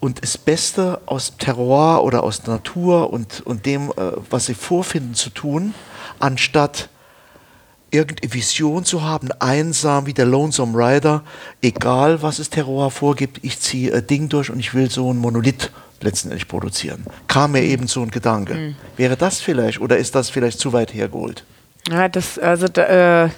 und 0.00 0.22
das 0.22 0.38
Beste 0.38 1.00
aus 1.06 1.36
Terroir 1.36 2.02
oder 2.02 2.24
aus 2.24 2.46
Natur 2.46 3.12
und, 3.12 3.42
und 3.42 3.66
dem, 3.66 3.90
äh, 3.90 4.12
was 4.30 4.46
sie 4.46 4.54
vorfinden, 4.54 5.14
zu 5.14 5.30
tun, 5.30 5.74
anstatt 6.18 6.88
irgendeine 7.90 8.32
Vision 8.32 8.86
zu 8.86 9.02
haben, 9.02 9.30
einsam 9.38 10.06
wie 10.06 10.14
der 10.14 10.24
Lonesome 10.24 10.76
Rider, 10.76 11.22
egal 11.60 12.22
was 12.22 12.38
das 12.38 12.48
Terroir 12.48 12.90
vorgibt, 12.90 13.40
ich 13.42 13.60
ziehe 13.60 13.94
ein 13.94 14.06
Ding 14.06 14.30
durch 14.30 14.50
und 14.50 14.58
ich 14.58 14.72
will 14.72 14.90
so 14.90 15.12
ein 15.12 15.18
Monolith 15.18 15.70
letztendlich 16.00 16.48
produzieren. 16.48 17.04
Kam 17.28 17.52
mir 17.52 17.62
eben 17.62 17.86
so 17.86 18.00
ein 18.00 18.10
Gedanke. 18.10 18.54
Mhm. 18.54 18.76
Wäre 18.96 19.18
das 19.18 19.42
vielleicht 19.42 19.80
oder 19.80 19.98
ist 19.98 20.14
das 20.14 20.30
vielleicht 20.30 20.58
zu 20.58 20.72
weit 20.72 20.94
hergeholt? 20.94 21.44
Ja, 21.90 22.08
das, 22.08 22.38
also, 22.38 22.68
da, 22.68 23.24
äh, 23.24 23.30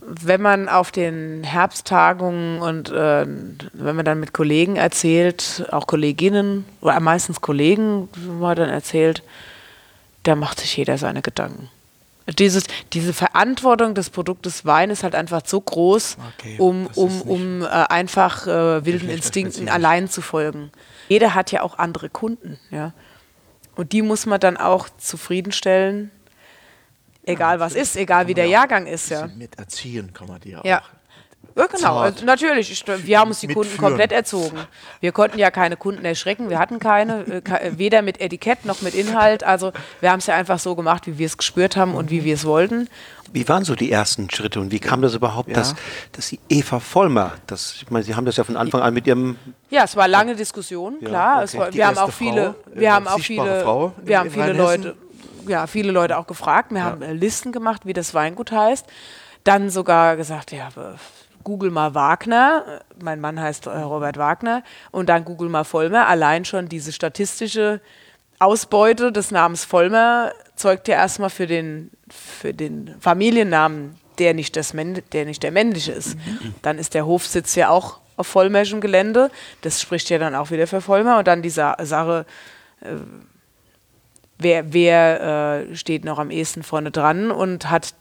wenn 0.00 0.40
man 0.40 0.68
auf 0.68 0.90
den 0.90 1.44
Herbsttagungen 1.44 2.60
und 2.60 2.90
äh, 2.90 3.26
wenn 3.26 3.96
man 3.96 4.04
dann 4.04 4.18
mit 4.18 4.32
Kollegen 4.32 4.76
erzählt, 4.76 5.66
auch 5.70 5.86
Kolleginnen 5.86 6.64
oder 6.80 6.98
meistens 7.00 7.40
Kollegen, 7.40 8.08
wo 8.16 8.32
man 8.44 8.56
dann 8.56 8.70
erzählt, 8.70 9.22
da 10.22 10.36
macht 10.36 10.60
sich 10.60 10.76
jeder 10.76 10.98
seine 10.98 11.22
Gedanken. 11.22 11.68
Dieses, 12.38 12.64
diese 12.92 13.12
Verantwortung 13.12 13.94
des 13.94 14.10
Produktes 14.10 14.64
Wein 14.64 14.90
ist 14.90 15.02
halt 15.02 15.14
einfach 15.14 15.42
so 15.44 15.60
groß, 15.60 16.16
Okay, 16.38 16.56
um, 16.58 16.86
um, 16.94 17.22
um 17.22 17.62
äh, 17.62 17.66
einfach 17.66 18.46
äh, 18.46 18.84
wilden 18.84 19.08
Instinkten 19.08 19.68
allein 19.68 20.08
zu 20.08 20.22
folgen. 20.22 20.70
Jeder 21.08 21.34
hat 21.34 21.50
ja 21.50 21.62
auch 21.62 21.78
andere 21.78 22.08
Kunden, 22.08 22.58
ja. 22.70 22.92
Und 23.74 23.92
die 23.92 24.02
muss 24.02 24.26
man 24.26 24.38
dann 24.38 24.56
auch 24.56 24.88
zufriedenstellen, 24.98 26.10
egal 27.24 27.60
was 27.60 27.74
ist, 27.74 27.96
egal 27.96 28.26
wie 28.26 28.34
der 28.34 28.46
Jahrgang 28.46 28.86
ist, 28.86 29.10
ja. 29.10 29.28
Mit 29.36 29.58
erziehen 29.58 30.12
kann 30.12 30.28
man 30.28 30.40
die 30.40 30.50
ja, 30.50 30.60
Ja. 30.64 30.78
auch. 30.80 30.84
Ja, 31.56 31.66
genau. 31.66 31.78
Zart. 31.80 32.14
Also 32.14 32.24
natürlich. 32.26 32.70
Ich, 32.70 32.84
wir 32.86 33.18
haben 33.18 33.28
uns 33.28 33.40
die 33.40 33.48
Kunden 33.48 33.60
Mitführen. 33.70 33.88
komplett 33.90 34.12
erzogen. 34.12 34.58
Wir 35.00 35.10
konnten 35.10 35.38
ja 35.38 35.50
keine 35.50 35.76
Kunden 35.76 36.04
erschrecken. 36.04 36.48
Wir 36.48 36.58
hatten 36.60 36.78
keine, 36.78 37.22
äh, 37.26 37.40
ke- 37.40 37.72
weder 37.76 38.02
mit 38.02 38.20
Etikett 38.20 38.64
noch 38.66 38.82
mit 38.82 38.94
Inhalt. 38.94 39.42
Also 39.42 39.72
wir 40.00 40.12
haben 40.12 40.20
es 40.20 40.26
ja 40.26 40.36
einfach 40.36 40.58
so 40.60 40.76
gemacht, 40.76 41.06
wie 41.08 41.18
wir 41.18 41.26
es 41.26 41.36
gespürt 41.36 41.76
haben 41.76 41.94
und 41.94 42.10
wie 42.10 42.24
wir 42.24 42.34
es 42.34 42.44
wollten. 42.44 42.88
Wie 43.32 43.48
waren 43.48 43.64
so 43.64 43.74
die 43.74 43.90
ersten 43.90 44.30
Schritte 44.30 44.60
und 44.60 44.70
wie 44.70 44.78
kam 44.78 45.02
das 45.02 45.14
überhaupt, 45.14 45.54
dass, 45.56 45.74
dass 46.12 46.28
die 46.28 46.38
Eva 46.48 46.78
Vollmer, 46.78 47.32
das, 47.46 47.74
ich 47.82 47.90
meine, 47.90 48.04
Sie 48.04 48.14
haben 48.14 48.26
das 48.26 48.36
ja 48.36 48.44
von 48.44 48.56
Anfang 48.56 48.80
an 48.82 48.94
mit 48.94 49.06
Ihrem 49.06 49.36
Ja, 49.70 49.84
es 49.84 49.96
war 49.96 50.08
lange 50.08 50.36
Diskussion, 50.36 50.98
klar. 51.00 51.42
Es 51.42 51.54
okay. 51.54 51.60
war, 51.62 51.74
wir 51.74 51.86
haben 51.88 51.98
auch 51.98 52.12
viele, 52.12 52.54
Frau, 52.54 52.74
wir 52.74 52.82
äh, 52.88 52.90
haben 52.90 53.08
auch 53.08 53.18
viele, 53.20 53.60
Frau 53.62 53.92
wir 54.02 54.18
haben 54.18 54.30
viele 54.30 54.44
Rheinhessen. 54.46 54.82
Leute, 54.84 54.96
ja, 55.46 55.66
viele 55.66 55.92
Leute 55.92 56.18
auch 56.18 56.26
gefragt. 56.26 56.72
Wir 56.72 56.84
haben 56.84 57.02
äh, 57.02 57.12
Listen 57.12 57.52
gemacht, 57.52 57.86
wie 57.86 57.92
das 57.92 58.14
Weingut 58.14 58.52
heißt. 58.52 58.86
Dann 59.44 59.70
sogar 59.70 60.16
gesagt, 60.16 60.52
ja, 60.52 60.68
Google 61.44 61.70
mal 61.70 61.94
Wagner. 61.94 62.82
Mein 63.02 63.20
Mann 63.20 63.40
heißt 63.40 63.66
äh, 63.66 63.70
Robert 63.70 64.16
Wagner. 64.18 64.62
Und 64.90 65.08
dann 65.08 65.24
Google 65.24 65.48
mal 65.48 65.64
Vollmer. 65.64 66.06
Allein 66.06 66.44
schon 66.44 66.68
diese 66.68 66.92
statistische 66.92 67.80
Ausbeute 68.38 69.12
des 69.12 69.30
Namens 69.30 69.64
Vollmer 69.64 70.32
zeugt 70.56 70.88
ja 70.88 70.96
erstmal 70.96 71.30
für 71.30 71.46
den, 71.46 71.90
für 72.08 72.54
den 72.54 72.94
Familiennamen, 73.00 73.98
der 74.18 74.34
nicht, 74.34 74.56
das 74.56 74.74
Männ 74.74 75.02
der 75.12 75.24
nicht 75.24 75.42
der 75.42 75.50
männliche 75.50 75.92
ist. 75.92 76.16
Dann 76.62 76.78
ist 76.78 76.94
der 76.94 77.06
Hofsitz 77.06 77.54
ja 77.54 77.70
auch 77.70 78.00
auf 78.16 78.26
vollmärschem 78.26 78.80
Gelände. 78.80 79.30
Das 79.62 79.80
spricht 79.80 80.10
ja 80.10 80.18
dann 80.18 80.34
auch 80.34 80.50
wieder 80.50 80.66
für 80.66 80.80
Vollmer. 80.80 81.18
Und 81.18 81.26
dann 81.26 81.42
die 81.42 81.50
Sa 81.50 81.76
Sache, 81.82 82.26
äh, 82.80 82.96
wer, 84.40 84.72
wer 84.72 85.66
äh, 85.70 85.76
steht 85.76 86.04
noch 86.04 86.18
am 86.18 86.30
ehesten 86.30 86.62
vorne 86.62 86.90
dran 86.90 87.30
und 87.30 87.70
hat 87.70 87.94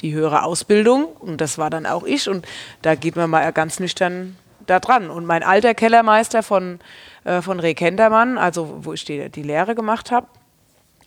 die 0.00 0.12
höhere 0.12 0.44
Ausbildung. 0.44 1.06
Und 1.06 1.40
das 1.40 1.58
war 1.58 1.70
dann 1.70 1.86
auch 1.86 2.04
ich. 2.04 2.28
Und 2.28 2.46
da 2.82 2.94
geht 2.94 3.16
man 3.16 3.30
mal 3.30 3.52
ganz 3.52 3.80
nüchtern 3.80 4.36
da 4.66 4.80
dran. 4.80 5.10
Und 5.10 5.26
mein 5.26 5.42
alter 5.42 5.74
Kellermeister 5.74 6.42
von, 6.42 6.80
äh, 7.24 7.42
von 7.42 7.60
Reh 7.60 7.74
Kendermann, 7.74 8.38
also 8.38 8.80
wo 8.82 8.92
ich 8.92 9.04
die, 9.04 9.28
die 9.30 9.42
Lehre 9.42 9.74
gemacht 9.74 10.10
habe, 10.10 10.26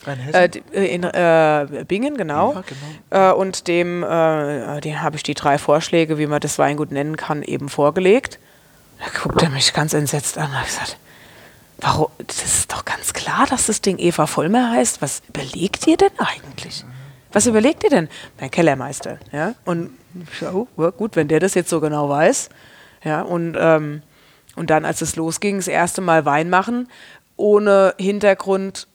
äh, 0.05 0.49
äh, 0.73 0.95
in 0.95 1.03
äh, 1.03 1.85
Bingen, 1.87 2.17
genau. 2.17 2.53
Ja, 2.53 2.63
genau. 3.09 3.31
Äh, 3.31 3.33
und 3.33 3.67
dem, 3.67 4.03
äh, 4.03 4.81
dem 4.81 5.01
habe 5.01 5.15
ich 5.15 5.23
die 5.23 5.35
drei 5.35 5.57
Vorschläge, 5.57 6.17
wie 6.17 6.25
man 6.25 6.39
das 6.39 6.57
Weingut 6.57 6.91
nennen 6.91 7.17
kann, 7.17 7.43
eben 7.43 7.69
vorgelegt. 7.69 8.39
Da 8.99 9.19
guckt 9.19 9.41
er 9.41 9.49
mich 9.49 9.73
ganz 9.73 9.93
entsetzt 9.93 10.37
an 10.37 10.49
und 10.49 10.59
hat 10.59 10.65
gesagt, 10.65 10.97
warum, 11.81 12.07
das 12.25 12.43
ist 12.43 12.71
doch 12.71 12.85
ganz 12.85 13.13
klar, 13.13 13.45
dass 13.49 13.67
das 13.67 13.81
Ding 13.81 13.97
Eva 13.97 14.27
Vollmer 14.27 14.71
heißt. 14.71 15.01
Was 15.01 15.21
überlegt 15.27 15.87
ihr 15.87 15.97
denn 15.97 16.11
eigentlich? 16.17 16.85
Was 17.31 17.47
überlegt 17.47 17.83
ihr 17.83 17.89
denn? 17.89 18.09
Mein 18.39 18.51
Kellermeister, 18.51 19.19
ja. 19.31 19.55
Und 19.65 19.91
oh, 20.53 20.67
gut, 20.91 21.15
wenn 21.15 21.27
der 21.27 21.39
das 21.39 21.53
jetzt 21.53 21.69
so 21.69 21.79
genau 21.79 22.09
weiß, 22.09 22.49
ja. 23.03 23.21
Und, 23.21 23.55
ähm, 23.59 24.01
und 24.55 24.69
dann, 24.69 24.85
als 24.85 25.01
es 25.01 25.15
losging, 25.15 25.57
das 25.57 25.67
erste 25.67 26.01
Mal 26.01 26.25
Wein 26.25 26.49
machen, 26.49 26.87
ohne 27.37 27.95
Hintergrund. 27.97 28.87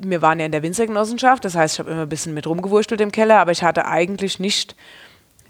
Wir 0.00 0.20
waren 0.20 0.40
ja 0.40 0.46
in 0.46 0.52
der 0.52 0.62
Winzergenossenschaft, 0.62 1.44
das 1.44 1.54
heißt, 1.54 1.74
ich 1.74 1.78
habe 1.78 1.90
immer 1.90 2.02
ein 2.02 2.08
bisschen 2.08 2.34
mit 2.34 2.46
rumgewurschtelt 2.46 3.00
im 3.00 3.12
Keller, 3.12 3.38
aber 3.38 3.52
ich 3.52 3.62
hatte 3.62 3.86
eigentlich 3.86 4.38
nicht 4.38 4.76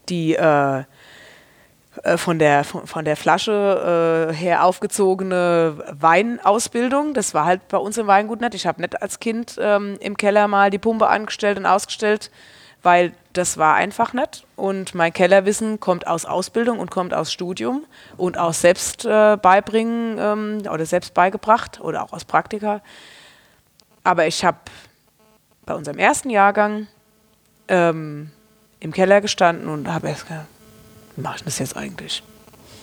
die 0.08 0.34
äh, 0.34 0.84
von 2.16 2.38
der, 2.38 2.64
von, 2.64 3.04
der 3.04 3.16
Flasche 3.16 4.30
äh, 4.30 4.34
her 4.34 4.64
aufgezogene 4.64 5.76
Weinausbildung. 5.90 7.14
Das 7.14 7.34
war 7.34 7.44
halt 7.44 7.66
bei 7.68 7.78
uns 7.78 7.98
im 7.98 8.06
Weingut 8.06 8.40
nicht. 8.40 8.54
Ich 8.54 8.66
habe 8.66 8.80
nicht 8.80 9.00
als 9.00 9.20
Kind 9.20 9.56
ähm, 9.60 9.96
im 10.00 10.16
Keller 10.16 10.48
mal 10.48 10.70
die 10.70 10.78
Pumpe 10.78 11.08
angestellt 11.08 11.58
und 11.58 11.66
ausgestellt, 11.66 12.30
weil 12.82 13.12
das 13.32 13.58
war 13.58 13.74
einfach 13.74 14.12
nicht. 14.12 14.44
Und 14.56 14.94
mein 14.94 15.12
Kellerwissen 15.12 15.80
kommt 15.80 16.06
aus 16.06 16.24
Ausbildung 16.24 16.78
und 16.78 16.90
kommt 16.90 17.14
aus 17.14 17.32
Studium 17.32 17.84
und 18.16 18.38
aus 18.38 18.60
Selbstbeibringen 18.60 19.32
äh, 19.34 19.36
beibringen, 19.36 20.18
ähm, 20.66 20.72
oder 20.72 20.86
selbst 20.86 21.14
beigebracht 21.14 21.80
oder 21.80 22.02
auch 22.02 22.12
aus 22.12 22.24
Praktika. 22.24 22.80
Aber 24.04 24.26
ich 24.26 24.44
habe 24.44 24.58
bei 25.66 25.74
unserem 25.74 25.98
ersten 25.98 26.30
Jahrgang 26.30 26.86
ähm, 27.68 28.30
im 28.80 28.92
Keller 28.92 29.20
gestanden 29.20 29.68
und 29.68 29.92
habe 29.92 30.08
erst 30.08 30.26
gedacht, 30.26 30.46
mache 31.18 31.36
ich 31.38 31.44
das 31.44 31.58
jetzt 31.58 31.76
eigentlich? 31.76 32.22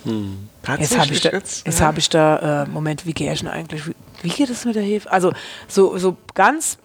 Jetzt 0.05 0.97
habe 0.97 1.13
ich 1.13 1.21
da, 1.21 1.29
Tatsächlich 1.31 1.65
jetzt 1.65 1.79
Ja. 1.79 1.93
ich 1.97 2.09
da 2.09 2.63
äh, 2.63 2.69
Moment, 2.69 3.05
wie 3.05 3.13
gehe 3.13 3.31
ich 3.33 3.39
denn 3.39 3.49
eigentlich? 3.49 3.87
Wie, 3.87 3.95
wie 4.21 4.29
geht 4.29 4.49
es 4.49 4.65
mit 4.65 4.75
der 4.75 4.83
Hefe? 4.83 5.11
Also 5.11 5.33
so, 5.67 5.97
so 5.97 6.15
ganz 6.33 6.77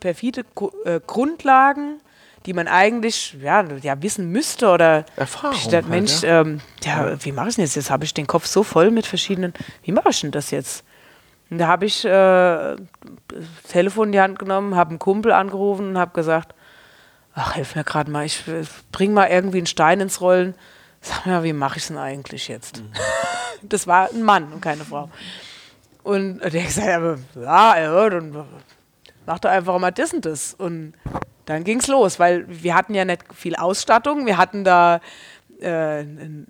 perfide 0.00 0.44
äh, 0.84 1.00
Grundlagen, 1.04 2.00
die 2.46 2.52
man 2.52 2.68
eigentlich 2.68 3.36
ja, 3.42 3.64
ja 3.82 4.00
wissen 4.02 4.30
müsste 4.30 4.68
oder 4.68 5.04
Erfahrung 5.16 5.56
ich 5.56 5.64
dachte, 5.64 5.76
halt, 5.76 5.88
Mensch, 5.88 6.22
ja. 6.22 6.42
ähm, 6.42 6.60
ja, 6.84 7.24
wie 7.24 7.32
mache 7.32 7.48
ich 7.48 7.56
denn 7.56 7.64
jetzt? 7.64 7.74
Jetzt 7.74 7.90
habe 7.90 8.04
ich 8.04 8.14
den 8.14 8.28
Kopf 8.28 8.46
so 8.46 8.62
voll 8.62 8.90
mit 8.90 9.06
verschiedenen. 9.06 9.52
Wie 9.82 9.92
mache 9.92 10.10
ich 10.10 10.20
denn 10.20 10.30
das 10.30 10.50
jetzt? 10.52 10.84
Und 11.50 11.58
da 11.58 11.66
habe 11.66 11.86
ich 11.86 12.04
äh, 12.04 12.08
das 12.08 12.76
Telefon 13.68 14.08
in 14.08 14.12
die 14.12 14.20
Hand 14.20 14.38
genommen, 14.38 14.76
habe 14.76 14.90
einen 14.90 14.98
Kumpel 14.98 15.32
angerufen 15.32 15.88
und 15.88 15.98
habe 15.98 16.12
gesagt, 16.12 16.54
ach, 17.38 17.54
hilf 17.54 17.74
mir 17.74 17.84
gerade 17.84 18.10
mal, 18.10 18.24
ich 18.24 18.46
äh, 18.48 18.64
bring 18.92 19.12
mal 19.12 19.28
irgendwie 19.28 19.58
einen 19.58 19.66
Stein 19.66 20.00
ins 20.00 20.20
Rollen. 20.20 20.54
Sag 21.00 21.26
mir 21.26 21.32
mal, 21.32 21.44
wie 21.44 21.52
mache 21.52 21.76
ich 21.76 21.84
es 21.84 21.88
denn 21.88 21.98
eigentlich 21.98 22.48
jetzt? 22.48 22.82
Das 23.60 23.88
war 23.88 24.08
ein 24.10 24.22
Mann 24.22 24.52
und 24.52 24.60
keine 24.60 24.84
Frau. 24.84 25.10
Und 26.04 26.38
der 26.38 26.60
hat 26.60 26.68
gesagt, 26.68 26.88
aber, 26.88 27.18
ja, 27.34 27.76
ja, 27.76 28.08
dann 28.08 28.46
mach 29.26 29.40
doch 29.40 29.50
einfach 29.50 29.76
mal 29.80 29.90
das 29.90 30.14
und 30.14 30.24
das. 30.24 30.54
Und 30.54 30.92
dann 31.44 31.64
ging 31.64 31.80
es 31.80 31.88
los, 31.88 32.20
weil 32.20 32.44
wir 32.46 32.76
hatten 32.76 32.94
ja 32.94 33.04
nicht 33.04 33.24
viel 33.34 33.56
Ausstattung. 33.56 34.26
Wir 34.26 34.36
hatten 34.36 34.62
da 34.62 35.00
eine 35.66 36.46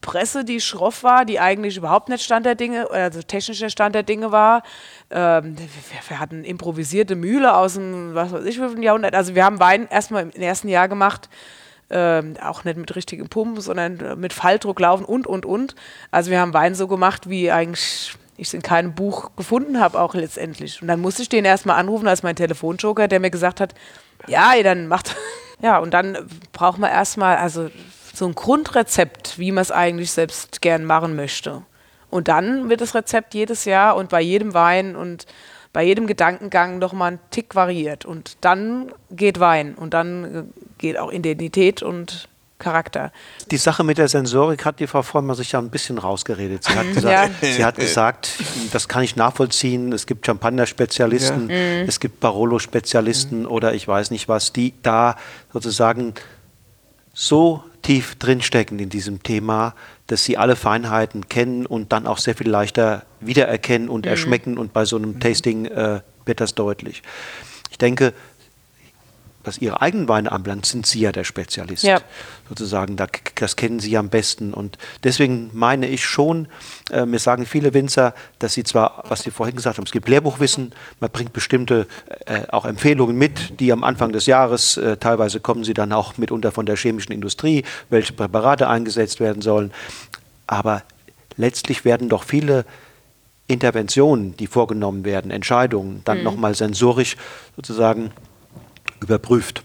Presse, 0.00 0.44
die 0.44 0.60
schroff 0.60 1.02
war, 1.02 1.24
die 1.24 1.40
eigentlich 1.40 1.76
überhaupt 1.76 2.08
nicht 2.08 2.22
Stand 2.22 2.46
der 2.46 2.54
Dinge, 2.54 2.90
also 2.90 3.22
technischer 3.22 3.70
Stand 3.70 3.94
der 3.94 4.02
Dinge 4.02 4.32
war. 4.32 4.62
Ähm, 5.10 5.56
wir, 5.58 5.66
wir 6.08 6.20
hatten 6.20 6.44
improvisierte 6.44 7.16
Mühle 7.16 7.54
aus 7.56 7.74
dem, 7.74 8.14
was 8.14 8.32
weiß 8.32 8.44
ich, 8.44 8.58
wievielten 8.58 8.82
Jahrhundert. 8.82 9.14
Also 9.14 9.34
wir 9.34 9.44
haben 9.44 9.60
Wein 9.60 9.88
erstmal 9.88 10.22
im 10.22 10.42
ersten 10.42 10.68
Jahr 10.68 10.88
gemacht, 10.88 11.28
ähm, 11.90 12.34
auch 12.42 12.64
nicht 12.64 12.76
mit 12.76 12.94
richtigen 12.94 13.28
Pumpen, 13.28 13.60
sondern 13.60 14.00
äh, 14.00 14.16
mit 14.16 14.32
Falldruck 14.32 14.80
laufen 14.80 15.04
und, 15.04 15.26
und, 15.26 15.46
und. 15.46 15.74
Also 16.10 16.30
wir 16.30 16.40
haben 16.40 16.54
Wein 16.54 16.74
so 16.74 16.88
gemacht, 16.88 17.28
wie 17.28 17.50
eigentlich 17.50 18.14
ich 18.36 18.48
es 18.48 18.54
in 18.54 18.62
keinem 18.62 18.94
Buch 18.94 19.30
gefunden 19.36 19.78
habe, 19.80 20.00
auch 20.00 20.14
letztendlich. 20.14 20.80
Und 20.82 20.88
dann 20.88 21.00
musste 21.00 21.22
ich 21.22 21.28
den 21.28 21.44
erstmal 21.44 21.78
anrufen 21.78 22.08
als 22.08 22.22
mein 22.22 22.36
Telefonjoker, 22.36 23.08
der 23.08 23.20
mir 23.20 23.30
gesagt 23.30 23.60
hat, 23.60 23.74
ja, 24.26 24.52
dann 24.62 24.88
macht. 24.88 25.16
Ja, 25.60 25.78
und 25.78 25.94
dann 25.94 26.18
braucht 26.52 26.78
man 26.78 26.90
erstmal 26.90 27.36
also 27.36 27.70
so 28.12 28.26
ein 28.26 28.34
Grundrezept, 28.34 29.38
wie 29.38 29.52
man 29.52 29.62
es 29.62 29.70
eigentlich 29.70 30.10
selbst 30.10 30.60
gern 30.60 30.84
machen 30.84 31.16
möchte. 31.16 31.62
Und 32.10 32.28
dann 32.28 32.68
wird 32.68 32.82
das 32.82 32.94
Rezept 32.94 33.34
jedes 33.34 33.64
Jahr 33.64 33.96
und 33.96 34.10
bei 34.10 34.20
jedem 34.20 34.52
Wein 34.52 34.96
und 34.96 35.26
bei 35.72 35.82
jedem 35.82 36.06
Gedankengang 36.06 36.78
nochmal 36.78 37.12
ein 37.12 37.18
Tick 37.30 37.54
variiert. 37.54 38.04
Und 38.04 38.36
dann 38.42 38.92
geht 39.10 39.40
Wein 39.40 39.74
und 39.74 39.94
dann 39.94 40.52
geht 40.76 40.98
auch 40.98 41.10
Identität 41.10 41.82
und 41.82 42.28
Charakter. 42.58 43.12
Die 43.50 43.56
Sache 43.56 43.82
mit 43.82 43.98
der 43.98 44.08
Sensorik 44.08 44.64
hat 44.64 44.78
die 44.78 44.86
Frau 44.86 45.02
Vollmer 45.02 45.34
sich 45.34 45.52
ja 45.52 45.58
ein 45.58 45.70
bisschen 45.70 45.98
rausgeredet. 45.98 46.64
Sie 46.64 46.72
hat 46.72 46.94
gesagt, 46.94 47.32
sie 47.40 47.64
hat 47.64 47.76
gesagt 47.76 48.30
das 48.72 48.88
kann 48.88 49.02
ich 49.02 49.16
nachvollziehen. 49.16 49.92
Es 49.92 50.06
gibt 50.06 50.24
Champagner-Spezialisten, 50.24 51.50
es 51.50 51.98
gibt 51.98 52.20
Barolo-Spezialisten 52.20 53.46
oder 53.46 53.74
ich 53.74 53.88
weiß 53.88 54.10
nicht 54.10 54.28
was, 54.28 54.52
die 54.52 54.74
da 54.82 55.16
sozusagen 55.52 56.14
so 57.12 57.62
tief 57.82 58.14
drinstecken 58.14 58.78
in 58.78 58.88
diesem 58.88 59.22
Thema, 59.22 59.74
dass 60.06 60.24
sie 60.24 60.36
alle 60.36 60.56
Feinheiten 60.56 61.28
kennen 61.28 61.66
und 61.66 61.92
dann 61.92 62.06
auch 62.06 62.18
sehr 62.18 62.34
viel 62.34 62.48
leichter 62.48 63.04
wiedererkennen 63.20 63.88
und 63.88 64.06
erschmecken. 64.06 64.58
Und 64.58 64.72
bei 64.72 64.84
so 64.84 64.96
einem 64.96 65.20
Tasting 65.20 65.66
äh, 65.66 66.00
wird 66.24 66.40
das 66.40 66.54
deutlich. 66.54 67.02
Ich 67.70 67.78
denke, 67.78 68.12
was 69.44 69.58
ihre 69.58 69.80
eigenen 69.82 70.08
Weine 70.08 70.30
anbelangt, 70.32 70.66
sind 70.66 70.86
sie 70.86 71.00
ja 71.00 71.12
der 71.12 71.24
Spezialist. 71.24 71.84
Ja. 71.84 72.00
Sozusagen, 72.48 72.96
da, 72.96 73.06
das 73.34 73.56
kennen 73.56 73.80
sie 73.80 73.96
am 73.96 74.08
besten. 74.08 74.54
Und 74.54 74.78
deswegen 75.04 75.50
meine 75.52 75.88
ich 75.88 76.04
schon, 76.04 76.48
äh, 76.90 77.06
mir 77.06 77.18
sagen 77.18 77.46
viele 77.46 77.74
Winzer, 77.74 78.14
dass 78.38 78.54
sie 78.54 78.64
zwar, 78.64 79.04
was 79.08 79.22
sie 79.22 79.30
vorhin 79.30 79.56
gesagt 79.56 79.78
haben, 79.78 79.86
es 79.86 79.92
gibt 79.92 80.08
Lehrbuchwissen, 80.08 80.74
man 81.00 81.10
bringt 81.10 81.32
bestimmte 81.32 81.86
äh, 82.26 82.42
auch 82.48 82.64
Empfehlungen 82.64 83.16
mit, 83.16 83.60
die 83.60 83.72
am 83.72 83.84
Anfang 83.84 84.12
des 84.12 84.26
Jahres, 84.26 84.76
äh, 84.76 84.96
teilweise 84.96 85.40
kommen 85.40 85.64
sie 85.64 85.74
dann 85.74 85.92
auch 85.92 86.18
mitunter 86.18 86.52
von 86.52 86.66
der 86.66 86.76
chemischen 86.76 87.12
Industrie, 87.12 87.64
welche 87.90 88.12
Präparate 88.12 88.68
eingesetzt 88.68 89.20
werden 89.20 89.42
sollen. 89.42 89.72
Aber 90.46 90.82
letztlich 91.36 91.84
werden 91.84 92.08
doch 92.08 92.24
viele 92.24 92.64
Interventionen, 93.48 94.36
die 94.36 94.46
vorgenommen 94.46 95.04
werden, 95.04 95.30
Entscheidungen, 95.30 96.02
dann 96.04 96.18
mhm. 96.18 96.24
nochmal 96.24 96.54
sensorisch 96.54 97.16
sozusagen 97.56 98.12
überprüft. 99.02 99.62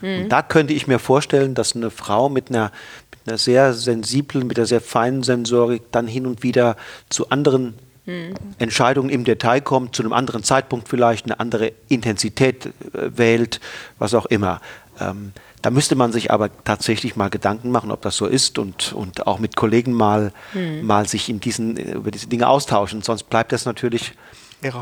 Mhm. 0.00 0.24
Und 0.24 0.28
da 0.28 0.42
könnte 0.42 0.74
ich 0.74 0.86
mir 0.86 0.98
vorstellen, 0.98 1.54
dass 1.54 1.74
eine 1.74 1.90
Frau 1.90 2.28
mit 2.28 2.50
einer, 2.50 2.72
mit 3.10 3.28
einer 3.28 3.38
sehr 3.38 3.74
sensiblen, 3.74 4.46
mit 4.46 4.58
einer 4.58 4.66
sehr 4.66 4.80
feinen 4.80 5.22
Sensorik 5.22 5.90
dann 5.92 6.06
hin 6.06 6.26
und 6.26 6.42
wieder 6.42 6.76
zu 7.08 7.30
anderen 7.30 7.74
mhm. 8.04 8.34
Entscheidungen 8.58 9.10
im 9.10 9.24
Detail 9.24 9.60
kommt, 9.60 9.94
zu 9.94 10.02
einem 10.02 10.12
anderen 10.12 10.42
Zeitpunkt 10.42 10.88
vielleicht, 10.88 11.26
eine 11.26 11.40
andere 11.40 11.72
Intensität 11.88 12.66
äh, 12.66 12.70
wählt, 13.16 13.60
was 13.98 14.14
auch 14.14 14.26
immer. 14.26 14.60
Ähm, 15.00 15.32
da 15.62 15.70
müsste 15.70 15.96
man 15.96 16.12
sich 16.12 16.30
aber 16.30 16.50
tatsächlich 16.64 17.16
mal 17.16 17.28
Gedanken 17.28 17.70
machen, 17.70 17.90
ob 17.90 18.00
das 18.02 18.16
so 18.16 18.26
ist 18.26 18.58
und, 18.58 18.92
und 18.92 19.26
auch 19.26 19.38
mit 19.38 19.56
Kollegen 19.56 19.92
mal, 19.92 20.32
hm. 20.52 20.86
mal 20.86 21.08
sich 21.08 21.28
in 21.28 21.40
diesen, 21.40 21.76
über 21.76 22.10
diese 22.10 22.28
Dinge 22.28 22.48
austauschen. 22.48 23.02
Sonst 23.02 23.24
bleibt 23.24 23.52
das 23.52 23.64
natürlich 23.64 24.12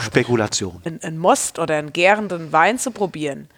Spekulation. 0.01 0.83
Ein, 0.85 1.01
ein 1.03 1.19
Most 1.19 1.59
oder 1.59 1.77
einen 1.77 1.93
gärenden 1.93 2.53
Wein 2.53 2.79
zu 2.79 2.91
probieren, 2.91 3.49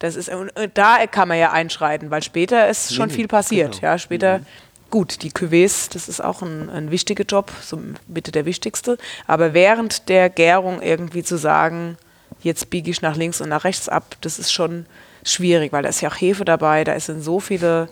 das 0.00 0.16
ist, 0.16 0.30
da 0.74 1.06
kann 1.06 1.28
man 1.28 1.38
ja 1.38 1.52
einschreiten, 1.52 2.10
weil 2.10 2.22
später 2.22 2.68
ist 2.68 2.94
schon 2.94 3.08
nee, 3.08 3.14
viel 3.14 3.28
passiert. 3.28 3.72
Genau. 3.72 3.92
Ja, 3.92 3.98
später, 3.98 4.38
mhm. 4.38 4.46
gut, 4.88 5.22
die 5.22 5.30
Cuvées, 5.30 5.92
das 5.92 6.08
ist 6.08 6.24
auch 6.24 6.40
ein, 6.40 6.70
ein 6.70 6.90
wichtiger 6.90 7.24
Job, 7.24 7.52
so 7.60 7.78
bitte 8.08 8.32
der 8.32 8.46
wichtigste. 8.46 8.96
Aber 9.26 9.52
während 9.52 10.08
der 10.08 10.30
Gärung 10.30 10.80
irgendwie 10.80 11.22
zu 11.22 11.36
sagen, 11.36 11.98
jetzt 12.40 12.70
biege 12.70 12.90
ich 12.90 13.02
nach 13.02 13.14
links 13.14 13.42
und 13.42 13.50
nach 13.50 13.64
rechts 13.64 13.90
ab, 13.90 14.16
das 14.22 14.38
ist 14.38 14.52
schon 14.52 14.86
schwierig, 15.22 15.70
weil 15.72 15.82
da 15.82 15.90
ist 15.90 16.00
ja 16.00 16.08
auch 16.08 16.18
Hefe 16.18 16.46
dabei, 16.46 16.82
da 16.82 16.98
sind 16.98 17.20
so 17.20 17.38
viele 17.38 17.90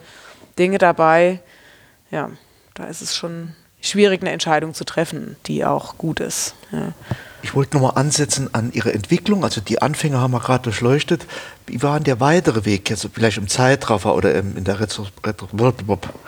Dinge 0.59 0.79
dabei. 0.79 1.41
Ja, 2.11 2.31
da 2.73 2.85
ist 2.85 3.03
es 3.03 3.15
schon 3.15 3.55
schwierig, 3.83 4.23
eine 4.23 4.31
Entscheidung 4.31 4.73
zu 4.73 4.85
treffen, 4.85 5.37
die 5.45 5.67
auch 5.67 5.99
gut 5.99 6.21
ist. 6.21 6.55
Ja. 6.73 6.95
Ich 7.49 7.55
wollte 7.55 7.79
nochmal 7.79 7.95
ansetzen 7.95 8.53
an 8.53 8.73
Ihre 8.75 8.93
Entwicklung. 8.93 9.43
Also 9.43 9.63
die 9.63 9.81
Anfänge 9.81 10.21
haben 10.21 10.33
wir 10.33 10.41
gerade 10.41 10.65
durchleuchtet. 10.65 11.27
Wie 11.67 11.83
war 11.83 11.95
denn 11.95 12.05
der 12.05 12.21
weitere 12.21 12.67
Weg, 12.67 12.91
jetzt 12.91 13.09
vielleicht 13.15 13.39
im 13.39 13.49
Zeitraffer 13.49 14.15
oder 14.15 14.35
in 14.35 14.65
der 14.65 14.81
Retro 14.81 15.07
Retro 15.25 15.49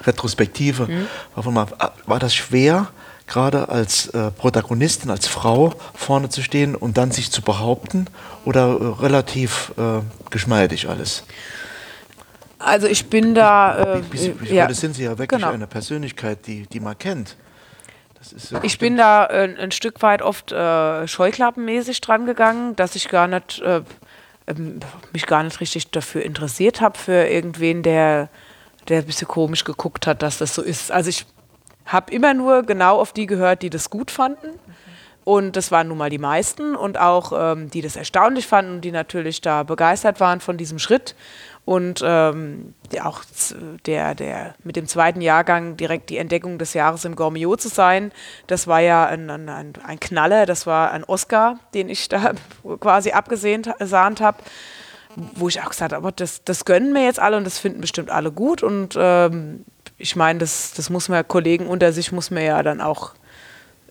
Retrospektive? 0.01 0.87
Mhm. 0.87 1.07
War 1.35 2.19
das 2.19 2.35
schwer, 2.35 2.89
gerade 3.27 3.69
als 3.69 4.07
äh, 4.09 4.31
Protagonistin, 4.31 5.11
als 5.11 5.29
Frau 5.29 5.75
vorne 5.95 6.31
zu 6.31 6.41
stehen 6.41 6.75
und 6.75 6.97
dann 6.97 7.11
sich 7.11 7.31
zu 7.31 7.43
behaupten 7.43 8.07
oder 8.47 8.79
äh, 8.81 9.03
relativ 9.03 9.75
äh, 9.77 10.01
geschmeidig 10.31 10.89
alles? 10.89 11.25
Also 12.59 12.87
ich 12.87 13.11
bin 13.11 13.35
da. 13.35 13.97
Äh, 13.97 14.01
bis, 14.11 14.31
ja, 14.51 14.73
sind 14.73 14.95
Sie 14.95 15.03
ja 15.03 15.19
wirklich 15.19 15.39
genau. 15.39 15.53
eine 15.53 15.67
Persönlichkeit, 15.67 16.47
die, 16.47 16.67
die 16.67 16.81
man 16.81 16.99
kennt. 16.99 17.37
So 18.21 18.59
ich 18.63 18.79
bin 18.79 18.97
da 18.97 19.27
äh, 19.27 19.55
ein 19.59 19.71
Stück 19.71 20.03
weit 20.03 20.21
oft 20.23 20.53
äh, 20.53 21.09
scheuklappenmäßig 21.09 22.01
dran 22.01 22.27
gegangen, 22.27 22.77
dass 22.77 22.95
ich 22.95 23.09
gar 23.09 23.27
nicht 23.27 23.61
äh, 23.61 23.83
ähm, 24.47 24.81
mich 25.13 25.27
gar 25.27 25.43
nicht 25.43 25.61
richtig 25.61 25.91
dafür 25.91 26.23
interessiert 26.23 26.81
habe 26.81 26.99
für 26.99 27.29
irgendwen, 27.29 27.83
der 27.83 28.29
der 28.89 29.01
ein 29.01 29.07
bisschen 29.07 29.29
komisch 29.29 29.65
geguckt 29.65 30.07
hat, 30.07 30.23
dass 30.23 30.39
das 30.39 30.55
so 30.55 30.63
ist. 30.63 30.91
Also 30.91 31.11
ich 31.11 31.27
habe 31.87 32.13
immer 32.13 32.35
nur 32.35 32.63
genau 32.63 32.99
auf 32.99 33.13
die 33.13 33.27
gehört, 33.27 33.63
die 33.63 33.71
das 33.71 33.91
gut 33.91 34.11
fanden. 34.11 34.49
Und 35.23 35.57
das 35.57 35.71
waren 35.71 35.89
nun 35.89 35.99
mal 35.99 36.11
die 36.11 36.19
meisten 36.19 36.75
und 36.75 36.99
auch 36.99 37.33
ähm, 37.37 37.71
die 37.71 37.83
das 37.83 37.95
erstaunlich 37.95 38.47
fanden 38.47 38.77
und 38.77 38.81
die 38.81 38.91
natürlich 38.91 39.41
da 39.43 39.63
begeistert 39.65 40.19
waren 40.19 40.41
von 40.41 40.57
diesem 40.57 40.79
Schritt. 40.79 41.15
Und 41.65 42.03
ähm, 42.05 42.75
auch 43.03 43.23
der, 43.87 44.15
der 44.15 44.55
mit 44.65 44.77
dem 44.77 44.89
zweiten 44.89 45.21
Jahrgang 45.21 45.77
direkt 45.77 46.11
die 46.11 46.17
Entdeckung 46.17 46.59
des 46.59 46.75
Jahres 46.75 47.05
im 47.05 47.15
Gormio 47.15 47.57
zu 47.57 47.69
sein, 47.69 48.13
das 48.49 48.67
war 48.67 48.81
ja 48.81 49.07
ein, 49.07 49.31
ein, 49.31 49.49
ein 49.49 50.01
Knaller, 50.01 50.47
das 50.47 50.67
war 50.67 50.91
ein 50.91 51.05
Oscar, 51.05 51.61
den 51.75 51.89
ich 51.89 52.09
da 52.09 52.33
quasi 52.81 53.13
abgesahnt 53.13 54.21
habe 54.21 54.39
wo 55.35 55.49
ich 55.49 55.61
auch 55.61 55.71
gesagt 55.71 55.93
habe, 55.93 56.13
das, 56.13 56.45
das 56.45 56.65
gönnen 56.65 56.93
mir 56.93 57.05
jetzt 57.05 57.19
alle 57.19 57.37
und 57.37 57.45
das 57.45 57.59
finden 57.59 57.81
bestimmt 57.81 58.11
alle 58.11 58.31
gut. 58.31 58.63
Und 58.63 58.97
ähm, 58.99 59.65
ich 59.99 60.17
meine, 60.17 60.39
das, 60.39 60.73
das 60.75 60.91
muss 60.91 61.09
man 61.09 61.27
Kollegen 61.27 61.67
unter 61.67 61.93
sich 61.93 62.13
muss 62.13 62.31
man 62.31 62.45
ja 62.45 62.63
dann 62.63 62.81
auch 62.81 63.15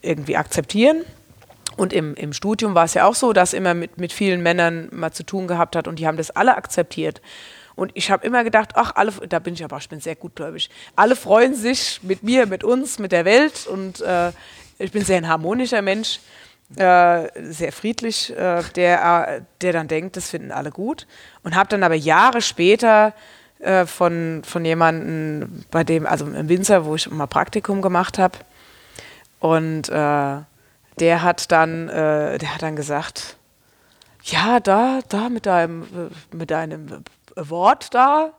irgendwie 0.01 0.37
akzeptieren. 0.37 1.03
Und 1.77 1.93
im, 1.93 2.15
im 2.15 2.33
Studium 2.33 2.75
war 2.75 2.85
es 2.85 2.93
ja 2.93 3.05
auch 3.05 3.15
so, 3.15 3.33
dass 3.33 3.53
immer 3.53 3.73
mit, 3.73 3.97
mit 3.97 4.11
vielen 4.11 4.41
Männern 4.41 4.89
mal 4.91 5.11
zu 5.11 5.23
tun 5.23 5.47
gehabt 5.47 5.75
hat 5.75 5.87
und 5.87 5.99
die 5.99 6.07
haben 6.07 6.17
das 6.17 6.31
alle 6.31 6.55
akzeptiert. 6.55 7.21
Und 7.79 7.91
ich 7.93 8.11
habe 8.11 8.27
immer 8.27 8.43
gedacht, 8.43 8.71
ach, 8.75 8.91
alle, 8.95 9.11
da 9.29 9.39
bin 9.39 9.53
ich 9.53 9.63
aber, 9.63 9.77
ich 9.77 9.87
bin 9.87 10.01
sehr 10.01 10.15
gutgläubig. 10.15 10.69
Alle 10.97 11.15
freuen 11.15 11.55
sich 11.55 12.01
mit 12.03 12.23
mir, 12.23 12.45
mit 12.45 12.65
uns, 12.65 12.99
mit 12.99 13.13
der 13.13 13.23
Welt 13.23 13.67
und 13.67 14.01
äh, 14.01 14.33
ich 14.79 14.91
bin 14.91 15.05
sehr 15.05 15.17
ein 15.17 15.29
harmonischer 15.29 15.81
Mensch, 15.81 16.19
äh, 16.75 17.27
sehr 17.51 17.71
friedlich, 17.71 18.35
äh, 18.35 18.63
der, 18.75 19.45
der 19.61 19.73
dann 19.73 19.87
denkt, 19.87 20.17
das 20.17 20.29
finden 20.29 20.51
alle 20.51 20.71
gut. 20.71 21.07
Und 21.43 21.55
habe 21.55 21.69
dann 21.69 21.83
aber 21.83 21.95
Jahre 21.95 22.41
später 22.41 23.13
äh, 23.59 23.85
von, 23.85 24.41
von 24.43 24.65
jemandem, 24.65 25.63
bei 25.71 25.85
dem, 25.85 26.05
also 26.05 26.25
im 26.25 26.49
Winzer, 26.49 26.83
wo 26.85 26.95
ich 26.95 27.09
mal 27.09 27.27
Praktikum 27.27 27.81
gemacht 27.81 28.19
habe. 28.19 28.37
Und 29.39 29.87
äh, 29.87 30.41
der 30.99 31.23
hat 31.23 31.49
dann, 31.53 31.87
äh, 31.87 32.37
der 32.37 32.55
hat 32.55 32.61
dann 32.61 32.75
gesagt, 32.75 33.37
ja, 34.23 34.59
da, 34.59 34.99
da 35.07 35.29
mit 35.29 35.45
deinem, 35.45 35.83
äh, 35.83 36.35
mit 36.35 36.51
deinem 36.51 37.03
Wort 37.47 37.93
da, 37.93 38.33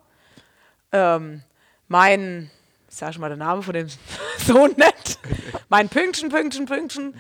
ähm, 0.92 1.42
mein, 1.88 2.51
ich 2.88 2.96
sage 2.96 3.18
mal 3.18 3.30
den 3.30 3.38
Namen 3.38 3.62
von 3.62 3.74
dem 3.74 3.88
Sohn 4.38 4.74
nicht, 4.76 5.18
mein 5.68 5.88
Pünktchen, 5.88 6.28
Pünktchen, 6.28 6.66
Pünktchen, 6.66 7.14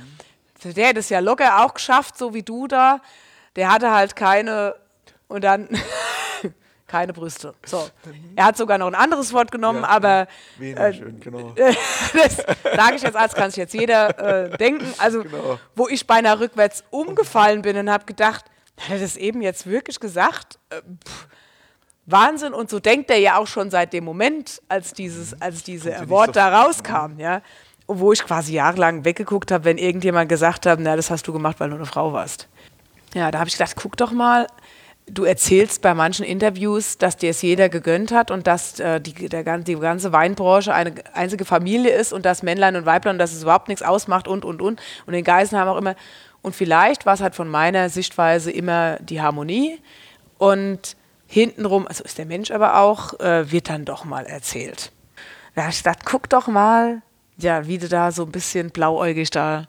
der 0.64 0.88
hat 0.88 0.96
es 0.96 1.08
ja 1.08 1.20
locker 1.20 1.64
auch 1.64 1.74
geschafft, 1.74 2.18
so 2.18 2.34
wie 2.34 2.42
du 2.42 2.66
da. 2.66 3.00
Der 3.56 3.72
hatte 3.72 3.90
halt 3.90 4.14
keine, 4.14 4.74
und 5.28 5.42
dann 5.42 5.68
keine 6.86 7.12
Brüste. 7.12 7.54
So. 7.64 7.88
Er 8.36 8.44
hat 8.44 8.56
sogar 8.56 8.78
noch 8.78 8.88
ein 8.88 8.94
anderes 8.94 9.32
Wort 9.32 9.50
genommen, 9.50 9.82
ja, 9.82 9.88
aber 9.88 10.26
äh, 10.60 10.92
schön, 10.92 11.20
genau. 11.20 11.50
das 12.14 12.36
sage 12.36 12.96
ich 12.96 13.02
jetzt 13.02 13.16
als 13.16 13.34
kann 13.34 13.50
sich 13.50 13.58
jetzt 13.58 13.74
jeder 13.74 14.50
äh, 14.52 14.56
denken. 14.56 14.92
Also 14.98 15.22
genau. 15.22 15.58
wo 15.74 15.88
ich 15.88 16.06
beinahe 16.06 16.40
rückwärts 16.40 16.84
umgefallen 16.90 17.62
bin 17.62 17.76
und 17.76 17.90
habe 17.90 18.04
gedacht, 18.04 18.44
hat 18.76 18.90
er 18.90 18.98
das 18.98 19.16
eben 19.16 19.42
jetzt 19.42 19.66
wirklich 19.66 20.00
gesagt? 20.00 20.58
Äh, 20.70 20.82
Wahnsinn 22.10 22.52
und 22.52 22.70
so 22.70 22.80
denkt 22.80 23.10
er 23.10 23.18
ja 23.18 23.36
auch 23.36 23.46
schon 23.46 23.70
seit 23.70 23.92
dem 23.92 24.04
Moment, 24.04 24.62
als 24.68 24.92
dieses, 24.92 25.40
als 25.40 25.62
diese 25.62 26.08
Wort 26.08 26.36
da 26.36 26.62
rauskam, 26.62 27.18
ja. 27.18 27.42
wo 27.86 28.12
ich 28.12 28.24
quasi 28.24 28.54
jahrelang 28.54 29.04
weggeguckt 29.04 29.50
habe, 29.50 29.64
wenn 29.64 29.78
irgendjemand 29.78 30.28
gesagt 30.28 30.66
hat, 30.66 30.78
na, 30.80 30.96
das 30.96 31.10
hast 31.10 31.26
du 31.26 31.32
gemacht, 31.32 31.60
weil 31.60 31.70
du 31.70 31.76
eine 31.76 31.86
Frau 31.86 32.12
warst. 32.12 32.48
Ja, 33.14 33.30
da 33.30 33.38
habe 33.40 33.48
ich 33.48 33.56
gedacht, 33.56 33.74
guck 33.76 33.96
doch 33.96 34.12
mal, 34.12 34.46
du 35.06 35.24
erzählst 35.24 35.82
bei 35.82 35.94
manchen 35.94 36.24
Interviews, 36.24 36.98
dass 36.98 37.16
dir 37.16 37.30
es 37.30 37.42
jeder 37.42 37.68
gegönnt 37.68 38.12
hat 38.12 38.30
und 38.30 38.46
dass 38.46 38.78
äh, 38.78 39.00
die, 39.00 39.28
der, 39.28 39.58
die 39.58 39.76
ganze 39.76 40.12
Weinbranche 40.12 40.72
eine 40.72 40.94
einzige 41.14 41.44
Familie 41.44 41.92
ist 41.92 42.12
und 42.12 42.24
dass 42.24 42.42
Männlein 42.42 42.76
und 42.76 42.86
Weiblein 42.86 43.16
und 43.16 43.18
dass 43.18 43.32
es 43.32 43.42
überhaupt 43.42 43.68
nichts 43.68 43.82
ausmacht 43.82 44.28
und, 44.28 44.44
und, 44.44 44.62
und. 44.62 44.80
Und 45.06 45.12
den 45.12 45.24
Geisen 45.24 45.58
haben 45.58 45.68
auch 45.68 45.76
immer. 45.76 45.96
Und 46.42 46.54
vielleicht 46.54 47.06
war 47.06 47.14
es 47.14 47.20
halt 47.20 47.34
von 47.34 47.48
meiner 47.48 47.88
Sichtweise 47.88 48.50
immer 48.50 48.96
die 49.00 49.20
Harmonie 49.20 49.78
und 50.38 50.96
hintenrum, 51.30 51.86
also 51.86 52.02
ist 52.02 52.18
der 52.18 52.26
Mensch 52.26 52.50
aber 52.50 52.80
auch, 52.80 53.18
äh, 53.20 53.52
wird 53.52 53.70
dann 53.70 53.84
doch 53.84 54.04
mal 54.04 54.26
erzählt. 54.26 54.90
Da 55.54 55.62
habe 55.62 55.72
ich 55.72 55.78
gedacht, 55.78 56.00
guck 56.04 56.28
doch 56.28 56.48
mal, 56.48 57.02
ja, 57.36 57.66
wie 57.68 57.78
du 57.78 57.88
da 57.88 58.10
so 58.10 58.24
ein 58.24 58.32
bisschen 58.32 58.70
blauäugig 58.70 59.30
da 59.30 59.68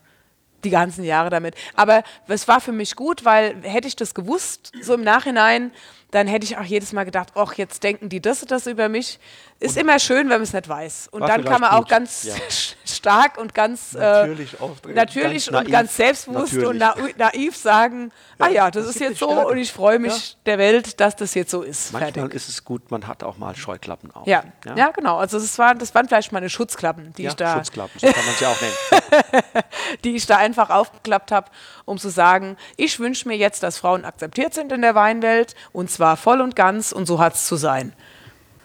die 0.64 0.72
ganzen 0.72 1.04
Jahre 1.04 1.30
damit. 1.30 1.56
Aber 1.76 2.04
es 2.28 2.48
war 2.48 2.62
für 2.62 2.72
mich 2.72 2.96
gut, 2.96 3.26
weil 3.26 3.62
hätte 3.62 3.88
ich 3.88 3.96
das 3.96 4.16
gewusst, 4.16 4.72
so 4.82 4.96
im 4.96 5.04
Nachhinein, 5.04 5.72
dann 6.12 6.28
hätte 6.28 6.46
ich 6.46 6.58
auch 6.58 6.64
jedes 6.64 6.92
Mal 6.92 7.06
gedacht, 7.06 7.30
ach, 7.36 7.54
jetzt 7.54 7.84
denken 7.84 8.10
die 8.10 8.20
das 8.20 8.42
und 8.42 8.52
das 8.52 8.68
über 8.68 8.90
mich. 8.90 9.20
Ist 9.62 9.78
und 9.78 9.84
immer 9.84 10.00
schön, 10.00 10.30
wenn 10.30 10.38
man 10.38 10.42
es 10.42 10.54
nicht 10.54 10.68
weiß. 10.68 11.10
Und 11.12 11.22
dann 11.22 11.46
kann 11.46 11.62
man 11.62 11.72
auch 11.72 11.88
ganz 11.88 12.24
ja. 12.24 12.36
stark 12.86 13.38
und 13.38 13.54
ganz 13.54 13.94
natürlich, 13.94 14.54
äh, 14.54 14.94
natürlich 14.94 15.46
ganz 15.46 15.48
und 15.48 15.54
naiv, 15.54 15.72
ganz 15.72 15.96
selbstbewusst 15.96 16.54
natürlich. 16.54 16.70
und 16.70 16.78
na 16.78 16.96
naiv 17.18 17.56
sagen, 17.56 18.12
ja, 18.40 18.46
ah 18.46 18.50
ja, 18.50 18.72
das, 18.72 18.88
das 18.88 18.96
ist 18.96 19.02
jetzt 19.02 19.20
so 19.20 19.28
Stärke. 19.32 19.48
und 19.48 19.58
ich 19.58 19.72
freue 19.72 20.00
mich 20.00 20.32
ja. 20.32 20.36
der 20.48 20.58
Welt, 20.58 21.00
dass 21.00 21.16
das 21.16 21.34
jetzt 21.34 21.52
so 21.52 21.62
ist. 21.62 21.94
Manchmal 21.94 22.12
Fertig. 22.12 22.34
ist 22.36 22.50
es 22.50 22.66
gut, 22.66 22.92
man 22.92 23.08
hat 23.08 23.24
auch 23.24 23.38
mal 23.38 23.56
Scheuklappen 23.56 24.12
auf. 24.12 24.28
Ja, 24.28 24.44
ja? 24.76 24.90
genau. 24.90 25.18
Also 25.18 25.40
das 25.40 25.58
waren, 25.60 25.80
das 25.80 25.96
waren 25.96 26.08
vielleicht 26.08 26.32
meine 26.32 26.50
Schutzklappen, 26.50 27.14
die 27.14 27.28
ich 27.28 27.36
da... 27.36 27.56
Schutzklappen, 27.56 28.00
so 28.00 28.08
kann 28.08 28.26
man 28.26 28.36
sie 28.36 28.46
auch 28.46 28.62
nennen. 28.62 29.64
die 30.04 30.16
ich 30.16 30.26
da 30.26 30.38
einfach 30.38 30.72
aufgeklappt 30.72 31.32
habe, 31.32 31.52
um 31.86 31.98
zu 31.98 32.10
sagen, 32.10 32.58
ich 32.78 33.00
wünsche 33.00 33.28
mir 33.28 33.38
jetzt, 33.38 33.64
dass 33.64 33.78
Frauen 33.78 34.06
akzeptiert 34.06 34.54
sind 34.54 34.72
in 34.72 34.82
der 34.82 34.96
Weinwelt 34.96 35.56
und 35.72 35.92
zwar 35.92 36.01
voll 36.16 36.42
und 36.42 36.56
ganz 36.56 36.92
und 36.92 37.06
so 37.06 37.20
hat 37.20 37.36
es 37.36 37.46
zu 37.46 37.56
sein. 37.56 37.94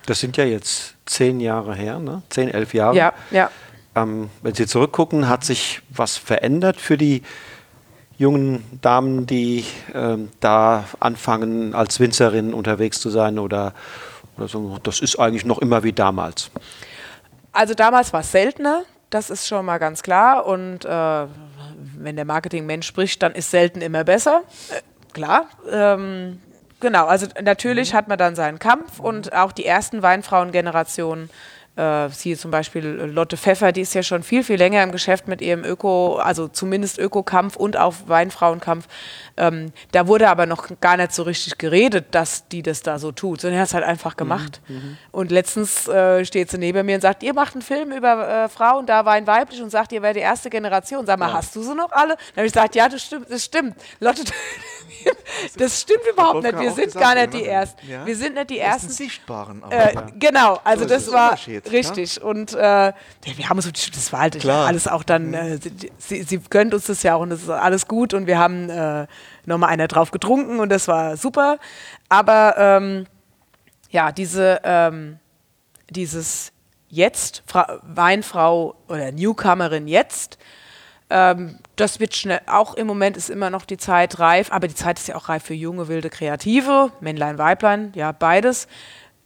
Das 0.06 0.20
sind 0.20 0.36
ja 0.36 0.44
jetzt 0.44 0.94
zehn 1.06 1.40
Jahre 1.40 1.74
her, 1.74 1.98
ne? 1.98 2.22
zehn, 2.30 2.48
elf 2.48 2.74
Jahre. 2.74 2.96
Ja, 2.96 3.12
ja. 3.30 3.50
Ähm, 3.94 4.30
wenn 4.42 4.54
Sie 4.54 4.66
zurückgucken, 4.66 5.28
hat 5.28 5.44
sich 5.44 5.80
was 5.88 6.16
verändert 6.16 6.76
für 6.76 6.96
die 6.96 7.22
jungen 8.18 8.62
Damen, 8.82 9.26
die 9.26 9.64
ähm, 9.94 10.30
da 10.40 10.84
anfangen, 11.00 11.74
als 11.74 11.98
Winzerin 12.00 12.54
unterwegs 12.54 13.00
zu 13.00 13.10
sein 13.10 13.38
oder, 13.38 13.74
oder 14.36 14.48
so? 14.48 14.78
Das 14.82 15.00
ist 15.00 15.18
eigentlich 15.18 15.44
noch 15.44 15.58
immer 15.58 15.82
wie 15.82 15.92
damals. 15.92 16.50
Also 17.52 17.74
damals 17.74 18.12
war 18.12 18.20
es 18.20 18.32
seltener, 18.32 18.82
das 19.10 19.30
ist 19.30 19.46
schon 19.46 19.64
mal 19.64 19.78
ganz 19.78 20.02
klar. 20.02 20.46
Und 20.46 20.84
äh, 20.84 21.26
wenn 21.96 22.16
der 22.16 22.24
Marketingmensch 22.24 22.86
spricht, 22.86 23.22
dann 23.22 23.32
ist 23.32 23.50
selten 23.50 23.80
immer 23.80 24.04
besser. 24.04 24.42
Äh, 24.70 24.82
klar. 25.12 25.46
Ähm, 25.70 26.40
genau, 26.80 27.06
also 27.06 27.26
natürlich 27.42 27.94
hat 27.94 28.08
man 28.08 28.18
dann 28.18 28.34
seinen 28.34 28.58
Kampf 28.58 29.00
und 29.00 29.32
auch 29.32 29.52
die 29.52 29.64
ersten 29.66 30.02
Weinfrauengenerationen 30.02 31.30
äh, 31.76 32.08
siehe 32.08 32.36
zum 32.36 32.50
Beispiel 32.50 32.84
Lotte 32.84 33.36
Pfeffer, 33.36 33.70
die 33.70 33.82
ist 33.82 33.94
ja 33.94 34.02
schon 34.02 34.22
viel, 34.22 34.42
viel 34.42 34.56
länger 34.56 34.82
im 34.82 34.92
Geschäft 34.92 35.28
mit 35.28 35.42
ihrem 35.42 35.64
Öko, 35.64 36.16
also 36.16 36.48
zumindest 36.48 36.98
Ökokampf 36.98 37.56
und 37.56 37.76
auch 37.76 37.94
Weinfrauenkampf. 38.06 38.86
Ähm, 39.36 39.72
da 39.92 40.06
wurde 40.06 40.30
aber 40.30 40.46
noch 40.46 40.68
gar 40.80 40.96
nicht 40.96 41.12
so 41.12 41.22
richtig 41.22 41.58
geredet, 41.58 42.06
dass 42.12 42.48
die 42.48 42.62
das 42.62 42.82
da 42.82 42.98
so 42.98 43.12
tut, 43.12 43.42
sondern 43.42 43.58
er 43.58 43.60
hat 43.62 43.68
es 43.68 43.74
halt 43.74 43.84
einfach 43.84 44.14
mhm, 44.14 44.18
gemacht. 44.18 44.60
Mhm, 44.68 44.96
und 45.12 45.30
letztens 45.30 45.86
äh, 45.86 46.24
steht 46.24 46.50
sie 46.50 46.58
neben 46.58 46.86
mir 46.86 46.94
und 46.94 47.02
sagt, 47.02 47.22
ihr 47.22 47.34
macht 47.34 47.54
einen 47.54 47.62
Film 47.62 47.92
über 47.92 48.44
äh, 48.44 48.48
Frauen, 48.48 48.86
da 48.86 49.04
Wein 49.04 49.26
weiblich 49.26 49.62
und 49.62 49.70
sagt, 49.70 49.92
ihr 49.92 50.00
wäre 50.00 50.14
die 50.14 50.20
erste 50.20 50.48
Generation. 50.48 51.04
Sag 51.04 51.18
mal, 51.18 51.28
ja. 51.28 51.34
hast 51.34 51.54
du 51.54 51.62
sie 51.62 51.74
noch 51.74 51.92
alle? 51.92 52.16
Dann 52.16 52.36
habe 52.38 52.46
ich 52.46 52.52
gesagt, 52.54 52.74
ja, 52.74 52.88
das 52.88 53.02
stimmt, 53.02 53.30
das 53.30 53.44
stimmt. 53.44 53.76
Lotte, 54.00 54.22
das 55.56 55.80
stimmt 55.82 56.02
überhaupt 56.10 56.42
nicht. 56.42 56.58
Wir 56.58 56.72
sind 56.72 56.94
gar 56.94 57.14
nicht 57.14 57.34
die 57.34 57.44
Ersten. 57.44 57.88
Ja? 57.88 58.06
Wir 58.06 58.16
sind 58.16 58.34
nicht 58.34 58.50
die 58.50 58.58
Ersten. 58.58 58.88
Das 58.88 58.96
Sichtbaren. 58.96 59.62
Äh, 59.70 59.94
ja. 59.94 60.06
Genau, 60.18 60.60
also 60.64 60.84
so 60.84 60.88
das 60.88 61.12
war 61.12 61.38
richtig. 61.70 62.22
Und 62.22 62.54
äh, 62.54 62.92
wir 63.22 63.48
haben 63.48 63.60
so, 63.60 63.70
das 63.70 64.12
war 64.12 64.20
halt 64.20 64.40
Klar. 64.40 64.66
alles 64.66 64.88
auch 64.88 65.02
dann, 65.02 65.34
äh, 65.34 65.58
sie, 65.98 66.22
sie 66.22 66.38
gönnt 66.50 66.74
uns 66.74 66.86
das 66.86 67.02
ja 67.02 67.14
auch 67.14 67.20
und 67.20 67.30
das 67.30 67.42
ist 67.42 67.50
alles 67.50 67.86
gut 67.88 68.14
und 68.14 68.26
wir 68.26 68.38
haben 68.38 68.70
äh, 68.70 69.06
nochmal 69.44 69.70
einer 69.70 69.88
drauf 69.88 70.10
getrunken 70.10 70.60
und 70.60 70.70
das 70.70 70.88
war 70.88 71.16
super. 71.16 71.58
Aber 72.08 72.54
ähm, 72.58 73.06
ja, 73.90 74.12
diese, 74.12 74.60
ähm, 74.64 75.18
dieses 75.90 76.52
Jetzt, 76.88 77.42
Fra 77.46 77.80
Weinfrau 77.82 78.76
oder 78.88 79.10
Newcomerin 79.10 79.88
jetzt, 79.88 80.38
ähm, 81.08 81.58
das 81.76 82.00
wird 82.00 82.14
schnell, 82.16 82.40
auch 82.46 82.74
im 82.74 82.86
Moment 82.86 83.16
ist 83.16 83.30
immer 83.30 83.50
noch 83.50 83.64
die 83.64 83.76
Zeit 83.76 84.18
reif, 84.18 84.50
aber 84.50 84.66
die 84.66 84.74
Zeit 84.74 84.98
ist 84.98 85.08
ja 85.08 85.14
auch 85.14 85.28
reif 85.28 85.44
für 85.44 85.54
junge, 85.54 85.88
wilde 85.88 86.10
Kreative, 86.10 86.90
Männlein, 87.00 87.38
Weiblein, 87.38 87.92
ja, 87.94 88.12
beides. 88.12 88.66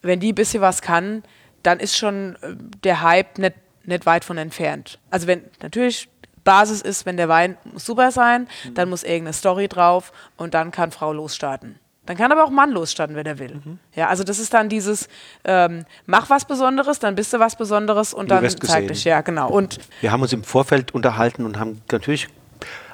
Wenn 0.02 0.20
die 0.20 0.32
ein 0.32 0.34
bisschen 0.34 0.60
was 0.60 0.82
kann, 0.82 1.22
dann 1.62 1.80
ist 1.80 1.96
schon 1.96 2.36
äh, 2.42 2.54
der 2.84 3.02
Hype 3.02 3.38
nicht, 3.38 3.54
nicht 3.84 4.06
weit 4.06 4.24
von 4.24 4.38
entfernt. 4.38 4.98
Also 5.10 5.26
wenn, 5.26 5.42
natürlich, 5.62 6.08
Basis 6.44 6.80
ist, 6.80 7.06
wenn 7.06 7.16
der 7.16 7.28
Wein 7.28 7.56
muss 7.64 7.84
super 7.84 8.10
sein, 8.10 8.48
mhm. 8.64 8.74
dann 8.74 8.88
muss 8.88 9.02
irgendeine 9.02 9.34
Story 9.34 9.68
drauf 9.68 10.12
und 10.36 10.54
dann 10.54 10.70
kann 10.70 10.90
Frau 10.90 11.12
losstarten. 11.12 11.78
Dann 12.10 12.16
kann 12.16 12.32
aber 12.32 12.42
auch 12.42 12.50
Mann 12.50 12.72
losstarten, 12.72 13.14
wenn 13.14 13.24
er 13.24 13.38
will. 13.38 13.60
Mhm. 13.64 13.78
Ja, 13.94 14.08
also 14.08 14.24
das 14.24 14.40
ist 14.40 14.52
dann 14.52 14.68
dieses, 14.68 15.08
ähm, 15.44 15.84
mach 16.06 16.28
was 16.28 16.44
Besonderes, 16.44 16.98
dann 16.98 17.14
bist 17.14 17.32
du 17.32 17.38
was 17.38 17.54
Besonderes 17.54 18.12
und 18.12 18.32
dann 18.32 18.50
zeig 18.50 18.88
dich. 18.88 19.04
Ja, 19.04 19.20
genau. 19.20 19.48
Und 19.48 19.78
Wir 20.00 20.10
haben 20.10 20.20
uns 20.20 20.32
im 20.32 20.42
Vorfeld 20.42 20.92
unterhalten 20.92 21.44
und 21.44 21.56
haben 21.56 21.82
natürlich 21.92 22.26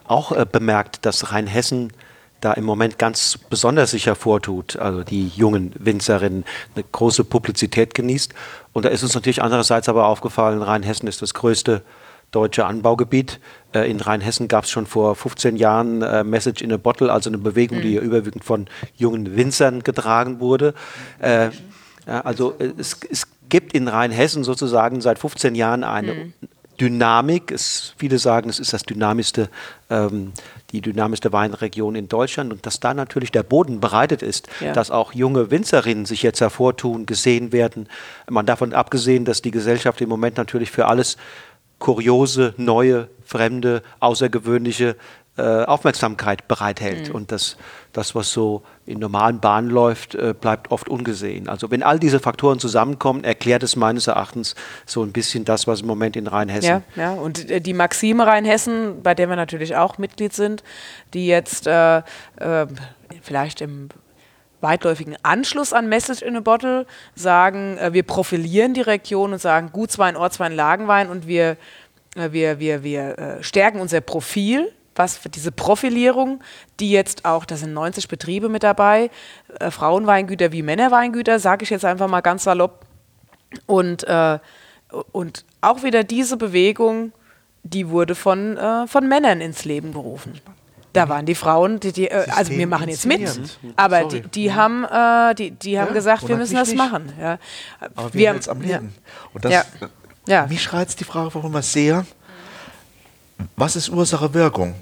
auch 0.04 0.32
äh, 0.32 0.44
bemerkt, 0.44 1.06
dass 1.06 1.32
Rheinhessen 1.32 1.94
da 2.42 2.52
im 2.52 2.64
Moment 2.64 2.98
ganz 2.98 3.38
besonders 3.38 3.92
sich 3.92 4.04
hervortut, 4.04 4.76
also 4.76 5.02
die 5.02 5.28
jungen 5.28 5.72
Winzerinnen 5.78 6.44
eine 6.74 6.84
große 6.84 7.24
Publizität 7.24 7.94
genießt. 7.94 8.34
Und 8.74 8.84
da 8.84 8.90
ist 8.90 9.02
uns 9.02 9.14
natürlich 9.14 9.40
andererseits 9.40 9.88
aber 9.88 10.08
aufgefallen, 10.08 10.60
Rheinhessen 10.60 11.08
ist 11.08 11.22
das 11.22 11.32
größte 11.32 11.80
deutsche 12.30 12.66
Anbaugebiet. 12.66 13.40
Äh, 13.74 13.90
in 13.90 14.00
Rheinhessen 14.00 14.48
gab 14.48 14.64
es 14.64 14.70
schon 14.70 14.86
vor 14.86 15.14
15 15.14 15.56
Jahren 15.56 16.02
äh, 16.02 16.24
Message 16.24 16.62
in 16.62 16.72
a 16.72 16.76
Bottle, 16.76 17.12
also 17.12 17.30
eine 17.30 17.38
Bewegung, 17.38 17.78
mhm. 17.78 17.82
die 17.82 17.96
überwiegend 17.96 18.44
von 18.44 18.66
jungen 18.96 19.36
Winzern 19.36 19.82
getragen 19.82 20.40
wurde. 20.40 20.74
Äh, 21.18 21.50
also 22.06 22.54
es, 22.58 22.98
es, 23.10 23.26
gibt 23.48 23.74
in 23.74 23.86
Rheinhessen 23.86 24.42
sozusagen 24.42 25.00
seit 25.00 25.20
15 25.20 25.54
Jahren 25.54 25.84
eine 25.84 26.14
mhm. 26.14 26.32
Dynamik. 26.80 27.50
Es, 27.50 27.94
viele 27.96 28.18
sagen, 28.18 28.50
es 28.50 28.58
ist 28.58 28.72
das 28.72 28.82
dynamischste, 28.82 29.48
ähm, 29.88 30.32
die 30.72 30.80
dynamischste 30.80 31.32
Weinregion 31.32 31.94
in 31.94 32.08
Deutschland 32.08 32.52
und 32.52 32.66
dass 32.66 32.80
da 32.80 32.92
natürlich 32.92 33.32
der 33.32 33.42
Boden 33.42 33.80
bereitet 33.80 34.22
ist, 34.22 34.48
ja. 34.60 34.72
dass 34.72 34.90
auch 34.90 35.12
junge 35.12 35.50
Winzerinnen 35.50 36.06
sich 36.06 36.22
jetzt 36.22 36.40
hervortun, 36.40 37.06
gesehen 37.06 37.52
werden. 37.52 37.88
Man 38.28 38.46
davon 38.46 38.72
abgesehen, 38.72 39.24
dass 39.24 39.42
die 39.42 39.52
Gesellschaft 39.52 40.00
im 40.00 40.08
Moment 40.08 40.36
natürlich 40.36 40.70
für 40.70 40.86
alles 40.86 41.16
kuriose, 41.78 42.54
neue, 42.56 43.08
fremde, 43.24 43.82
außergewöhnliche 44.00 44.96
äh, 45.38 45.64
Aufmerksamkeit 45.64 46.48
bereithält. 46.48 47.10
Mhm. 47.10 47.14
Und 47.14 47.32
das, 47.32 47.58
das, 47.92 48.14
was 48.14 48.32
so 48.32 48.62
in 48.86 48.98
normalen 48.98 49.38
Bahnen 49.38 49.68
läuft, 49.68 50.14
äh, 50.14 50.34
bleibt 50.38 50.70
oft 50.70 50.88
ungesehen. 50.88 51.48
Also 51.48 51.70
wenn 51.70 51.82
all 51.82 51.98
diese 51.98 52.20
Faktoren 52.20 52.58
zusammenkommen, 52.58 53.22
erklärt 53.22 53.62
es 53.62 53.76
meines 53.76 54.06
Erachtens 54.06 54.54
so 54.86 55.02
ein 55.02 55.12
bisschen 55.12 55.44
das, 55.44 55.66
was 55.66 55.82
im 55.82 55.88
Moment 55.88 56.16
in 56.16 56.26
Rheinhessen. 56.26 56.82
Ja, 56.96 57.02
ja. 57.02 57.12
und 57.12 57.50
äh, 57.50 57.60
die 57.60 57.74
Maxime 57.74 58.26
Rheinhessen, 58.26 59.02
bei 59.02 59.14
der 59.14 59.28
wir 59.28 59.36
natürlich 59.36 59.76
auch 59.76 59.98
Mitglied 59.98 60.32
sind, 60.32 60.64
die 61.12 61.26
jetzt 61.26 61.66
äh, 61.66 61.98
äh, 61.98 62.66
vielleicht 63.20 63.60
im 63.60 63.90
weitläufigen 64.66 65.16
Anschluss 65.22 65.72
an 65.72 65.88
Message 65.88 66.22
in 66.22 66.36
a 66.36 66.40
Bottle 66.40 66.86
sagen, 67.14 67.78
äh, 67.78 67.92
wir 67.92 68.02
profilieren 68.02 68.74
die 68.74 68.80
Region 68.80 69.32
und 69.32 69.38
sagen 69.38 69.70
Gutswein, 69.72 70.16
Ortswein, 70.16 70.52
Lagenwein 70.52 71.08
und 71.08 71.28
wir, 71.28 71.56
äh, 72.16 72.32
wir, 72.32 72.58
wir, 72.58 72.82
wir 72.82 73.18
äh, 73.18 73.42
stärken 73.42 73.80
unser 73.80 74.00
Profil, 74.00 74.72
was 74.96 75.20
diese 75.34 75.52
Profilierung, 75.52 76.42
die 76.80 76.90
jetzt 76.90 77.24
auch, 77.24 77.44
da 77.44 77.56
sind 77.56 77.74
90 77.74 78.08
Betriebe 78.08 78.48
mit 78.48 78.64
dabei, 78.64 79.10
äh, 79.60 79.70
Frauenweingüter 79.70 80.50
wie 80.50 80.62
Männerweingüter, 80.62 81.38
sage 81.38 81.62
ich 81.62 81.70
jetzt 81.70 81.84
einfach 81.84 82.08
mal 82.08 82.22
ganz 82.22 82.44
salopp. 82.44 82.84
Und, 83.66 84.04
äh, 84.04 84.38
und 85.12 85.44
auch 85.60 85.84
wieder 85.84 86.02
diese 86.02 86.36
Bewegung, 86.36 87.12
die 87.62 87.88
wurde 87.88 88.14
von, 88.14 88.56
äh, 88.56 88.86
von 88.88 89.06
Männern 89.06 89.40
ins 89.40 89.64
Leben 89.64 89.92
gerufen. 89.92 90.40
Da 90.96 91.08
waren 91.08 91.26
die 91.26 91.34
Frauen, 91.34 91.78
die, 91.78 91.92
die 91.92 92.08
äh, 92.08 92.26
also 92.30 92.52
wir 92.52 92.66
machen 92.66 92.88
jetzt 92.88 93.06
mit, 93.06 93.28
aber 93.76 94.00
Sorry. 94.02 94.22
die, 94.22 94.28
die 94.28 94.54
haben, 94.54 94.84
äh, 94.84 95.34
die, 95.34 95.50
die 95.50 95.78
haben 95.78 95.88
ja, 95.88 95.92
gesagt, 95.92 96.26
wir 96.26 96.36
müssen 96.36 96.54
das 96.54 96.68
nicht. 96.68 96.78
machen. 96.78 97.12
Ja. 97.20 97.38
Aber 97.94 98.14
wir, 98.14 98.20
wir 98.20 98.28
haben 98.30 98.48
am 98.48 98.60
Leben. 98.60 98.94
Ja. 98.94 99.30
Und 99.34 99.44
das, 99.44 99.66
ja. 100.26 100.46
mich 100.46 100.72
reizt 100.72 100.98
die 101.00 101.04
Frage, 101.04 101.34
warum 101.34 101.52
wir 101.52 101.62
sehr, 101.62 102.06
was 103.56 103.76
ist 103.76 103.90
Ursache 103.90 104.32
Wirkung? 104.34 104.74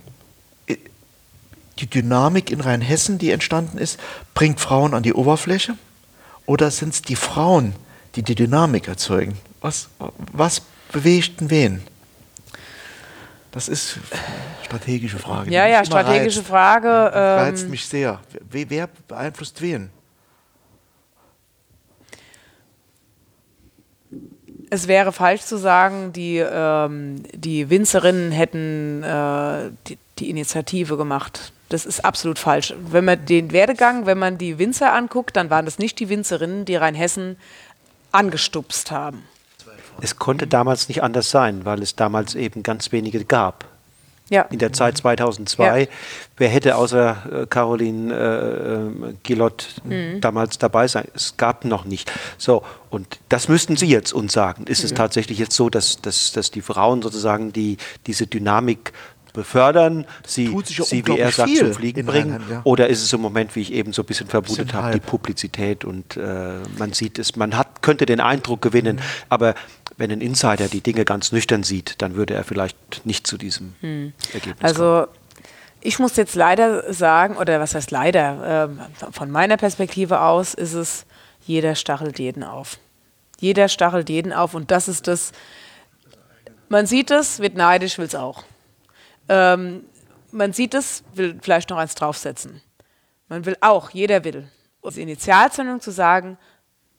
Die 1.81 1.91
Dynamik 1.91 2.53
in 2.53 2.61
Rheinhessen, 2.61 3.19
die 3.19 3.33
entstanden 3.33 3.79
ist, 3.79 3.99
bringt 4.35 4.61
Frauen 4.61 4.95
an 4.95 5.03
die 5.03 5.13
Oberfläche? 5.13 5.77
Oder 6.47 6.71
sind 6.71 6.95
es 6.95 7.03
die 7.03 7.17
Frauen, 7.17 7.75
die 8.15 8.23
die 8.23 8.37
Dynamik 8.37 8.87
erzeugen? 8.87 9.37
Was, 9.61 9.89
was 10.33 10.63
bewegt 10.93 11.51
wen? 11.51 11.83
Das 13.55 13.69
ist 13.69 14.01
eine 14.11 14.65
strategische 14.65 15.21
Frage. 15.21 15.49
Ja, 15.53 15.69
ja, 15.69 15.85
strategische 15.85 16.41
reizt. 16.41 16.49
Frage. 16.49 17.13
Ähm, 17.15 17.39
reizt 17.39 17.69
mich 17.69 17.87
sehr. 17.87 18.21
Wer, 18.51 18.69
wer 18.69 18.89
beeinflusst 19.07 19.63
wen? 19.63 19.91
Es 24.71 24.89
wäre 24.89 25.13
falsch 25.13 25.43
zu 25.43 25.57
sagen, 25.57 26.13
die, 26.13 26.39
ähm, 26.39 27.23
die 27.33 27.71
Winzerinnen 27.71 28.33
hätten 28.33 29.05
äh, 29.05 29.71
die, 29.87 29.99
die, 30.19 30.31
Initiative 30.31 30.97
gemacht. 30.97 31.53
Das 31.69 31.87
ist 31.87 32.05
absolut 32.05 32.41
falsch. 32.41 32.75
Wenn 32.77 33.05
man 33.05 33.25
den 33.25 33.53
Werdegang, 33.53 34.05
wenn 34.05 34.19
man 34.19 34.37
die 34.37 34.59
Winzer 34.59 34.93
anguckt, 34.93 35.37
dann 35.37 35.49
waren 35.49 35.65
das 35.65 35.79
nicht 35.79 36.01
die 36.01 36.09
Winzerinnen, 36.09 36.65
die 36.65 36.75
Rheinhessen 36.75 37.37
angestupst 38.11 38.91
haben. 38.91 39.23
Es 40.01 40.17
konnte 40.17 40.47
damals 40.47 40.89
nicht 40.89 41.03
anders 41.03 41.31
sein, 41.31 41.65
weil 41.65 41.83
es 41.83 41.97
damals 41.97 42.35
eben 42.35 42.63
ganz 42.63 42.93
wenige 42.93 43.25
gab. 43.25 43.65
Ja. 44.31 44.43
In 44.43 44.59
der 44.59 44.73
Zeit 44.73 44.97
2002. 44.97 45.83
Ja. 45.83 45.87
Wer 46.39 46.49
hätte 46.49 46.77
außer 46.77 47.43
äh, 47.43 47.47
Caroline 47.47 48.15
äh, 48.15 49.09
äh, 49.11 49.15
Gillot 49.23 49.69
mhm. 49.85 50.21
damals 50.23 50.57
dabei 50.57 50.89
sein? 50.89 51.07
Es 51.15 51.37
gab 51.37 51.67
noch 51.67 51.85
nicht. 51.85 52.11
So, 52.39 52.63
und 52.89 53.19
das 53.29 53.49
müssten 53.49 53.77
Sie 53.77 53.87
jetzt 53.87 54.15
uns 54.15 54.33
sagen. 54.33 54.65
Ist 54.67 54.81
mhm. 54.81 54.87
es 54.87 54.95
tatsächlich 54.95 55.39
jetzt 55.39 55.55
so, 55.55 55.69
dass, 55.69 56.01
dass, 56.01 56.33
dass 56.33 56.51
die 56.51 56.63
Frauen 56.63 57.03
sozusagen 57.03 57.53
die, 57.53 57.77
diese 58.07 58.27
Dynamik 58.27 58.95
befördern, 59.35 60.07
sie, 60.27 60.47
ja 60.47 60.85
sie 60.85 61.07
wie 61.07 61.19
er 61.19 61.31
sagt, 61.31 61.55
zum 61.57 61.75
Fliegen 61.75 62.07
bringen? 62.07 62.43
Ja. 62.49 62.63
Oder 62.65 62.89
ist 62.89 63.03
es 63.03 63.13
im 63.13 63.21
Moment, 63.21 63.55
wie 63.57 63.61
ich 63.61 63.73
eben 63.73 63.93
so 63.93 64.03
ein 64.03 64.07
bisschen 64.07 64.29
vermutet 64.29 64.73
habe, 64.73 64.93
die 64.93 65.01
Publizität 65.01 65.85
und 65.85 66.17
äh, 66.17 66.61
man 66.79 66.93
sieht 66.95 67.19
es, 67.19 67.37
man 67.37 67.57
hat, 67.57 67.83
könnte 67.83 68.07
den 68.07 68.21
Eindruck 68.21 68.63
gewinnen, 68.63 68.97
mhm. 68.97 69.03
aber 69.29 69.55
wenn 69.97 70.11
ein 70.11 70.21
Insider 70.21 70.69
die 70.69 70.81
Dinge 70.81 71.05
ganz 71.05 71.33
nüchtern 71.33 71.63
sieht, 71.63 72.03
dann 72.03 72.15
würde 72.17 72.35
er 72.35 72.45
vielleicht 72.45 73.05
nicht 73.05 73.27
zu 73.27 73.37
diesem 73.37 73.75
hm. 73.81 74.13
Ergebnis 74.33 74.63
also, 74.63 74.83
kommen. 74.83 74.99
Also 74.99 75.13
ich 75.81 75.99
muss 75.99 76.17
jetzt 76.17 76.35
leider 76.35 76.93
sagen, 76.93 77.37
oder 77.37 77.61
was 77.61 77.75
heißt 77.75 77.91
leider, 77.91 78.69
äh, 78.71 79.13
von 79.13 79.31
meiner 79.31 79.57
Perspektive 79.57 80.21
aus 80.21 80.55
ist 80.55 80.73
es, 80.73 81.07
jeder 81.47 81.75
stachelt 81.75 82.19
jeden 82.19 82.43
auf. 82.43 82.79
Jeder 83.39 83.69
stachelt 83.69 84.09
jeden 84.09 84.33
auf 84.33 84.55
und 84.55 84.71
das 84.71 84.89
ist 84.89 85.07
das, 85.07 85.33
man 86.69 86.87
sieht 86.87 87.11
es, 87.11 87.41
wird 87.41 87.55
neidisch, 87.55 87.99
will 87.99 88.07
es 88.07 88.15
auch. 88.15 88.45
Ähm, 89.29 89.85
man 90.31 90.53
sieht 90.53 90.75
es, 90.75 91.05
will 91.15 91.39
vielleicht 91.43 91.71
noch 91.71 91.77
eins 91.77 91.95
draufsetzen. 91.95 92.63
Man 93.29 93.45
will 93.45 93.57
auch, 93.61 93.91
jeder 93.91 94.25
will. 94.25 94.49
Und 94.81 94.97
die 94.97 95.03
Initialzündung 95.03 95.81
zu 95.81 95.91
sagen, 95.91 96.39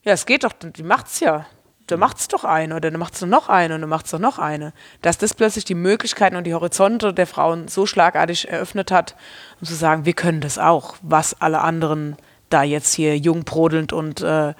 ja, 0.03 0.13
es 0.13 0.25
geht 0.25 0.43
doch, 0.43 0.53
die 0.53 0.83
macht 0.83 1.07
es 1.07 1.19
ja. 1.19 1.45
Da 1.87 1.97
macht's 1.97 2.27
doch 2.27 2.43
eine 2.43 2.75
oder 2.75 2.89
dann 2.91 2.99
macht's 2.99 3.19
doch 3.19 3.27
noch 3.27 3.49
eine 3.49 3.75
und 3.75 3.81
dann 3.81 3.89
macht's 3.89 4.11
doch 4.11 4.19
noch 4.19 4.39
eine. 4.39 4.73
Dass 5.01 5.17
das 5.17 5.33
plötzlich 5.33 5.65
die 5.65 5.75
Möglichkeiten 5.75 6.35
und 6.35 6.45
die 6.45 6.53
Horizonte 6.53 7.13
der 7.13 7.27
Frauen 7.27 7.67
so 7.67 7.85
schlagartig 7.85 8.49
eröffnet 8.49 8.91
hat, 8.91 9.15
um 9.61 9.67
zu 9.67 9.75
sagen, 9.75 10.05
wir 10.05 10.13
können 10.13 10.41
das 10.41 10.57
auch, 10.57 10.95
was 11.01 11.39
alle 11.41 11.61
anderen 11.61 12.15
da 12.49 12.63
jetzt 12.63 12.93
hier 12.93 13.17
jung 13.17 13.43
brodelnd 13.43 13.93
und, 13.93 14.21
äh, 14.21 14.53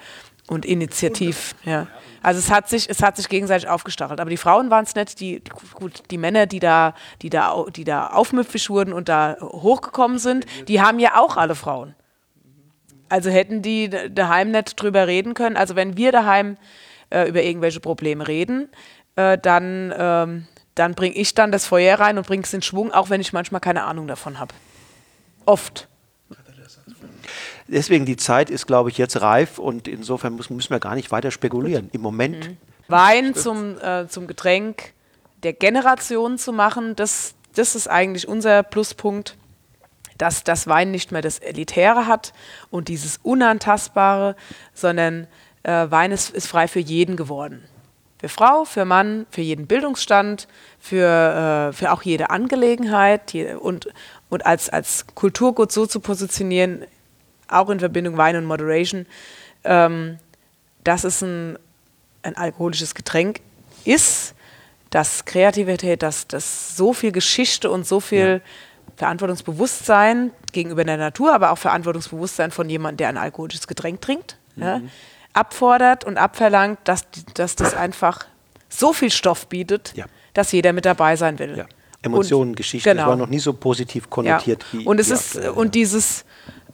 und 0.48 0.64
initiativ, 0.64 1.54
ja. 1.64 1.86
Also 2.22 2.40
es 2.40 2.50
hat 2.50 2.68
sich, 2.68 2.90
es 2.90 3.04
hat 3.04 3.16
sich 3.16 3.28
gegenseitig 3.28 3.68
aufgestachelt. 3.68 4.20
Aber 4.20 4.30
die 4.30 4.36
Frauen 4.36 4.68
waren 4.68 4.82
es 4.82 4.96
nicht, 4.96 5.20
die, 5.20 5.42
gut, 5.74 6.02
die 6.10 6.18
Männer, 6.18 6.46
die 6.46 6.58
da, 6.58 6.94
die 7.22 7.30
da, 7.30 7.66
die 7.70 7.84
da 7.84 8.08
aufmüpfig 8.08 8.68
wurden 8.68 8.92
und 8.92 9.08
da 9.08 9.36
hochgekommen 9.40 10.18
sind, 10.18 10.44
die 10.66 10.80
haben 10.80 10.98
ja 10.98 11.20
auch 11.20 11.36
alle 11.36 11.54
Frauen. 11.54 11.94
Also 13.08 13.30
hätten 13.30 13.62
die 13.62 13.88
daheim 14.10 14.50
nicht 14.50 14.80
drüber 14.82 15.06
reden 15.06 15.34
können. 15.34 15.56
Also 15.56 15.76
wenn 15.76 15.96
wir 15.96 16.10
daheim 16.10 16.56
äh, 17.10 17.28
über 17.28 17.42
irgendwelche 17.42 17.80
Probleme 17.80 18.26
reden, 18.26 18.68
äh, 19.16 19.38
dann, 19.38 19.92
ähm, 19.96 20.46
dann 20.74 20.94
bringe 20.94 21.14
ich 21.14 21.34
dann 21.34 21.52
das 21.52 21.66
Feuer 21.66 21.98
rein 21.98 22.18
und 22.18 22.26
bringe 22.26 22.42
es 22.42 22.52
in 22.52 22.62
Schwung, 22.62 22.92
auch 22.92 23.10
wenn 23.10 23.20
ich 23.20 23.32
manchmal 23.32 23.60
keine 23.60 23.84
Ahnung 23.84 24.06
davon 24.06 24.38
habe. 24.38 24.54
Oft. 25.44 25.88
Deswegen 27.68 28.04
die 28.04 28.16
Zeit 28.16 28.48
ist, 28.48 28.66
glaube 28.66 28.90
ich, 28.90 28.98
jetzt 28.98 29.20
reif 29.20 29.58
und 29.58 29.88
insofern 29.88 30.34
muss, 30.34 30.50
müssen 30.50 30.70
wir 30.70 30.78
gar 30.78 30.94
nicht 30.94 31.10
weiter 31.10 31.30
spekulieren. 31.30 31.88
Im 31.92 32.00
Moment. 32.00 32.50
Mhm. 32.50 32.56
Wein 32.88 33.34
zum, 33.34 33.78
äh, 33.80 34.06
zum 34.06 34.28
Getränk 34.28 34.92
der 35.42 35.52
Generation 35.52 36.38
zu 36.38 36.52
machen, 36.52 36.94
das, 36.96 37.34
das 37.54 37.74
ist 37.74 37.88
eigentlich 37.88 38.28
unser 38.28 38.62
Pluspunkt, 38.62 39.36
dass 40.18 40.44
das 40.44 40.66
Wein 40.66 40.90
nicht 40.90 41.12
mehr 41.12 41.22
das 41.22 41.38
Elitäre 41.38 42.06
hat 42.06 42.32
und 42.70 42.88
dieses 42.88 43.18
Unantastbare, 43.22 44.36
sondern 44.72 45.26
äh, 45.66 45.90
Wein 45.90 46.12
ist, 46.12 46.30
ist 46.30 46.46
frei 46.46 46.68
für 46.68 46.78
jeden 46.78 47.16
geworden. 47.16 47.64
Für 48.18 48.28
Frau, 48.28 48.64
für 48.64 48.84
Mann, 48.84 49.26
für 49.30 49.42
jeden 49.42 49.66
Bildungsstand, 49.66 50.48
für, 50.78 51.70
äh, 51.70 51.72
für 51.72 51.92
auch 51.92 52.02
jede 52.02 52.30
Angelegenheit 52.30 53.34
und, 53.60 53.88
und 54.30 54.46
als, 54.46 54.70
als 54.70 55.06
Kulturgut 55.14 55.70
so 55.72 55.86
zu 55.86 56.00
positionieren, 56.00 56.84
auch 57.48 57.68
in 57.68 57.80
Verbindung 57.80 58.16
Wein 58.16 58.36
und 58.36 58.44
Moderation, 58.44 59.06
ähm, 59.64 60.18
dass 60.84 61.04
es 61.04 61.20
ein, 61.22 61.58
ein 62.22 62.36
alkoholisches 62.36 62.94
Getränk 62.94 63.40
ist, 63.84 64.34
dass 64.90 65.24
Kreativität, 65.24 66.02
dass 66.02 66.26
das 66.26 66.76
so 66.76 66.92
viel 66.92 67.12
Geschichte 67.12 67.70
und 67.70 67.86
so 67.86 68.00
viel 68.00 68.40
ja. 68.44 68.50
Verantwortungsbewusstsein 68.96 70.30
gegenüber 70.52 70.84
der 70.84 70.96
Natur, 70.96 71.34
aber 71.34 71.50
auch 71.50 71.58
Verantwortungsbewusstsein 71.58 72.50
von 72.50 72.70
jemandem, 72.70 72.98
der 72.98 73.08
ein 73.08 73.18
alkoholisches 73.18 73.66
Getränk 73.66 74.00
trinkt, 74.00 74.38
mhm. 74.54 74.62
ja, 74.62 74.80
abfordert 75.36 76.04
und 76.04 76.18
abverlangt, 76.18 76.78
dass, 76.84 77.04
dass 77.34 77.56
das 77.56 77.74
einfach 77.74 78.26
so 78.68 78.92
viel 78.92 79.10
Stoff 79.10 79.46
bietet, 79.46 79.92
ja. 79.96 80.06
dass 80.34 80.52
jeder 80.52 80.72
mit 80.72 80.84
dabei 80.84 81.16
sein 81.16 81.38
will. 81.38 81.66
Emotionen, 82.02 82.50
und, 82.50 82.56
Geschichte, 82.56 82.88
genau. 82.90 83.02
das 83.02 83.08
war 83.08 83.16
noch 83.16 83.28
nie 83.28 83.38
so 83.38 83.52
positiv 83.52 84.08
konnotiert 84.10 84.64
wie 84.72 84.84
Und 84.84 85.00
es 85.00 85.10
ist, 85.10 85.36
und 85.36 85.74
dieses 85.74 86.24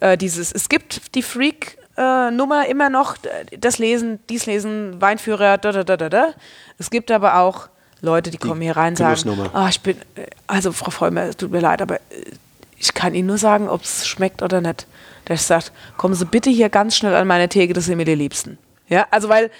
äh, 0.02 0.18
dieses, 0.18 0.52
es 0.52 0.68
gibt 0.68 1.14
die 1.14 1.22
Freak-Nummer 1.22 2.66
äh, 2.66 2.70
immer 2.70 2.90
noch, 2.90 3.16
das 3.56 3.78
Lesen, 3.78 4.18
dies 4.28 4.46
Lesen, 4.46 5.00
Weinführer, 5.00 5.58
da, 5.58 5.70
da, 5.70 5.84
da, 5.84 5.96
da, 5.96 6.08
da. 6.08 6.34
Es 6.78 6.90
gibt 6.90 7.12
aber 7.12 7.38
auch 7.38 7.68
Leute, 8.00 8.30
die, 8.30 8.38
die 8.38 8.48
kommen 8.48 8.60
hier 8.60 8.76
rein 8.76 8.94
und 8.94 8.96
sagen, 8.96 9.48
ah, 9.52 9.68
ich 9.68 9.80
bin, 9.80 9.96
äh, 10.16 10.26
also 10.48 10.72
Frau 10.72 10.90
Vollmer, 10.90 11.22
es 11.22 11.36
tut 11.36 11.52
mir 11.52 11.60
leid, 11.60 11.80
aber 11.80 11.96
äh, 11.96 12.32
ich 12.78 12.94
kann 12.94 13.14
Ihnen 13.14 13.28
nur 13.28 13.38
sagen, 13.38 13.68
ob 13.68 13.82
es 13.82 14.08
schmeckt 14.08 14.42
oder 14.42 14.60
nicht. 14.60 14.88
Der 15.28 15.36
sagt, 15.36 15.72
kommen 15.96 16.14
Sie 16.14 16.24
bitte 16.24 16.50
hier 16.50 16.68
ganz 16.68 16.96
schnell 16.96 17.14
an 17.14 17.26
meine 17.26 17.48
Theke, 17.48 17.72
das 17.74 17.86
sind 17.86 17.96
mir 17.96 18.04
die 18.04 18.14
Liebsten. 18.14 18.58
Ja, 18.88 19.06
also 19.10 19.28
weil 19.28 19.50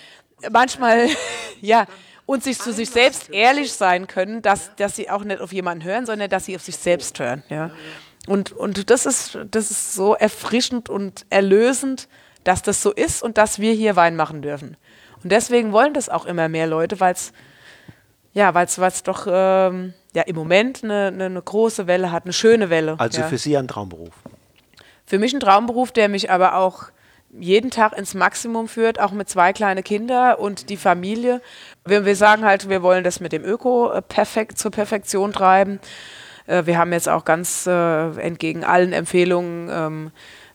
manchmal, 0.50 1.08
ja, 1.60 1.86
und 2.26 2.44
sich 2.44 2.58
zu 2.58 2.72
sich 2.72 2.90
selbst 2.90 3.30
ehrlich 3.30 3.72
sein 3.72 4.06
können, 4.06 4.42
dass, 4.42 4.74
dass 4.76 4.96
sie 4.96 5.10
auch 5.10 5.24
nicht 5.24 5.40
auf 5.40 5.52
jemanden 5.52 5.84
hören, 5.84 6.06
sondern 6.06 6.30
dass 6.30 6.46
sie 6.46 6.56
auf 6.56 6.62
sich 6.62 6.76
selbst 6.76 7.18
hören. 7.18 7.42
Ja. 7.48 7.70
Und, 8.26 8.52
und 8.52 8.90
das, 8.90 9.06
ist, 9.06 9.38
das 9.50 9.70
ist 9.70 9.94
so 9.94 10.14
erfrischend 10.14 10.88
und 10.88 11.26
erlösend, 11.30 12.08
dass 12.44 12.62
das 12.62 12.82
so 12.82 12.92
ist 12.92 13.22
und 13.22 13.38
dass 13.38 13.58
wir 13.58 13.72
hier 13.72 13.96
Wein 13.96 14.16
machen 14.16 14.42
dürfen. 14.42 14.76
Und 15.22 15.30
deswegen 15.32 15.72
wollen 15.72 15.94
das 15.94 16.08
auch 16.08 16.24
immer 16.24 16.48
mehr 16.48 16.66
Leute, 16.66 17.00
weil 17.00 17.14
es 17.14 17.32
ja, 18.34 18.54
weil's, 18.54 18.78
weil's 18.78 19.02
doch 19.02 19.26
ähm, 19.28 19.92
ja, 20.14 20.22
im 20.22 20.36
Moment 20.36 20.82
eine, 20.82 21.08
eine, 21.08 21.26
eine, 21.26 21.42
große 21.42 21.86
Welle 21.86 22.12
hat, 22.12 22.24
eine 22.24 22.32
schöne 22.32 22.70
Welle. 22.70 22.96
Also 22.98 23.20
ja. 23.20 23.26
für 23.28 23.38
Sie 23.38 23.56
ein 23.56 23.68
Traumberuf? 23.68 24.14
Für 25.12 25.18
mich 25.18 25.34
ein 25.34 25.40
Traumberuf, 25.40 25.92
der 25.92 26.08
mich 26.08 26.30
aber 26.30 26.56
auch 26.56 26.84
jeden 27.38 27.70
Tag 27.70 27.92
ins 27.98 28.14
Maximum 28.14 28.66
führt, 28.66 28.98
auch 28.98 29.12
mit 29.12 29.28
zwei 29.28 29.52
kleinen 29.52 29.84
Kindern 29.84 30.36
und 30.36 30.70
die 30.70 30.78
Familie. 30.78 31.42
Wir, 31.84 32.06
wir 32.06 32.16
sagen 32.16 32.46
halt, 32.46 32.70
wir 32.70 32.82
wollen 32.82 33.04
das 33.04 33.20
mit 33.20 33.32
dem 33.32 33.44
Öko 33.44 33.92
äh, 33.92 34.00
perfekt 34.00 34.56
zur 34.56 34.70
Perfektion 34.70 35.34
treiben. 35.34 35.80
Äh, 36.46 36.64
wir 36.64 36.78
haben 36.78 36.94
jetzt 36.94 37.10
auch 37.10 37.26
ganz 37.26 37.66
äh, 37.66 38.20
entgegen 38.22 38.64
allen 38.64 38.94
Empfehlungen 38.94 39.68
ähm, 39.70 40.10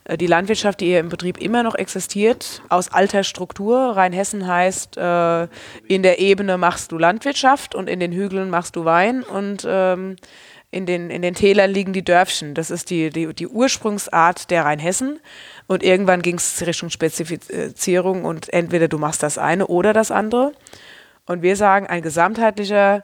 äh, 0.06 0.18
die 0.18 0.26
Landwirtschaft, 0.26 0.80
die 0.80 0.88
hier 0.88 1.02
im 1.02 1.10
Betrieb 1.10 1.40
immer 1.40 1.62
noch 1.62 1.76
existiert, 1.76 2.64
aus 2.70 2.92
alter 2.92 3.24
Struktur. 3.24 3.96
Rheinhessen 3.96 4.48
heißt, 4.48 4.98
äh, 4.98 5.44
in 5.88 6.02
der 6.02 6.18
Ebene 6.18 6.58
machst 6.58 6.92
du 6.92 6.98
Landwirtschaft 6.98 7.76
und 7.76 7.88
in 7.88 8.00
den 8.00 8.12
Hügeln 8.12 8.50
machst 8.50 8.76
du 8.76 8.86
Wein 8.86 9.22
und 9.22 9.68
ähm, 9.70 10.16
in, 10.70 10.86
den, 10.86 11.10
in 11.10 11.22
den 11.22 11.34
Tälern 11.34 11.72
liegen 11.72 11.94
die 11.94 12.04
Dörfchen. 12.04 12.54
Das 12.54 12.72
ist 12.72 12.90
die, 12.90 13.10
die, 13.10 13.34
die 13.34 13.48
Ursprungsart 13.48 14.50
der 14.52 14.66
Rheinhessen. 14.66 15.20
Und 15.68 15.84
irgendwann 15.84 16.22
ging 16.22 16.36
es 16.36 16.66
Richtung 16.66 16.90
Spezifizierung 16.90 18.26
und 18.26 18.52
entweder 18.54 18.88
du 18.88 18.98
machst 18.98 19.24
das 19.24 19.38
eine 19.38 19.68
oder 19.68 19.94
das 19.94 20.12
andere. 20.12 20.54
Und 21.26 21.42
wir 21.42 21.56
sagen, 21.56 21.88
ein 21.88 22.02
gesamtheitlicher, 22.02 23.04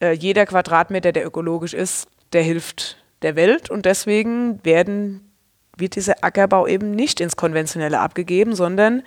äh, 0.00 0.12
jeder 0.12 0.46
Quadratmeter, 0.46 1.12
der 1.12 1.26
ökologisch 1.26 1.74
ist, 1.74 2.08
der 2.32 2.42
hilft 2.42 2.98
der 3.22 3.36
Welt 3.36 3.70
und 3.70 3.84
deswegen 3.86 4.64
werden, 4.64 5.32
wird 5.76 5.96
dieser 5.96 6.22
Ackerbau 6.22 6.66
eben 6.66 6.90
nicht 6.92 7.20
ins 7.20 7.36
Konventionelle 7.36 8.00
abgegeben, 8.00 8.54
sondern 8.54 9.02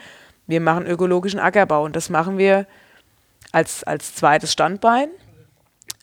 wir 0.47 0.59
machen 0.59 0.85
ökologischen 0.85 1.39
Ackerbau 1.39 1.83
und 1.83 1.95
das 1.95 2.09
machen 2.09 2.37
wir 2.37 2.65
als, 3.51 3.83
als 3.83 4.15
zweites 4.15 4.51
Standbein 4.51 5.09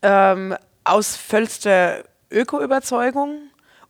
ähm, 0.02 0.54
aus 0.88 1.16
vollster 1.16 2.04
Öko-Überzeugung, 2.30 3.38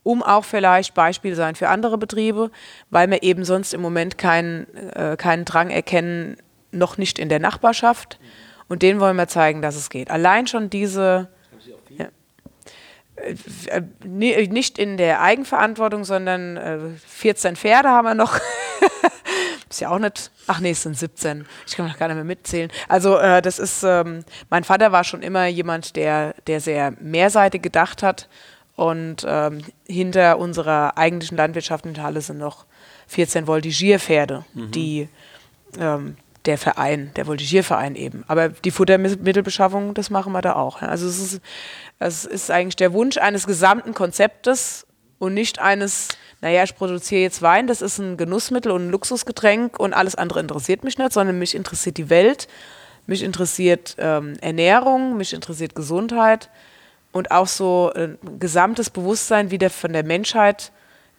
um 0.03 0.23
auch 0.23 0.45
vielleicht 0.45 0.93
Beispiel 0.93 1.35
sein 1.35 1.55
für 1.55 1.69
andere 1.69 1.97
Betriebe, 1.97 2.51
weil 2.89 3.09
wir 3.09 3.23
eben 3.23 3.43
sonst 3.43 3.73
im 3.73 3.81
Moment 3.81 4.17
keinen, 4.17 4.67
äh, 4.95 5.17
keinen 5.17 5.45
Drang 5.45 5.69
erkennen, 5.69 6.37
noch 6.71 6.97
nicht 6.97 7.19
in 7.19 7.29
der 7.29 7.39
Nachbarschaft. 7.39 8.19
Und 8.67 8.83
den 8.83 8.99
wollen 8.99 9.17
wir 9.17 9.27
zeigen, 9.27 9.61
dass 9.61 9.75
es 9.75 9.89
geht. 9.89 10.11
Allein 10.11 10.45
schon 10.47 10.69
diese 10.69 11.29
äh, 13.19 13.35
äh, 13.67 14.47
nicht 14.47 14.79
in 14.79 14.97
der 14.97 15.21
Eigenverantwortung, 15.21 16.03
sondern 16.05 16.57
äh, 16.57 16.79
14 17.07 17.55
Pferde 17.55 17.89
haben 17.89 18.05
wir 18.05 18.15
noch. 18.15 18.39
ist 19.69 19.81
ja 19.81 19.89
auch 19.89 19.99
nicht, 19.99 20.31
ach 20.47 20.59
nee, 20.59 20.71
es 20.71 20.83
sind 20.83 20.97
17. 20.97 21.45
Ich 21.67 21.75
kann 21.75 21.87
noch 21.87 21.97
gar 21.97 22.07
nicht 22.07 22.15
mehr 22.15 22.23
mitzählen. 22.23 22.71
Also 22.87 23.17
äh, 23.17 23.41
das 23.41 23.59
ist, 23.59 23.83
ähm, 23.83 24.23
mein 24.49 24.63
Vater 24.63 24.91
war 24.91 25.03
schon 25.03 25.21
immer 25.21 25.45
jemand, 25.45 25.95
der, 25.95 26.33
der 26.47 26.59
sehr 26.59 26.93
mehrseitig 26.99 27.61
gedacht 27.61 28.03
hat. 28.03 28.27
Und 28.75 29.25
ähm, 29.27 29.61
hinter 29.87 30.39
unserer 30.39 30.97
eigentlichen 30.97 31.37
Landwirtschaft 31.37 31.85
in 31.85 32.01
Halle 32.01 32.21
sind 32.21 32.37
noch 32.37 32.65
14 33.07 33.45
Voltigierpferde, 33.45 34.45
mhm. 34.53 34.71
die 34.71 35.09
ähm, 35.77 36.15
der 36.45 36.57
Verein, 36.57 37.11
der 37.15 37.27
Voltigierverein 37.27 37.95
eben. 37.95 38.23
Aber 38.27 38.49
die 38.49 38.71
Futtermittelbeschaffung, 38.71 39.93
das 39.93 40.09
machen 40.09 40.31
wir 40.31 40.41
da 40.41 40.53
auch. 40.53 40.81
Also 40.81 41.07
es 41.07 41.19
ist, 41.19 41.41
es 41.99 42.25
ist 42.25 42.49
eigentlich 42.49 42.77
der 42.77 42.93
Wunsch 42.93 43.17
eines 43.17 43.45
gesamten 43.45 43.93
Konzeptes 43.93 44.87
und 45.19 45.33
nicht 45.33 45.59
eines, 45.59 46.07
naja, 46.41 46.63
ich 46.63 46.75
produziere 46.75 47.21
jetzt 47.21 47.41
Wein, 47.41 47.67
das 47.67 47.81
ist 47.81 47.99
ein 47.99 48.17
Genussmittel 48.17 48.71
und 48.71 48.87
ein 48.87 48.89
Luxusgetränk 48.89 49.79
und 49.79 49.93
alles 49.93 50.15
andere 50.15 50.39
interessiert 50.39 50.83
mich 50.83 50.97
nicht, 50.97 51.13
sondern 51.13 51.37
mich 51.37 51.53
interessiert 51.53 51.97
die 51.97 52.09
Welt, 52.09 52.47
mich 53.05 53.21
interessiert 53.21 53.95
ähm, 53.99 54.37
Ernährung, 54.41 55.17
mich 55.17 55.33
interessiert 55.33 55.75
Gesundheit 55.75 56.49
und 57.11 57.31
auch 57.31 57.47
so 57.47 57.91
ein 57.93 58.17
gesamtes 58.39 58.89
Bewusstsein 58.89 59.51
wieder 59.51 59.69
von 59.69 59.93
der 59.93 60.03
Menschheit, 60.03 60.71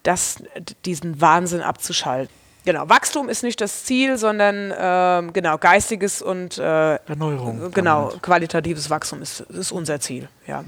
das, 0.03 0.43
diesen 0.85 1.21
Wahnsinn 1.21 1.61
abzuschalten. 1.61 2.33
Genau, 2.63 2.87
Wachstum 2.89 3.27
ist 3.27 3.43
nicht 3.43 3.59
das 3.59 3.85
Ziel, 3.85 4.17
sondern 4.17 4.71
äh, 4.71 5.31
genau 5.31 5.57
geistiges 5.57 6.21
und 6.21 6.59
äh, 6.59 6.95
Erneuerung. 6.95 7.71
Genau, 7.71 8.09
damit. 8.09 8.21
qualitatives 8.21 8.89
Wachstum 8.89 9.21
ist, 9.21 9.41
ist 9.41 9.71
unser 9.71 9.99
Ziel. 9.99 10.29
Ja. 10.45 10.63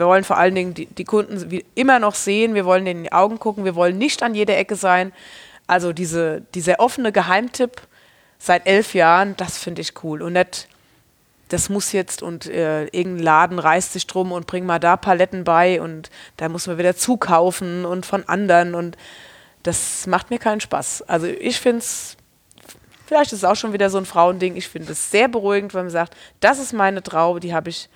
Wir 0.00 0.06
wollen 0.06 0.24
vor 0.24 0.38
allen 0.38 0.54
Dingen 0.54 0.72
die, 0.72 0.86
die 0.86 1.04
Kunden 1.04 1.60
immer 1.74 1.98
noch 1.98 2.14
sehen, 2.14 2.54
wir 2.54 2.64
wollen 2.64 2.86
denen 2.86 3.00
in 3.00 3.04
die 3.04 3.12
Augen 3.12 3.38
gucken, 3.38 3.66
wir 3.66 3.74
wollen 3.74 3.98
nicht 3.98 4.22
an 4.22 4.34
jeder 4.34 4.56
Ecke 4.56 4.74
sein. 4.74 5.12
Also 5.66 5.92
diese, 5.92 6.42
dieser 6.54 6.80
offene 6.80 7.12
Geheimtipp 7.12 7.82
seit 8.38 8.66
elf 8.66 8.94
Jahren, 8.94 9.36
das 9.36 9.58
finde 9.58 9.82
ich 9.82 10.02
cool. 10.02 10.22
Und 10.22 10.32
nicht, 10.32 10.68
das 11.48 11.68
muss 11.68 11.92
jetzt 11.92 12.22
und 12.22 12.46
äh, 12.46 12.86
irgendein 12.86 13.22
Laden 13.22 13.58
reißt 13.58 13.92
sich 13.92 14.06
drum 14.06 14.32
und 14.32 14.46
bringt 14.46 14.66
mal 14.66 14.78
da 14.78 14.96
Paletten 14.96 15.44
bei 15.44 15.82
und 15.82 16.08
da 16.38 16.48
muss 16.48 16.66
man 16.66 16.78
wieder 16.78 16.96
zukaufen 16.96 17.84
und 17.84 18.06
von 18.06 18.26
anderen 18.26 18.74
und 18.74 18.96
das 19.64 20.06
macht 20.06 20.30
mir 20.30 20.38
keinen 20.38 20.60
Spaß. 20.60 21.02
Also 21.02 21.26
ich 21.26 21.60
finde 21.60 21.80
es 21.80 22.16
Vielleicht 23.06 23.32
ist 23.32 23.40
es 23.40 23.44
auch 23.44 23.56
schon 23.56 23.72
wieder 23.72 23.90
so 23.90 23.98
ein 23.98 24.06
Frauending. 24.06 24.54
Ich 24.54 24.68
finde 24.68 24.92
es 24.92 25.10
sehr 25.10 25.26
beruhigend, 25.26 25.74
wenn 25.74 25.86
man 25.86 25.90
sagt, 25.90 26.16
das 26.38 26.60
ist 26.60 26.72
meine 26.72 27.02
Traube, 27.02 27.40
die 27.40 27.52
habe 27.52 27.68
ich 27.68 27.88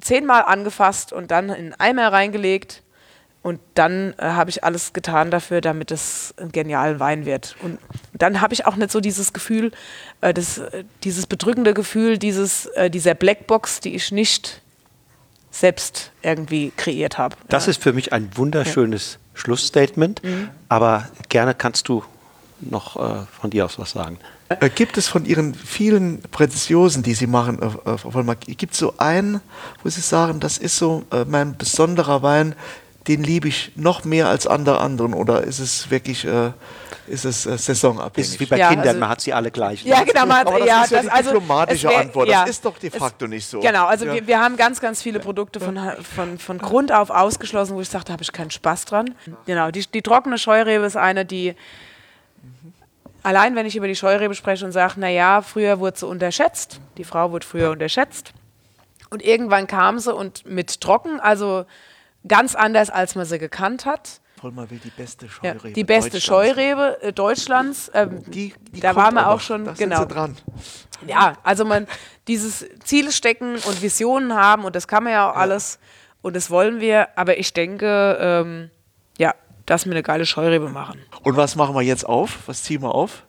zehnmal 0.00 0.42
angefasst 0.44 1.12
und 1.12 1.30
dann 1.30 1.48
in 1.48 1.54
einen 1.54 1.74
Eimer 1.74 2.12
reingelegt. 2.12 2.82
Und 3.42 3.58
dann 3.74 4.12
äh, 4.18 4.24
habe 4.24 4.50
ich 4.50 4.64
alles 4.64 4.92
getan 4.92 5.30
dafür, 5.30 5.62
damit 5.62 5.90
es 5.90 6.34
ein 6.36 6.52
genialer 6.52 7.00
Wein 7.00 7.24
wird. 7.24 7.56
Und 7.62 7.78
dann 8.12 8.42
habe 8.42 8.52
ich 8.52 8.66
auch 8.66 8.76
nicht 8.76 8.90
so 8.90 9.00
dieses 9.00 9.32
Gefühl, 9.32 9.72
äh, 10.20 10.34
das, 10.34 10.58
äh, 10.58 10.84
dieses 11.04 11.26
bedrückende 11.26 11.72
Gefühl, 11.72 12.18
dieses, 12.18 12.66
äh, 12.66 12.90
dieser 12.90 13.14
Blackbox, 13.14 13.80
die 13.80 13.94
ich 13.94 14.12
nicht 14.12 14.60
selbst 15.50 16.12
irgendwie 16.22 16.70
kreiert 16.76 17.16
habe. 17.16 17.34
Das 17.48 17.64
ja. 17.64 17.70
ist 17.70 17.82
für 17.82 17.94
mich 17.94 18.12
ein 18.12 18.30
wunderschönes 18.36 19.18
Schlussstatement, 19.32 20.22
Mhm. 20.22 20.50
aber 20.68 21.08
gerne 21.30 21.54
kannst 21.54 21.88
du 21.88 22.04
noch 22.60 22.96
äh, 22.96 23.24
von 23.40 23.48
dir 23.48 23.64
aus 23.64 23.78
was 23.78 23.92
sagen. 23.92 24.18
Äh, 24.58 24.68
Gibt 24.68 24.96
es 24.98 25.06
von 25.06 25.24
Ihren 25.26 25.54
vielen 25.54 26.20
Präzisiosen, 26.22 27.04
die 27.04 27.14
Sie 27.14 27.28
machen, 27.28 27.60
äh, 27.62 28.30
äh, 28.30 28.34
gibt 28.56 28.72
es 28.72 28.80
so 28.80 28.94
einen, 28.98 29.40
wo 29.84 29.88
Sie 29.88 30.00
sagen, 30.00 30.40
das 30.40 30.58
ist 30.58 30.76
so 30.76 31.04
äh, 31.12 31.24
mein 31.24 31.56
besonderer 31.56 32.22
Wein, 32.22 32.56
den 33.06 33.22
liebe 33.22 33.46
ich 33.46 33.70
noch 33.76 34.04
mehr 34.04 34.28
als 34.28 34.48
andere 34.48 34.80
anderen? 34.80 35.14
Oder 35.14 35.44
ist 35.44 35.60
es 35.60 35.88
wirklich 35.90 36.24
äh, 36.24 36.50
ist 37.06 37.24
es, 37.24 37.46
äh, 37.46 37.56
saisonabhängig? 37.56 38.28
Ist 38.32 38.40
wie 38.40 38.46
bei 38.46 38.58
Ja, 38.58 38.68
Kindern, 38.70 38.88
also- 38.88 39.00
man 39.00 39.08
hat 39.08 39.20
sie 39.20 39.32
alle 39.32 39.52
gleich. 39.52 39.84
Ja, 39.84 40.02
genau. 40.02 40.26
Man, 40.26 40.44
Aber 40.46 40.58
das 40.58 40.66
ja, 40.68 40.82
ist 40.82 40.90
ja 40.90 41.02
die 41.02 41.10
also, 41.10 41.30
diplomatische 41.30 41.86
es 41.86 41.92
wär- 41.92 42.00
Antwort. 42.00 42.28
ja. 42.28 42.40
Das 42.40 42.50
ist 42.50 42.64
doch 42.64 42.76
de 42.76 42.90
Es- 42.90 42.96
facto 42.98 43.28
nicht 43.28 43.46
so. 43.46 43.60
Genau, 43.60 43.86
also 43.86 44.04
Ja. 44.04 44.14
wir, 44.14 44.26
wir 44.26 44.40
haben 44.40 44.56
ganz, 44.56 44.80
ganz 44.80 45.00
viele 45.00 45.20
Produkte 45.20 45.60
von, 45.60 45.78
von, 46.16 46.38
von 46.38 46.58
Grund 46.58 46.90
auf 46.90 47.10
ausgeschlossen, 47.10 47.76
wo 47.76 47.80
ich 47.80 47.88
sagte, 47.88 48.08
da 48.08 48.12
habe 48.14 48.22
ich 48.24 48.32
keinen 48.32 48.50
Spaß 48.50 48.84
dran. 48.86 49.14
Genau, 49.46 49.70
die, 49.70 49.86
die 49.86 50.02
trockene 50.02 50.38
Scheurebe 50.38 50.84
ist 50.84 50.96
eine, 50.96 51.24
die 51.24 51.54
allein 53.22 53.54
wenn 53.56 53.66
ich 53.66 53.76
über 53.76 53.86
die 53.88 53.96
Scheurebe 53.96 54.34
spreche 54.34 54.64
und 54.64 54.72
sage, 54.72 54.98
naja, 54.98 55.42
früher 55.42 55.78
wurde 55.80 55.98
sie 55.98 56.06
unterschätzt, 56.06 56.80
die 56.96 57.04
Frau 57.04 57.30
wurde 57.32 57.46
früher 57.46 57.70
unterschätzt. 57.70 58.32
Und 59.10 59.22
irgendwann 59.24 59.66
kam 59.66 59.98
sie 59.98 60.14
und 60.14 60.46
mit 60.46 60.80
trocken, 60.80 61.18
also 61.20 61.64
ganz 62.28 62.54
anders, 62.54 62.90
als 62.90 63.14
man 63.16 63.24
sie 63.24 63.38
gekannt 63.38 63.84
hat. 63.86 64.20
Vollmer 64.40 64.70
will 64.70 64.78
die 64.78 64.90
beste 64.90 65.26
Ja, 65.26 65.32
Scheurebe. 65.32 65.72
die 65.72 65.84
beste 65.84 66.10
Deutschlands. 66.12 66.24
Scheurebe 66.24 67.02
äh, 67.02 67.12
Deutschlands. 67.12 67.90
Ähm, 67.92 68.22
Die, 68.30 68.54
die 68.72 68.80
da 68.80 68.94
waren 68.96 69.14
wir 69.14 69.28
auch 69.28 69.40
schon, 69.40 69.64
da 69.64 69.74
sind 69.74 69.88
genau. 69.90 70.02
Sie 70.02 70.08
dran. 70.08 70.36
Ja, 71.06 71.34
also 71.42 71.64
man 71.64 71.86
dieses 72.28 72.64
Ziele 72.84 73.10
stecken 73.12 73.54
und 73.54 73.82
Visionen 73.82 74.34
haben 74.34 74.64
und 74.64 74.76
das 74.76 74.86
kann 74.88 75.04
man 75.04 75.12
ja 75.12 75.30
auch 75.30 75.36
alles 75.36 75.78
und 76.22 76.36
das 76.36 76.50
wollen 76.50 76.80
wir, 76.80 77.08
aber 77.18 77.38
ich 77.38 77.52
denke, 77.52 78.16
ähm, 78.20 78.70
ja, 79.18 79.34
dass 79.70 79.86
wir 79.86 79.92
eine 79.92 80.02
geile 80.02 80.26
Scheurebe 80.26 80.68
machen. 80.68 81.00
Und 81.22 81.36
was 81.36 81.54
machen 81.56 81.74
wir 81.74 81.82
jetzt 81.82 82.04
auf? 82.04 82.38
Was 82.46 82.62
ziehen 82.64 82.82
wir 82.82 82.94
auf? 82.94 83.22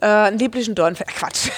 Äh, 0.00 0.06
einen 0.06 0.38
lieblichen 0.38 0.74
Dornfeld, 0.74 1.08
Quatsch. 1.08 1.50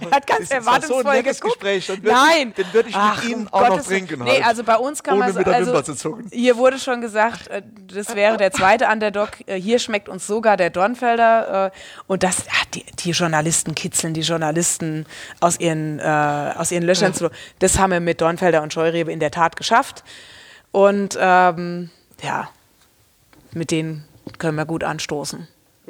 er 0.00 0.10
hat 0.10 0.26
ganz 0.26 0.50
war 0.50 0.80
so 0.82 0.96
ein 0.98 1.04
erwartungsvoll 1.06 1.22
geguckt. 1.22 1.40
Gespräch, 1.42 1.86
dann 1.86 2.02
würd 2.02 2.12
Nein. 2.14 2.48
ich- 2.48 2.54
den 2.64 2.72
würd 2.72 2.86
ich 2.88 2.94
mit 2.94 3.04
Ach, 3.04 3.24
Ihnen 3.24 3.46
um 3.46 3.52
auch 3.52 3.60
noch 3.62 3.68
Gottes 3.70 3.88
Willen. 3.90 4.06
trinken 4.08 4.24
Nee, 4.24 4.30
halt. 4.34 4.46
also 4.46 4.64
bei 4.64 4.76
uns 4.76 5.02
kann 5.02 5.14
Ohne 5.14 5.26
man 5.26 5.34
mit 5.36 5.46
der 5.46 5.54
also. 5.54 6.18
Hier 6.30 6.56
wurde 6.56 6.78
schon 6.78 7.00
gesagt, 7.00 7.48
äh, 7.48 7.62
das 7.92 8.14
wäre 8.14 8.36
der 8.36 8.52
zweite 8.52 8.86
Underdog. 8.88 9.30
Äh, 9.46 9.60
Hier 9.60 9.78
schmeckt 9.78 10.08
uns 10.08 10.26
sogar 10.26 10.56
der 10.56 10.70
Dornfelder. 10.70 11.66
äh, 11.66 11.70
Und 12.06 12.22
das, 12.22 12.46
ah, 12.48 12.64
die, 12.74 12.84
die 13.00 13.10
Journalisten 13.10 13.74
kitzeln, 13.74 14.14
die 14.14 14.20
Journalisten 14.22 15.06
aus 15.40 15.58
ihren, 15.58 15.98
äh, 15.98 16.02
aus 16.56 16.70
ihren 16.72 16.84
Löchern 16.84 17.14
zu. 17.14 17.30
Das 17.58 17.78
haben 17.78 17.90
wir 17.92 18.00
mit 18.00 18.20
Dornfelder 18.20 18.62
und 18.62 18.72
Scheurebe 18.72 19.10
in 19.12 19.20
der 19.20 19.30
Tat 19.30 19.56
geschafft. 19.56 20.04
Und 20.70 21.18
ähm, 21.20 21.90
ja, 22.22 22.48
mit 23.52 23.70
denen 23.70 24.04
können 24.38 24.56
wir 24.56 24.64
gut 24.66 24.84
anstoßen. 24.84 25.48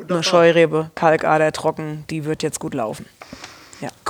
Eine 0.08 0.22
Scheurebe, 0.22 0.90
Kalkader, 0.94 1.52
trocken, 1.52 2.04
die 2.10 2.24
wird 2.24 2.42
jetzt 2.42 2.58
gut 2.60 2.74
laufen. 2.74 3.06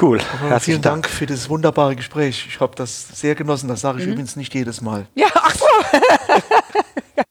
Cool. 0.00 0.18
Herzlichen 0.18 0.48
Herzlichen 0.48 0.82
Dank 0.82 1.02
Dank. 1.04 1.14
für 1.14 1.24
das 1.26 1.48
wunderbare 1.48 1.96
Gespräch. 1.96 2.46
Ich 2.46 2.60
habe 2.60 2.74
das 2.76 3.08
sehr 3.18 3.34
genossen. 3.34 3.68
Das 3.68 3.78
Mhm. 3.78 3.82
sage 3.82 4.00
ich 4.02 4.06
übrigens 4.06 4.36
nicht 4.36 4.52
jedes 4.52 4.82
Mal. 4.82 5.06
Ja, 5.14 5.28
ach 5.34 5.54
so. 5.54 5.64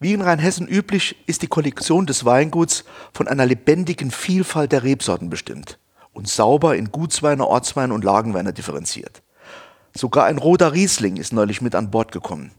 Wie 0.00 0.12
in 0.12 0.20
Rheinhessen 0.20 0.66
üblich 0.68 1.16
ist 1.26 1.42
die 1.42 1.46
Kollektion 1.48 2.06
des 2.06 2.24
Weinguts 2.24 2.84
von 3.12 3.26
einer 3.28 3.46
lebendigen 3.46 4.10
Vielfalt 4.10 4.72
der 4.72 4.82
Rebsorten 4.84 5.28
bestimmt 5.30 5.78
und 6.12 6.28
sauber 6.28 6.76
in 6.76 6.90
Gutsweine, 6.92 7.46
Ortsweine 7.46 7.94
und 7.94 8.04
Lagenweine 8.04 8.52
differenziert. 8.52 9.22
Sogar 9.94 10.26
ein 10.26 10.38
roter 10.38 10.72
Riesling 10.72 11.16
ist 11.16 11.32
neulich 11.32 11.60
mit 11.62 11.74
an 11.74 11.90
Bord 11.90 12.12
gekommen. 12.12 12.52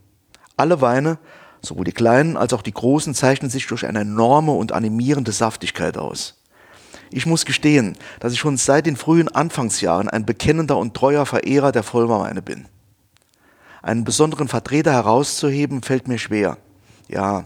Alle 0.57 0.81
Weine, 0.81 1.17
sowohl 1.65 1.85
die 1.85 1.91
kleinen 1.91 2.37
als 2.37 2.53
auch 2.53 2.61
die 2.61 2.73
großen, 2.73 3.13
zeichnen 3.13 3.49
sich 3.49 3.65
durch 3.67 3.85
eine 3.85 4.01
enorme 4.01 4.51
und 4.51 4.71
animierende 4.71 5.31
Saftigkeit 5.31 5.97
aus. 5.97 6.35
Ich 7.09 7.25
muss 7.25 7.45
gestehen, 7.45 7.95
dass 8.19 8.33
ich 8.33 8.39
schon 8.39 8.57
seit 8.57 8.85
den 8.85 8.97
frühen 8.97 9.29
Anfangsjahren 9.29 10.09
ein 10.09 10.25
bekennender 10.25 10.77
und 10.77 10.93
treuer 10.93 11.25
Verehrer 11.25 11.71
der 11.71 11.83
Vollmerweine 11.83 12.41
bin. 12.41 12.67
Einen 13.81 14.03
besonderen 14.03 14.47
Vertreter 14.47 14.91
herauszuheben 14.91 15.83
fällt 15.83 16.07
mir 16.07 16.17
schwer. 16.17 16.57
Ja, 17.07 17.45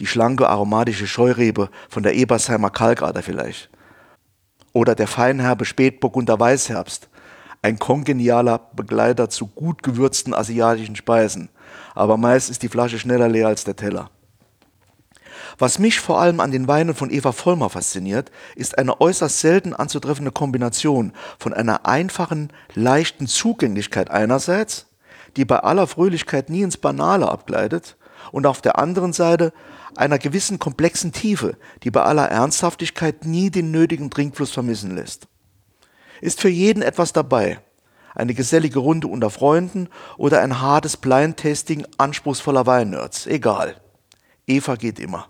die 0.00 0.06
schlanke 0.06 0.48
aromatische 0.48 1.06
Scheurebe 1.06 1.70
von 1.88 2.02
der 2.02 2.14
Ebersheimer 2.14 2.70
Kalkader 2.70 3.22
vielleicht. 3.22 3.70
Oder 4.72 4.94
der 4.94 5.06
feinherbe 5.06 5.64
Spätburgunder 5.64 6.38
Weißherbst, 6.38 7.08
ein 7.62 7.78
kongenialer 7.78 8.58
Begleiter 8.74 9.28
zu 9.30 9.46
gut 9.46 9.82
gewürzten 9.82 10.34
asiatischen 10.34 10.96
Speisen. 10.96 11.48
Aber 11.98 12.16
meist 12.16 12.48
ist 12.48 12.62
die 12.62 12.68
Flasche 12.68 12.96
schneller 13.00 13.28
leer 13.28 13.48
als 13.48 13.64
der 13.64 13.74
Teller. 13.74 14.08
Was 15.58 15.80
mich 15.80 15.98
vor 15.98 16.20
allem 16.20 16.38
an 16.38 16.52
den 16.52 16.68
Weinen 16.68 16.94
von 16.94 17.10
Eva 17.10 17.32
Vollmer 17.32 17.70
fasziniert, 17.70 18.30
ist 18.54 18.78
eine 18.78 19.00
äußerst 19.00 19.40
selten 19.40 19.74
anzutreffende 19.74 20.30
Kombination 20.30 21.12
von 21.40 21.52
einer 21.52 21.86
einfachen, 21.86 22.52
leichten 22.74 23.26
Zugänglichkeit 23.26 24.12
einerseits, 24.12 24.86
die 25.36 25.44
bei 25.44 25.58
aller 25.58 25.88
Fröhlichkeit 25.88 26.50
nie 26.50 26.62
ins 26.62 26.76
Banale 26.76 27.28
abgleitet, 27.28 27.96
und 28.30 28.46
auf 28.46 28.60
der 28.60 28.78
anderen 28.78 29.12
Seite 29.12 29.52
einer 29.96 30.20
gewissen 30.20 30.60
komplexen 30.60 31.10
Tiefe, 31.10 31.56
die 31.82 31.90
bei 31.90 32.02
aller 32.02 32.28
Ernsthaftigkeit 32.30 33.24
nie 33.24 33.50
den 33.50 33.72
nötigen 33.72 34.10
Trinkfluss 34.10 34.52
vermissen 34.52 34.94
lässt. 34.94 35.26
Ist 36.20 36.40
für 36.40 36.48
jeden 36.48 36.82
etwas 36.82 37.12
dabei. 37.12 37.58
Eine 38.18 38.34
gesellige 38.34 38.80
Runde 38.80 39.06
unter 39.06 39.30
Freunden 39.30 39.88
oder 40.16 40.42
ein 40.42 40.60
hartes 40.60 40.96
Blind-Tasting 40.96 41.86
anspruchsvoller 41.98 42.66
Weinnerds. 42.66 43.28
Egal. 43.28 43.76
Eva 44.48 44.74
geht 44.74 44.98
immer. 44.98 45.28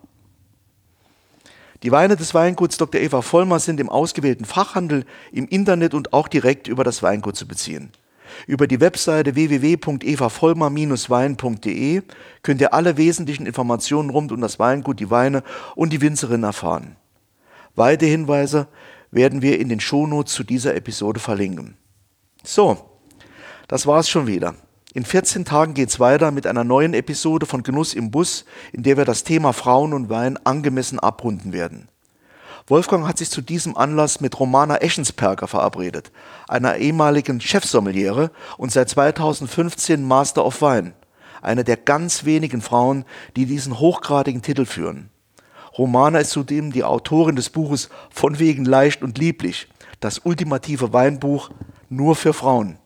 Die 1.83 1.93
Weine 1.93 2.17
des 2.17 2.33
Weinguts 2.33 2.79
Dr. 2.79 2.99
Eva 2.99 3.21
Vollmer 3.21 3.59
sind 3.59 3.79
im 3.79 3.91
ausgewählten 3.91 4.47
Fachhandel, 4.47 5.05
im 5.33 5.47
Internet 5.49 5.93
und 5.93 6.15
auch 6.15 6.29
direkt 6.29 6.67
über 6.67 6.83
das 6.83 7.03
Weingut 7.03 7.37
zu 7.37 7.47
beziehen. 7.47 7.93
Über 8.47 8.67
die 8.67 8.81
Webseite 8.81 9.35
www.evavollmer-wein.de 9.35 12.03
könnt 12.43 12.61
ihr 12.63 12.73
alle 12.73 12.97
wesentlichen 12.97 13.45
Informationen 13.45 14.09
rund 14.09 14.33
um 14.33 14.41
das 14.41 14.59
Weingut, 14.59 14.99
die 14.99 15.11
Weine 15.11 15.43
und 15.75 15.93
die 15.93 16.01
Winzerin 16.01 16.43
erfahren. 16.43 16.97
Weitere 17.75 18.09
Hinweise 18.09 18.67
werden 19.11 19.43
wir 19.43 19.61
in 19.61 19.69
den 19.69 19.81
Shownotes 19.81 20.33
zu 20.33 20.43
dieser 20.43 20.75
Episode 20.75 21.21
verlinken. 21.21 21.77
So, 22.51 22.79
das 23.69 23.87
war's 23.87 24.09
schon 24.09 24.27
wieder. 24.27 24.55
In 24.95 25.05
14 25.05 25.45
Tagen 25.45 25.75
geht's 25.75 26.01
weiter 26.01 26.31
mit 26.31 26.47
einer 26.47 26.65
neuen 26.65 26.95
Episode 26.95 27.45
von 27.45 27.63
Genuss 27.63 27.93
im 27.93 28.11
Bus, 28.11 28.47
in 28.73 28.83
der 28.85 28.97
wir 28.97 29.05
das 29.05 29.23
Thema 29.23 29.53
Frauen 29.53 29.93
und 29.93 30.09
Wein 30.09 30.39
angemessen 30.45 30.99
abrunden 30.99 31.53
werden. 31.53 31.91
Wolfgang 32.67 33.07
hat 33.07 33.19
sich 33.19 33.29
zu 33.29 33.43
diesem 33.43 33.77
Anlass 33.77 34.23
mit 34.23 34.41
Romana 34.41 34.79
Eschensperger 34.79 35.47
verabredet, 35.47 36.11
einer 36.49 36.77
ehemaligen 36.77 37.43
Chefsommeliere 37.43 38.31
und 38.57 38.73
seit 38.73 38.89
2015 38.89 40.03
Master 40.03 40.47
of 40.47 40.63
Wine, 40.63 40.95
eine 41.43 41.65
der 41.65 41.77
ganz 41.77 42.25
wenigen 42.25 42.63
Frauen, 42.63 43.05
die 43.37 43.45
diesen 43.45 43.79
hochgradigen 43.79 44.41
Titel 44.41 44.65
führen. 44.65 45.11
Romana 45.77 46.21
ist 46.21 46.31
zudem 46.31 46.73
die 46.73 46.83
Autorin 46.83 47.37
des 47.37 47.51
Buches 47.51 47.91
Von 48.09 48.39
wegen 48.39 48.65
leicht 48.65 49.03
und 49.03 49.19
lieblich, 49.19 49.69
das 50.01 50.21
ultimative 50.21 50.95
Weinbuch 50.95 51.51
nur 51.89 52.17
für 52.17 52.33
Frauen. 52.33 52.79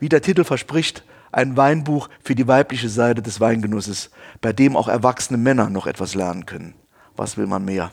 Wie 0.00 0.08
der 0.08 0.22
Titel 0.22 0.44
verspricht, 0.44 1.04
ein 1.32 1.56
Weinbuch 1.56 2.08
für 2.22 2.34
die 2.34 2.46
weibliche 2.46 2.88
Seite 2.88 3.22
des 3.22 3.40
Weingenusses, 3.40 4.10
bei 4.40 4.52
dem 4.52 4.76
auch 4.76 4.88
erwachsene 4.88 5.38
Männer 5.38 5.70
noch 5.70 5.86
etwas 5.86 6.14
lernen 6.14 6.46
können. 6.46 6.74
Was 7.16 7.36
will 7.36 7.46
man 7.46 7.64
mehr? 7.64 7.90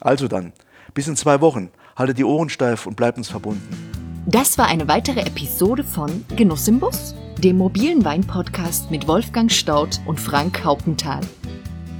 Also 0.00 0.28
dann, 0.28 0.52
bis 0.94 1.08
in 1.08 1.16
zwei 1.16 1.40
Wochen. 1.40 1.70
Haltet 1.96 2.18
die 2.18 2.24
Ohren 2.24 2.50
steif 2.50 2.86
und 2.86 2.96
bleibt 2.96 3.16
uns 3.16 3.28
verbunden. 3.28 3.68
Das 4.26 4.58
war 4.58 4.66
eine 4.66 4.86
weitere 4.88 5.20
Episode 5.20 5.82
von 5.82 6.24
Genuss 6.36 6.68
im 6.68 6.78
Bus, 6.80 7.14
dem 7.38 7.58
mobilen 7.58 8.04
Wein-Podcast 8.04 8.90
mit 8.90 9.08
Wolfgang 9.08 9.50
Staudt 9.50 10.00
und 10.04 10.20
Frank 10.20 10.64
Hauptenthal. 10.64 11.20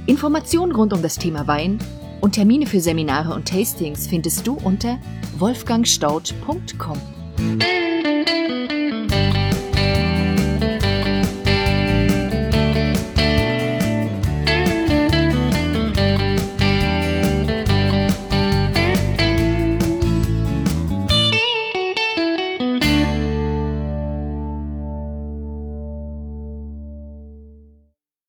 Informationen 0.05 0.71
rund 0.71 0.93
um 0.93 1.01
das 1.01 1.15
Thema 1.15 1.47
Wein 1.47 1.79
und 2.21 2.33
Termine 2.33 2.65
für 2.65 2.79
Seminare 2.79 3.33
und 3.33 3.47
Tastings 3.47 4.07
findest 4.07 4.45
du 4.45 4.53
unter 4.55 4.97
wolfgangstaudt.com. 5.37 7.16
thank 7.37 8.71
you. 8.71 8.86